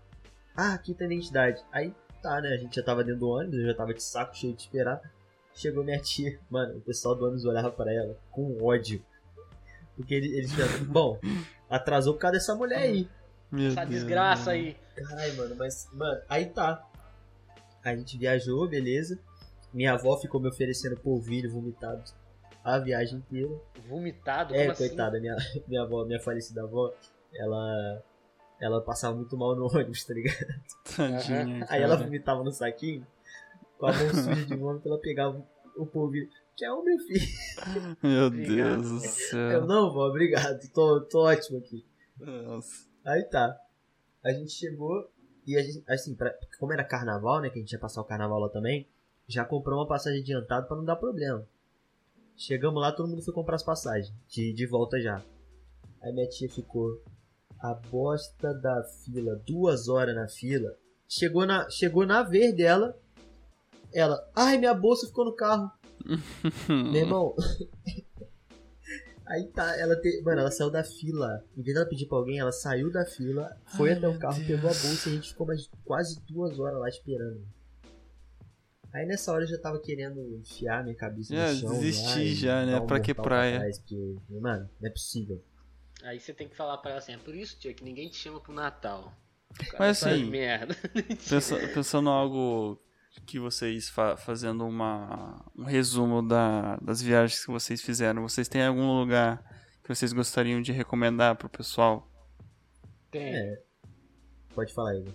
Ah, 0.56 0.74
aqui 0.74 0.94
tá 0.94 1.04
a 1.04 1.06
identidade. 1.06 1.62
Aí 1.72 1.94
tá, 2.20 2.40
né? 2.40 2.50
A 2.50 2.56
gente 2.56 2.76
já 2.76 2.82
tava 2.82 3.02
dentro 3.04 3.20
do 3.20 3.28
ônibus, 3.28 3.58
eu 3.58 3.66
já 3.66 3.74
tava 3.74 3.94
de 3.94 4.02
saco 4.02 4.36
cheio 4.36 4.54
de 4.54 4.62
esperar. 4.62 5.00
Chegou 5.54 5.82
minha 5.84 5.98
tia. 6.00 6.38
Mano, 6.48 6.78
o 6.78 6.80
pessoal 6.80 7.14
do 7.14 7.24
ônibus 7.24 7.44
olhava 7.44 7.70
pra 7.70 7.92
ela 7.92 8.16
com 8.30 8.56
ódio. 8.62 9.04
Porque 9.96 10.14
eles, 10.14 10.32
eles 10.32 10.52
pensavam, 10.54 10.86
bom, 10.92 11.18
atrasou 11.68 12.14
por 12.14 12.20
causa 12.20 12.38
dessa 12.38 12.54
mulher 12.54 12.78
aí. 12.78 13.08
Meu 13.50 13.68
Essa 13.68 13.84
Deus. 13.84 13.90
desgraça 14.00 14.52
aí. 14.52 14.76
Caralho, 14.94 15.36
mano, 15.36 15.56
mas, 15.56 15.88
mano, 15.92 16.20
aí 16.28 16.46
tá. 16.46 16.86
A 17.84 17.94
gente 17.96 18.16
viajou, 18.16 18.68
beleza. 18.68 19.18
Minha 19.72 19.94
avó 19.94 20.16
ficou 20.18 20.40
me 20.40 20.48
oferecendo 20.48 20.96
polvilho 20.96 21.50
vomitado 21.50 22.02
a 22.62 22.78
viagem 22.78 23.18
inteira. 23.18 23.50
Vomitado, 23.88 24.54
É, 24.54 24.60
como 24.60 24.72
assim? 24.72 24.88
coitada, 24.88 25.18
minha, 25.20 25.36
minha 25.66 25.82
avó, 25.82 26.04
minha 26.04 26.20
falecida 26.20 26.62
avó, 26.62 26.92
ela. 27.34 28.02
Ela 28.60 28.80
passava 28.82 29.16
muito 29.16 29.36
mal 29.36 29.56
no 29.56 29.66
ônibus, 29.72 30.04
tá 30.04 30.14
ligado? 30.14 30.36
Tadinha, 30.96 31.66
Aí 31.70 31.82
ela 31.82 31.96
vomitava 31.96 32.44
no 32.44 32.52
saquinho, 32.52 33.06
com 33.78 33.86
a 33.86 33.92
mão 33.92 34.14
suja 34.14 34.44
de 34.44 34.56
vômito, 34.56 34.88
ela 34.88 34.98
pegava 34.98 35.42
o 35.76 35.86
polvilho. 35.86 36.28
Que 36.56 36.64
é 36.66 36.72
o 36.72 36.82
meu 36.84 36.98
filho. 36.98 37.26
Meu 38.02 38.26
Obrigado, 38.26 38.82
Deus 38.82 38.82
do 38.82 38.98
vó. 38.98 39.04
Eu 39.04 39.10
céu. 39.10 39.66
não, 39.66 39.90
vó, 39.90 40.08
obrigado. 40.08 40.60
Tô, 40.74 41.00
tô 41.00 41.20
ótimo 41.24 41.56
aqui. 41.58 41.82
Nossa. 42.18 42.86
Aí 43.02 43.22
tá. 43.24 43.58
A 44.22 44.30
gente 44.30 44.52
chegou 44.52 45.10
e 45.46 45.56
a 45.56 45.62
gente, 45.62 45.82
assim, 45.88 46.14
pra, 46.14 46.34
como 46.58 46.74
era 46.74 46.84
carnaval, 46.84 47.40
né, 47.40 47.48
que 47.48 47.58
a 47.58 47.62
gente 47.62 47.72
ia 47.72 47.78
passar 47.78 48.02
o 48.02 48.04
carnaval 48.04 48.38
lá 48.40 48.50
também, 48.50 48.86
já 49.26 49.42
comprou 49.42 49.78
uma 49.78 49.88
passagem 49.88 50.20
adiantada 50.20 50.66
pra 50.66 50.76
não 50.76 50.84
dar 50.84 50.96
problema. 50.96 51.46
Chegamos 52.36 52.80
lá, 52.80 52.92
todo 52.92 53.08
mundo 53.08 53.22
foi 53.22 53.32
comprar 53.32 53.56
as 53.56 53.62
passagens, 53.62 54.12
de, 54.28 54.52
de 54.52 54.66
volta 54.66 55.00
já. 55.00 55.24
Aí 56.02 56.12
minha 56.12 56.28
tia 56.28 56.48
ficou 56.48 57.02
a 57.60 57.74
bosta 57.74 58.54
da 58.54 58.82
fila, 59.04 59.36
duas 59.46 59.88
horas 59.88 60.14
na 60.14 60.26
fila. 60.28 60.74
Chegou 61.08 61.44
na, 61.46 61.68
chegou 61.68 62.06
na 62.06 62.22
vez 62.22 62.54
dela, 62.54 62.96
ela, 63.92 64.18
ai, 64.34 64.56
minha 64.58 64.72
bolsa 64.74 65.06
ficou 65.06 65.24
no 65.24 65.34
carro. 65.34 65.70
Meu 66.68 66.94
irmão. 67.02 67.34
Aí 69.26 69.46
tá, 69.48 69.76
ela 69.78 69.94
te... 70.00 70.22
Mano, 70.22 70.40
ela 70.40 70.50
saiu 70.50 70.70
da 70.70 70.82
fila. 70.82 71.44
Em 71.56 71.62
vez 71.62 71.74
dela 71.74 71.88
pedir 71.88 72.06
pra 72.06 72.18
alguém, 72.18 72.38
ela 72.38 72.50
saiu 72.50 72.90
da 72.90 73.04
fila, 73.04 73.48
foi 73.76 73.90
Ai, 73.90 73.96
até 73.98 74.08
o 74.08 74.18
carro, 74.18 74.34
Deus. 74.36 74.46
pegou 74.48 74.70
a 74.70 74.72
bolsa 74.72 75.08
e 75.08 75.12
a 75.12 75.14
gente 75.16 75.28
ficou 75.28 75.46
mais 75.46 75.68
quase 75.84 76.20
duas 76.28 76.58
horas 76.58 76.80
lá 76.80 76.88
esperando. 76.88 77.40
Aí 78.92 79.06
nessa 79.06 79.32
hora 79.32 79.44
eu 79.44 79.48
já 79.48 79.58
tava 79.58 79.78
querendo 79.78 80.20
enfiar 80.36 80.82
minha 80.82 80.96
cabeça 80.96 81.32
Já 81.32 81.52
no 81.52 81.58
chão. 81.60 81.70
desisti 81.78 82.34
já, 82.34 82.66
né? 82.66 82.80
Pra 82.80 82.98
que 82.98 83.14
praia? 83.14 83.58
trás, 83.60 83.78
porque, 83.78 84.16
mano, 84.30 84.68
não 84.80 84.88
é 84.88 84.90
possível. 84.90 85.40
Aí 86.04 86.18
você 86.18 86.32
tem 86.32 86.48
que 86.48 86.56
falar 86.56 86.78
pra 86.78 86.92
ela 86.92 86.98
assim, 86.98 87.12
é 87.12 87.18
por 87.18 87.34
isso, 87.34 87.58
tia, 87.58 87.74
que 87.74 87.84
ninguém 87.84 88.08
te 88.08 88.16
chama 88.16 88.40
pro 88.40 88.52
Natal. 88.52 89.12
Mas 89.78 90.02
assim, 90.04 90.24
merda. 90.24 90.74
Pensa- 91.28 91.56
pensando 91.74 92.08
em 92.08 92.12
algo 92.12 92.80
que 93.26 93.38
vocês 93.38 93.88
fa- 93.88 94.16
fazendo 94.16 94.66
uma, 94.66 95.44
um 95.56 95.64
resumo 95.64 96.22
da- 96.22 96.76
das 96.76 97.02
viagens 97.02 97.44
que 97.44 97.50
vocês 97.50 97.82
fizeram, 97.82 98.22
vocês 98.22 98.48
têm 98.48 98.64
algum 98.64 98.98
lugar 98.98 99.42
que 99.82 99.88
vocês 99.94 100.12
gostariam 100.12 100.62
de 100.62 100.72
recomendar 100.72 101.34
pro 101.36 101.48
pessoal? 101.48 102.08
Tem. 103.10 103.34
É. 103.34 103.62
Pode 104.54 104.72
falar, 104.72 104.94
Igor. 104.96 105.12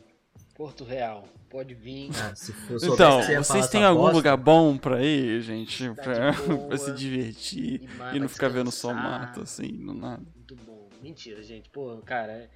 Porto 0.53 0.83
Real, 0.85 1.27
pode 1.49 1.73
vir. 1.73 2.09
Ah, 2.21 2.33
se 2.35 2.53
for 2.53 2.77
Então, 2.81 3.21
você 3.21 3.37
vocês 3.37 3.67
têm 3.67 3.83
algum 3.83 4.01
bosta, 4.03 4.15
lugar 4.17 4.37
bom 4.37 4.77
pra 4.77 5.01
ir, 5.03 5.41
gente? 5.41 5.89
Pra, 5.95 6.31
Cidade 6.33 6.47
boa. 6.47 6.67
pra 6.69 6.77
se 6.77 6.93
divertir 6.93 7.81
E 7.83 7.87
mais 7.97 8.15
e 8.15 8.19
não 8.19 8.27
pra 8.27 8.33
ficar 8.33 8.47
vendo 8.49 8.71
só 8.71 8.93
mato, 8.93 9.41
assim, 9.41 9.71
no 9.73 9.93
nada. 9.93 10.23
Muito 10.35 10.55
bom. 10.57 10.74
Mentira, 11.01 11.41
gente. 11.43 11.69
Pô, 11.69 11.97
cara, 12.05 12.49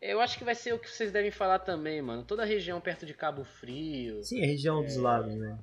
é- 0.00 0.12
eu 0.12 0.20
acho 0.20 0.36
que 0.38 0.44
vai 0.44 0.54
ser 0.54 0.72
o 0.74 0.78
que 0.78 0.90
vocês 0.90 1.10
devem 1.12 1.30
falar 1.30 1.60
também, 1.60 2.00
mano. 2.02 2.22
Toda 2.24 2.42
a 2.42 2.46
região 2.46 2.80
perto 2.80 3.04
de 3.06 3.14
Cabo 3.14 3.44
Frio. 3.44 4.22
Sim, 4.22 4.42
a 4.42 4.46
região 4.46 4.82
dos 4.84 4.96
lagos, 4.96 5.34
né? 5.34 5.58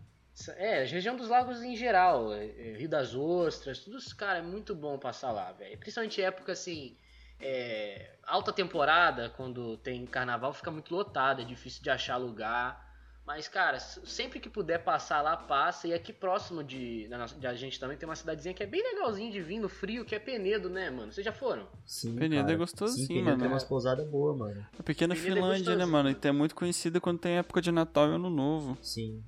É, 0.57 0.81
a 0.81 0.85
região 0.85 1.15
dos 1.15 1.29
lagos 1.29 1.61
em 1.61 1.75
geral. 1.75 2.33
é, 2.33 2.45
é, 2.45 2.75
Rio 2.77 2.89
das 2.89 3.13
Ostras, 3.13 3.79
tudo 3.79 3.97
isso, 3.97 4.15
cara, 4.17 4.39
é 4.39 4.41
muito 4.41 4.73
bom 4.75 4.97
passar 4.97 5.31
lá, 5.31 5.51
velho. 5.51 5.77
Principalmente 5.77 6.21
época 6.21 6.51
assim. 6.53 6.97
é, 7.39 8.15
alta 8.23 8.53
temporada, 8.53 9.29
quando 9.29 9.75
tem 9.77 10.05
carnaval, 10.05 10.53
fica 10.53 10.71
muito 10.71 10.95
lotado, 10.95 11.41
é 11.41 11.45
difícil 11.45 11.83
de 11.83 11.89
achar 11.89 12.15
lugar. 12.17 12.92
Mas, 13.25 13.47
cara, 13.47 13.79
sempre 13.79 14.37
que 14.37 14.49
puder 14.49 14.79
passar 14.83 15.21
lá, 15.21 15.37
passa. 15.37 15.87
E 15.87 15.93
aqui 15.93 16.11
próximo 16.11 16.61
de, 16.61 17.07
de 17.39 17.47
a 17.47 17.53
gente 17.53 17.79
também 17.79 17.95
tem 17.95 18.07
uma 18.07 18.17
cidadezinha 18.17 18.53
que 18.53 18.61
é 18.61 18.65
bem 18.65 18.83
legalzinho 18.83 19.31
de 19.31 19.41
vir 19.41 19.59
no 19.59 19.69
frio, 19.69 20.03
que 20.03 20.13
é 20.13 20.19
Penedo, 20.19 20.69
né, 20.69 20.89
mano? 20.89 21.09
Vocês 21.11 21.23
já 21.23 21.31
foram? 21.31 21.65
Sim, 21.85 22.17
Penedo 22.17 22.41
cara. 22.41 22.53
é 22.53 22.57
gostosinho, 22.57 23.07
Sim, 23.07 23.13
Penedo 23.13 23.29
mano. 23.29 23.39
tem 23.39 23.47
umas 23.47 23.63
pousadas 23.63 24.05
boas, 24.09 24.37
mano. 24.37 24.65
A 24.77 24.83
pequena 24.83 25.15
Penedo 25.15 25.29
é 25.31 25.35
Finlândia, 25.35 25.57
né, 25.57 25.85
gostosinho, 25.85 25.87
mano? 25.87 26.09
E 26.21 26.27
é 26.27 26.31
muito 26.33 26.53
conhecida 26.53 26.99
quando 26.99 27.19
tem 27.19 27.37
época 27.37 27.61
de 27.61 27.71
Natal 27.71 28.09
e 28.09 28.15
Ano 28.15 28.29
Novo. 28.29 28.77
Sim. 28.81 29.23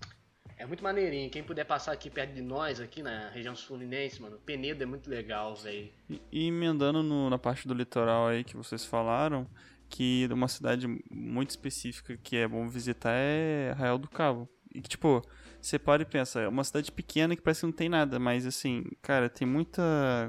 É 0.58 0.66
muito 0.66 0.84
maneirinho. 0.84 1.30
Quem 1.30 1.44
puder 1.44 1.64
passar 1.66 1.92
aqui 1.94 2.10
perto 2.10 2.34
de 2.34 2.42
nós, 2.42 2.80
aqui 2.82 3.02
na 3.02 3.30
região 3.30 3.56
fluminense, 3.56 4.22
mano, 4.22 4.38
Penedo 4.46 4.84
é 4.84 4.86
muito 4.86 5.10
legal, 5.10 5.56
velho. 5.56 5.90
E, 6.10 6.22
e 6.32 6.48
emendando 6.48 7.02
no- 7.02 7.30
na 7.30 7.38
parte 7.38 7.66
do 7.68 7.74
litoral 7.74 8.28
aí 8.28 8.44
que 8.44 8.56
vocês 8.58 8.84
falaram, 8.86 9.48
que 9.96 10.28
uma 10.30 10.50
cidade 10.50 10.88
muito 11.10 11.52
específica 11.52 12.18
que 12.22 12.36
é 12.36 12.46
bom 12.46 12.68
visitar 12.68 13.14
é 13.14 13.72
Arraial 13.72 13.98
do 13.98 14.10
Cabo. 14.10 14.50
E 14.74 14.82
que, 14.82 14.90
tipo, 14.90 15.22
você 15.62 15.80
para 15.80 16.02
e 16.02 16.06
pensa, 16.06 16.42
é 16.42 16.50
uma 16.50 16.66
cidade 16.66 16.92
pequena 16.92 17.34
que 17.34 17.42
parece 17.42 17.62
que 17.62 17.66
não 17.66 17.72
tem 17.72 17.88
nada, 17.88 18.20
mas 18.20 18.46
assim, 18.46 18.84
cara, 19.02 19.30
tem 19.30 19.48
muita 19.48 19.82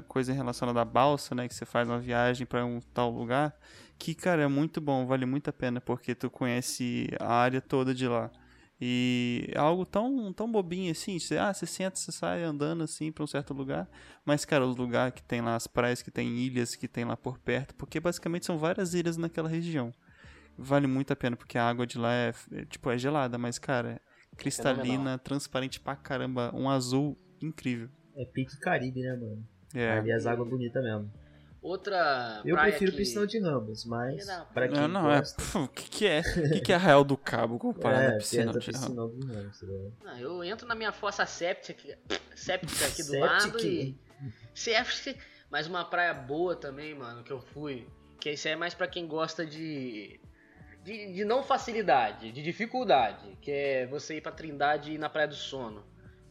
coisa 0.07 0.31
relacionada 0.31 0.79
à 0.79 0.85
balsa, 0.85 1.35
né? 1.35 1.49
Que 1.49 1.53
você 1.53 1.65
faz 1.65 1.85
uma 1.85 1.99
viagem 1.99 2.47
pra 2.47 2.65
um 2.65 2.79
tal 2.93 3.11
lugar, 3.11 3.53
que, 3.99 4.15
cara, 4.15 4.41
é 4.43 4.47
muito 4.47 4.79
bom, 4.79 5.05
vale 5.05 5.25
muito 5.25 5.49
a 5.49 5.53
pena, 5.53 5.81
porque 5.81 6.15
tu 6.15 6.29
conhece 6.29 7.09
a 7.19 7.33
área 7.33 7.59
toda 7.59 7.93
de 7.93 8.07
lá. 8.07 8.31
E 8.79 9.49
é 9.53 9.57
algo 9.57 9.85
tão, 9.85 10.31
tão 10.31 10.51
bobinho 10.51 10.91
assim, 10.91 11.17
você, 11.17 11.37
ah, 11.37 11.51
você 11.51 11.65
senta, 11.65 11.95
você 11.97 12.11
sai 12.11 12.43
andando 12.43 12.83
assim 12.83 13.11
pra 13.11 13.23
um 13.23 13.27
certo 13.27 13.53
lugar, 13.53 13.89
mas, 14.23 14.45
cara, 14.45 14.65
os 14.65 14.75
lugares 14.75 15.15
que 15.15 15.23
tem 15.23 15.41
lá, 15.41 15.55
as 15.55 15.65
praias 15.65 16.03
que 16.03 16.11
tem 16.11 16.37
ilhas 16.37 16.75
que 16.75 16.87
tem 16.87 17.03
lá 17.03 17.17
por 17.17 17.39
perto, 17.39 17.73
porque 17.73 17.99
basicamente 17.99 18.45
são 18.45 18.57
várias 18.57 18.93
ilhas 18.93 19.17
naquela 19.17 19.49
região. 19.49 19.91
Vale 20.55 20.85
muito 20.85 21.11
a 21.11 21.15
pena, 21.15 21.35
porque 21.35 21.57
a 21.57 21.67
água 21.67 21.87
de 21.87 21.97
lá 21.97 22.13
é, 22.13 22.33
é, 22.51 22.65
tipo, 22.65 22.89
é 22.91 22.97
gelada, 22.97 23.37
mas, 23.37 23.57
cara, 23.57 23.99
é 24.31 24.35
cristalina, 24.35 24.83
Fenomenal. 24.83 25.19
transparente 25.19 25.79
pra 25.79 25.95
caramba, 25.95 26.51
um 26.53 26.69
azul 26.69 27.17
incrível. 27.41 27.89
É 28.15 28.25
pique 28.25 28.59
Caribe, 28.59 29.01
né, 29.01 29.15
mano? 29.15 29.47
É. 29.73 29.91
Ali 29.91 30.11
as 30.11 30.25
águas 30.27 30.47
bonitas 30.49 30.83
mesmo. 30.83 31.11
Outra 31.61 32.41
Eu 32.45 32.55
praia 32.55 32.69
prefiro 32.71 32.91
que... 32.91 32.97
piscão 32.99 33.25
de 33.25 33.39
Ramos, 33.39 33.83
mas 33.85 34.25
da 34.27 34.45
pra 34.45 34.67
quem 34.67 34.77
Não, 34.79 34.87
não, 34.87 35.11
é. 35.11 35.19
gosta... 35.19 35.41
pô, 35.51 35.63
O 35.63 35.67
que, 35.67 35.89
que 35.89 36.07
é? 36.07 36.19
O 36.19 36.51
que, 36.53 36.59
que 36.61 36.71
é 36.71 36.75
Arraial 36.75 37.03
do 37.03 37.17
Cabo 37.17 37.57
comparado 37.57 38.03
É, 38.03 38.07
à 38.15 38.17
piscina? 38.17 38.53
de 38.53 38.59
piscina 38.65 38.95
tá 38.95 39.65
ligado? 39.65 39.93
Ah, 40.05 40.19
eu 40.21 40.43
entro 40.43 40.67
na 40.67 40.75
minha 40.75 40.91
fossa 40.91 41.25
séptica, 41.25 41.97
séptica 42.35 42.85
aqui 42.85 43.03
do 43.03 43.09
Septic. 43.09 43.19
lado 43.21 43.59
e. 43.65 43.97
Septic. 44.53 45.17
Mas 45.49 45.65
uma 45.67 45.83
praia 45.85 46.13
boa 46.13 46.55
também, 46.55 46.93
mano, 46.93 47.23
que 47.23 47.31
eu 47.31 47.39
fui. 47.39 47.87
Que 48.19 48.31
isso 48.31 48.47
aí 48.47 48.53
é 48.53 48.57
mais 48.57 48.73
pra 48.73 48.87
quem 48.87 49.07
gosta 49.07 49.45
de, 49.45 50.19
de. 50.83 51.13
de 51.13 51.25
não 51.25 51.41
facilidade, 51.43 52.31
de 52.31 52.41
dificuldade. 52.43 53.37
Que 53.41 53.51
é 53.51 53.87
você 53.87 54.17
ir 54.17 54.21
pra 54.21 54.31
Trindade 54.31 54.91
e 54.91 54.95
ir 54.95 54.97
na 54.97 55.09
Praia 55.09 55.27
do 55.27 55.35
Sono. 55.35 55.83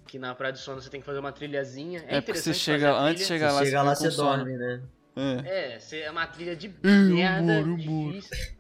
Que 0.07 0.19
na 0.19 0.35
Praia 0.35 0.53
do 0.53 0.59
Sono 0.59 0.81
você 0.81 0.89
tem 0.91 1.01
que 1.01 1.07
fazer 1.07 1.19
uma 1.19 1.33
trilhazinha. 1.33 2.05
É, 2.07 2.17
É 2.17 2.21
porque 2.21 2.39
você 2.41 2.53
chega, 2.55 2.93
antes 2.97 3.23
de 3.23 3.29
chegar 3.29 3.53
lá, 3.53 3.59
Você 3.61 3.65
chega 3.67 3.83
lá, 3.83 3.95
você 3.95 4.11
dorme, 4.11 4.57
né? 4.57 4.83
É. 5.17 5.75
É, 5.75 5.81
você- 5.81 6.01
é 6.01 6.11
uma 6.11 6.27
trilha 6.27 6.55
de 6.55 6.69
merda, 6.83 7.43
humor, 7.43 7.63
humor. 7.65 8.13
difícil. 8.13 8.57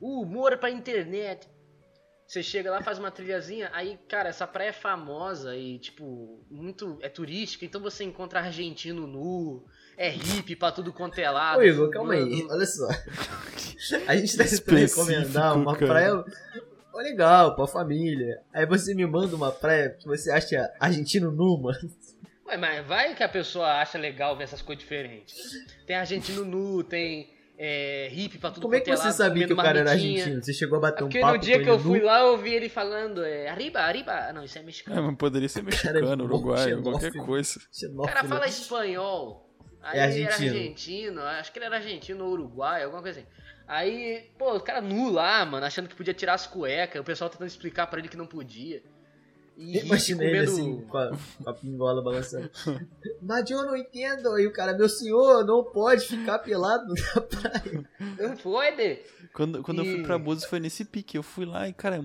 O 0.00 0.22
humor 0.22 0.56
pra 0.58 0.70
internet. 0.70 1.48
Você 2.26 2.42
chega 2.42 2.70
lá, 2.70 2.82
faz 2.82 2.98
uma 2.98 3.10
trilhazinha, 3.10 3.70
aí, 3.72 3.98
cara, 4.06 4.28
essa 4.28 4.46
praia 4.46 4.68
é 4.68 4.72
famosa 4.72 5.56
e, 5.56 5.78
tipo, 5.78 6.44
muito. 6.50 6.98
é 7.00 7.08
turística, 7.08 7.64
então 7.64 7.80
você 7.80 8.04
encontra 8.04 8.40
argentino 8.40 9.06
nu, 9.06 9.64
é 9.96 10.10
hippie 10.10 10.54
pra 10.54 10.70
tudo 10.70 10.92
quanto 10.92 11.18
é 11.18 11.30
lado. 11.30 11.60
Ô, 11.60 11.62
Igor, 11.64 11.88
calma 11.90 12.12
aí. 12.12 12.46
Olha 12.50 12.66
só. 12.66 12.86
A 14.06 14.14
gente 14.14 14.36
tá 14.36 14.44
tentando 14.44 14.78
Específico, 14.78 15.00
recomendar 15.04 15.56
uma 15.56 15.74
cara. 15.74 15.86
praia 15.86 16.24
legal, 16.94 17.56
pra 17.56 17.66
família. 17.66 18.42
Aí 18.52 18.66
você 18.66 18.94
me 18.94 19.06
manda 19.06 19.34
uma 19.34 19.50
praia 19.50 19.90
que 19.98 20.04
você 20.06 20.30
acha 20.30 20.70
argentino 20.78 21.30
nu, 21.32 21.58
mano. 21.62 21.78
Ué, 22.48 22.56
mas 22.56 22.86
vai 22.86 23.14
que 23.14 23.22
a 23.22 23.28
pessoa 23.28 23.80
acha 23.80 23.98
legal 23.98 24.36
ver 24.36 24.44
essas 24.44 24.62
coisas 24.62 24.82
diferentes. 24.82 25.34
Tem 25.86 25.96
argentino 25.96 26.44
nu, 26.44 26.82
tem 26.82 27.30
é, 27.58 28.08
hippie 28.10 28.38
pra 28.38 28.50
tudo 28.50 28.62
Como 28.62 28.74
é 28.74 28.80
que 28.80 28.90
é 28.90 28.96
você 28.96 29.12
sabia 29.12 29.46
que 29.46 29.52
o 29.52 29.56
cara 29.56 29.80
era 29.80 29.90
argentino? 29.90 30.42
Você 30.42 30.52
chegou 30.54 30.78
a 30.78 30.80
bater 30.80 31.02
É 31.02 31.04
um 31.04 31.08
porque 31.08 31.20
papo 31.20 31.32
no 31.34 31.38
dia 31.40 31.62
que 31.62 31.68
eu 31.68 31.78
fui 31.78 32.00
lá, 32.00 32.20
eu 32.20 32.28
ouvi 32.28 32.54
ele 32.54 32.68
falando, 32.68 33.24
é, 33.24 33.48
arriba, 33.48 33.80
arriba. 33.80 34.12
Ah, 34.12 34.32
não, 34.32 34.44
isso 34.44 34.56
é 34.56 34.62
É, 34.62 34.64
mexicano. 34.64 35.02
mas 35.02 35.16
poderia 35.16 35.48
ser 35.48 35.62
mexicano, 35.62 35.98
é 35.98 36.24
uruguaio, 36.24 36.80
bom, 36.80 36.92
qualquer 36.92 37.12
coisa. 37.12 37.60
O 37.96 38.02
cara 38.06 38.24
fala 38.24 38.46
espanhol. 38.46 39.44
Aí 39.82 39.98
É 40.00 40.10
ele 40.10 40.22
era 40.22 40.32
argentino. 40.34 40.56
argentino, 40.56 41.22
acho 41.22 41.52
que 41.52 41.58
ele 41.58 41.66
era 41.66 41.76
argentino 41.76 42.24
ou 42.24 42.32
uruguai, 42.32 42.82
alguma 42.82 43.02
coisa 43.02 43.20
assim. 43.20 43.28
Aí, 43.66 44.30
pô, 44.38 44.56
o 44.56 44.60
cara 44.60 44.80
nu 44.80 45.10
lá, 45.10 45.44
mano, 45.44 45.66
achando 45.66 45.88
que 45.88 45.94
podia 45.94 46.14
tirar 46.14 46.34
as 46.34 46.46
cuecas, 46.46 47.00
o 47.00 47.04
pessoal 47.04 47.28
tentando 47.28 47.48
explicar 47.48 47.86
pra 47.86 47.98
ele 47.98 48.08
que 48.08 48.16
não 48.16 48.26
podia. 48.26 48.82
E 49.60 49.78
Imagina 49.80 50.22
ele 50.22 50.46
comendo. 50.46 50.52
assim, 50.52 50.80
com 50.86 50.96
a, 50.98 51.10
com 51.42 51.50
a 51.50 51.52
pingola 51.52 52.00
balançando. 52.00 52.48
Mas 53.20 53.50
eu 53.50 53.64
não 53.66 53.76
entendo. 53.76 54.38
E 54.38 54.46
o 54.46 54.52
cara, 54.52 54.72
meu 54.78 54.88
senhor, 54.88 55.44
não 55.44 55.64
pode 55.64 56.06
ficar 56.06 56.38
pelado 56.38 56.94
na 56.94 57.20
praia. 57.20 57.84
Não 58.20 58.36
pode? 58.36 59.00
Quando, 59.34 59.60
quando 59.64 59.78
eu 59.80 59.84
fui 59.84 59.98
E- 60.00 60.02
pra 60.04 60.16
Búzios 60.16 60.48
foi 60.48 60.60
nesse 60.60 60.84
pique. 60.84 61.16
Eu 61.18 61.24
fui 61.24 61.44
lá 61.44 61.68
e, 61.68 61.72
cara, 61.72 61.98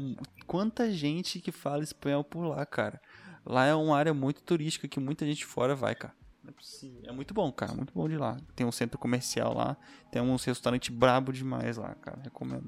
quanta 0.48 0.92
gente 0.92 1.40
que 1.40 1.52
fala 1.52 1.84
espanhol 1.84 2.24
por 2.24 2.44
lá, 2.44 2.66
cara. 2.66 3.00
Lá 3.46 3.68
é 3.68 3.76
uma 3.76 3.96
área 3.96 4.16
muito 4.16 4.42
turística 4.42 4.88
que 4.88 5.00
muita 5.00 5.24
gente 5.24 5.46
fora 5.46 5.76
vai, 5.76 5.94
cara. 5.94 6.14
Não 6.44 6.50
é 6.50 6.54
possível. 6.54 7.02
É 7.06 7.12
muito 7.12 7.36
bom, 7.36 7.52
cara. 7.52 7.74
Muito 7.76 7.94
bom 7.94 8.10
de 8.10 8.18
lá. 8.18 8.36
Tem 8.56 8.66
um 8.66 8.72
centro 8.72 8.98
comercial 8.98 9.54
lá. 9.54 9.78
Tem 10.12 10.22
uns 10.24 10.44
restaurantes 10.44 10.90
brabo 10.96 11.32
demais 11.32 11.78
lá, 11.78 11.94
cara. 12.02 12.20
Recomendo. 12.24 12.68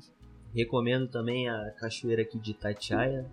Recomendo 0.53 1.07
também 1.07 1.49
a 1.49 1.71
cachoeira 1.71 2.21
aqui 2.21 2.37
de 2.37 2.51
Itatiaia. 2.51 3.25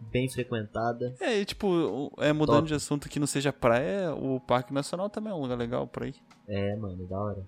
Bem 0.00 0.28
frequentada. 0.28 1.14
É, 1.20 1.38
e 1.40 1.44
tipo, 1.44 2.12
é, 2.18 2.32
mudando 2.32 2.56
Top. 2.58 2.68
de 2.68 2.74
assunto 2.74 3.08
que 3.08 3.18
não 3.18 3.26
seja 3.26 3.52
praia, 3.52 4.14
o 4.14 4.38
Parque 4.40 4.72
Nacional 4.72 5.10
também 5.10 5.32
é 5.32 5.34
um 5.34 5.40
lugar 5.40 5.58
legal 5.58 5.86
pra 5.86 6.06
ir. 6.06 6.14
É, 6.46 6.76
mano, 6.76 7.06
da 7.06 7.18
hora. 7.18 7.46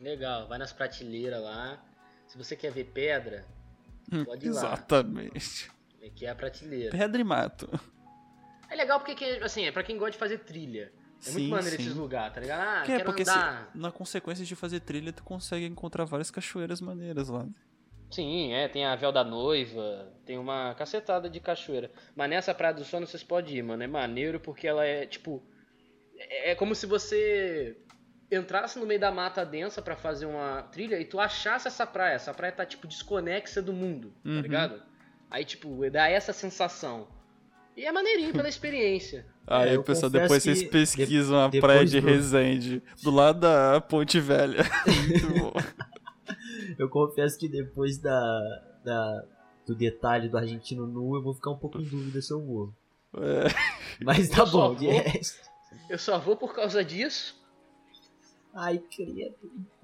Legal, 0.00 0.48
vai 0.48 0.58
nas 0.58 0.72
prateleiras 0.72 1.40
lá. 1.42 1.78
Se 2.26 2.36
você 2.36 2.56
quer 2.56 2.72
ver 2.72 2.84
pedra, 2.86 3.44
Pode 4.26 4.46
ir 4.46 4.50
lá. 4.50 4.60
Exatamente. 4.60 5.70
aqui 6.04 6.26
é 6.26 6.30
a 6.30 6.34
prateleira. 6.34 6.90
Pedra 6.90 7.20
e 7.20 7.24
mato. 7.24 7.68
É 8.68 8.74
legal 8.76 8.98
porque, 8.98 9.14
que- 9.14 9.42
assim, 9.42 9.64
é 9.64 9.72
pra 9.72 9.82
quem 9.82 9.96
gosta 9.96 10.12
de 10.12 10.18
fazer 10.18 10.38
trilha. 10.38 10.92
É 11.26 11.30
muito 11.30 11.44
Sim, 11.44 11.48
maneiro 11.48 11.76
sim. 11.76 11.82
esses 11.84 11.94
lugares, 11.96 12.34
tá 12.34 12.40
ligado? 12.40 12.60
Ah, 12.60 12.82
Que 12.84 12.92
é 12.92 13.04
porque 13.04 13.24
se- 13.24 13.30
andar. 13.30 13.70
na 13.74 13.90
consequência 13.90 14.44
de 14.44 14.54
fazer 14.54 14.80
trilha, 14.80 15.12
tu 15.12 15.22
consegue 15.22 15.64
encontrar 15.64 16.04
várias 16.04 16.30
cachoeiras 16.30 16.80
maneiras 16.82 17.28
lá. 17.28 17.46
Sim, 18.14 18.52
é, 18.52 18.68
tem 18.68 18.84
a 18.84 18.94
Véu 18.94 19.10
da 19.10 19.24
Noiva, 19.24 20.08
tem 20.24 20.38
uma 20.38 20.74
cacetada 20.74 21.28
de 21.28 21.40
cachoeira. 21.40 21.90
Mas 22.14 22.30
nessa 22.30 22.54
Praia 22.54 22.74
do 22.74 22.84
Sono 22.84 23.06
vocês 23.06 23.22
podem 23.24 23.56
ir, 23.56 23.62
mano. 23.62 23.82
É 23.82 23.86
maneiro 23.86 24.38
porque 24.38 24.66
ela 24.66 24.84
é, 24.84 25.04
tipo. 25.06 25.42
É 26.16 26.52
é 26.52 26.54
como 26.54 26.74
se 26.74 26.86
você 26.86 27.76
entrasse 28.30 28.78
no 28.78 28.86
meio 28.86 29.00
da 29.00 29.10
mata 29.10 29.44
densa 29.44 29.82
pra 29.82 29.96
fazer 29.96 30.26
uma 30.26 30.62
trilha 30.72 30.98
e 31.00 31.04
tu 31.04 31.18
achasse 31.20 31.66
essa 31.68 31.86
praia. 31.86 32.14
Essa 32.14 32.32
praia 32.32 32.52
tá, 32.52 32.64
tipo, 32.64 32.86
desconexa 32.86 33.60
do 33.60 33.72
mundo, 33.72 34.12
Uhum. 34.24 34.36
tá 34.36 34.42
ligado? 34.42 34.82
Aí, 35.30 35.44
tipo, 35.44 35.88
dá 35.90 36.08
essa 36.08 36.32
sensação. 36.32 37.08
E 37.76 37.84
é 37.84 37.90
maneirinho 37.90 38.32
pela 38.32 38.48
experiência. 38.48 39.26
Aí, 39.46 39.70
É, 39.70 39.76
eu 39.76 39.82
pessoal, 39.82 40.08
depois 40.10 40.42
vocês 40.42 40.62
pesquisam 40.62 41.38
a 41.38 41.48
depois 41.48 41.60
praia 41.72 41.84
de 41.86 42.00
do- 42.00 42.06
Resende, 42.06 42.82
do 43.02 43.10
lado 43.10 43.40
da 43.40 43.80
Ponte 43.80 44.18
Velha. 44.20 44.62
Muito 44.86 45.28
bom. 45.38 45.52
Eu 46.78 46.88
confesso 46.88 47.38
que 47.38 47.48
depois 47.48 47.98
da, 47.98 48.40
da, 48.84 49.24
do 49.66 49.74
detalhe 49.74 50.28
do 50.28 50.36
argentino 50.36 50.86
nu, 50.86 51.14
eu 51.16 51.22
vou 51.22 51.34
ficar 51.34 51.50
um 51.50 51.58
pouco 51.58 51.78
em 51.78 51.84
dúvida 51.84 52.20
se 52.20 52.32
eu 52.32 52.40
vou. 52.40 52.72
É, 53.16 53.44
Mas 54.04 54.28
tá 54.28 54.42
Eu 54.42 54.50
bom, 54.50 54.74
de 54.74 54.86
resto. 54.86 55.48
Eu 55.88 55.98
só 55.98 56.18
vou 56.18 56.36
por 56.36 56.54
causa 56.54 56.84
disso. 56.84 57.40
Ai, 58.52 58.78
credo. 58.78 59.34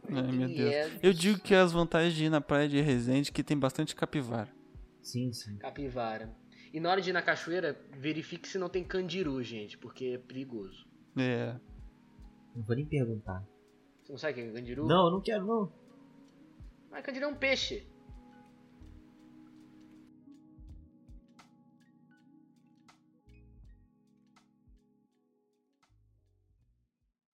ai, 0.09 0.33
meu 0.33 0.49
Deus. 0.49 0.93
Eu 1.03 1.13
digo 1.13 1.41
que 1.41 1.55
as 1.55 1.73
vantagens 1.73 2.15
de 2.15 2.25
ir 2.25 2.31
na 2.31 2.41
praia 2.41 2.69
de 2.69 2.81
Resende 2.81 3.31
é 3.31 3.33
que 3.33 3.43
tem 3.43 3.59
bastante 3.59 3.95
capivara. 3.95 4.49
Sim, 5.03 5.33
sim. 5.33 5.57
Capivara. 5.57 6.31
E 6.73 6.79
na 6.79 6.91
hora 6.91 7.01
de 7.01 7.11
ir 7.11 7.13
na 7.13 7.23
cachoeira, 7.23 7.77
verifique 7.99 8.47
se 8.47 8.59
não 8.59 8.69
tem 8.69 8.85
candiru, 8.85 9.43
gente, 9.43 9.77
porque 9.77 10.05
é 10.07 10.19
perigoso. 10.19 10.87
É. 11.17 11.57
Não 12.55 12.63
vou 12.63 12.77
nem 12.77 12.87
perguntar. 12.87 13.45
Você 14.05 14.13
não 14.13 14.19
sabe 14.19 14.33
o 14.33 14.35
que 14.37 14.41
é 14.51 14.53
candiru? 14.53 14.87
Não, 14.87 15.07
eu 15.07 15.11
não 15.11 15.21
quero, 15.21 15.47
não. 15.47 15.73
Mas 16.91 17.05
candiru 17.05 17.27
é 17.27 17.29
um 17.29 17.35
peixe. 17.35 17.90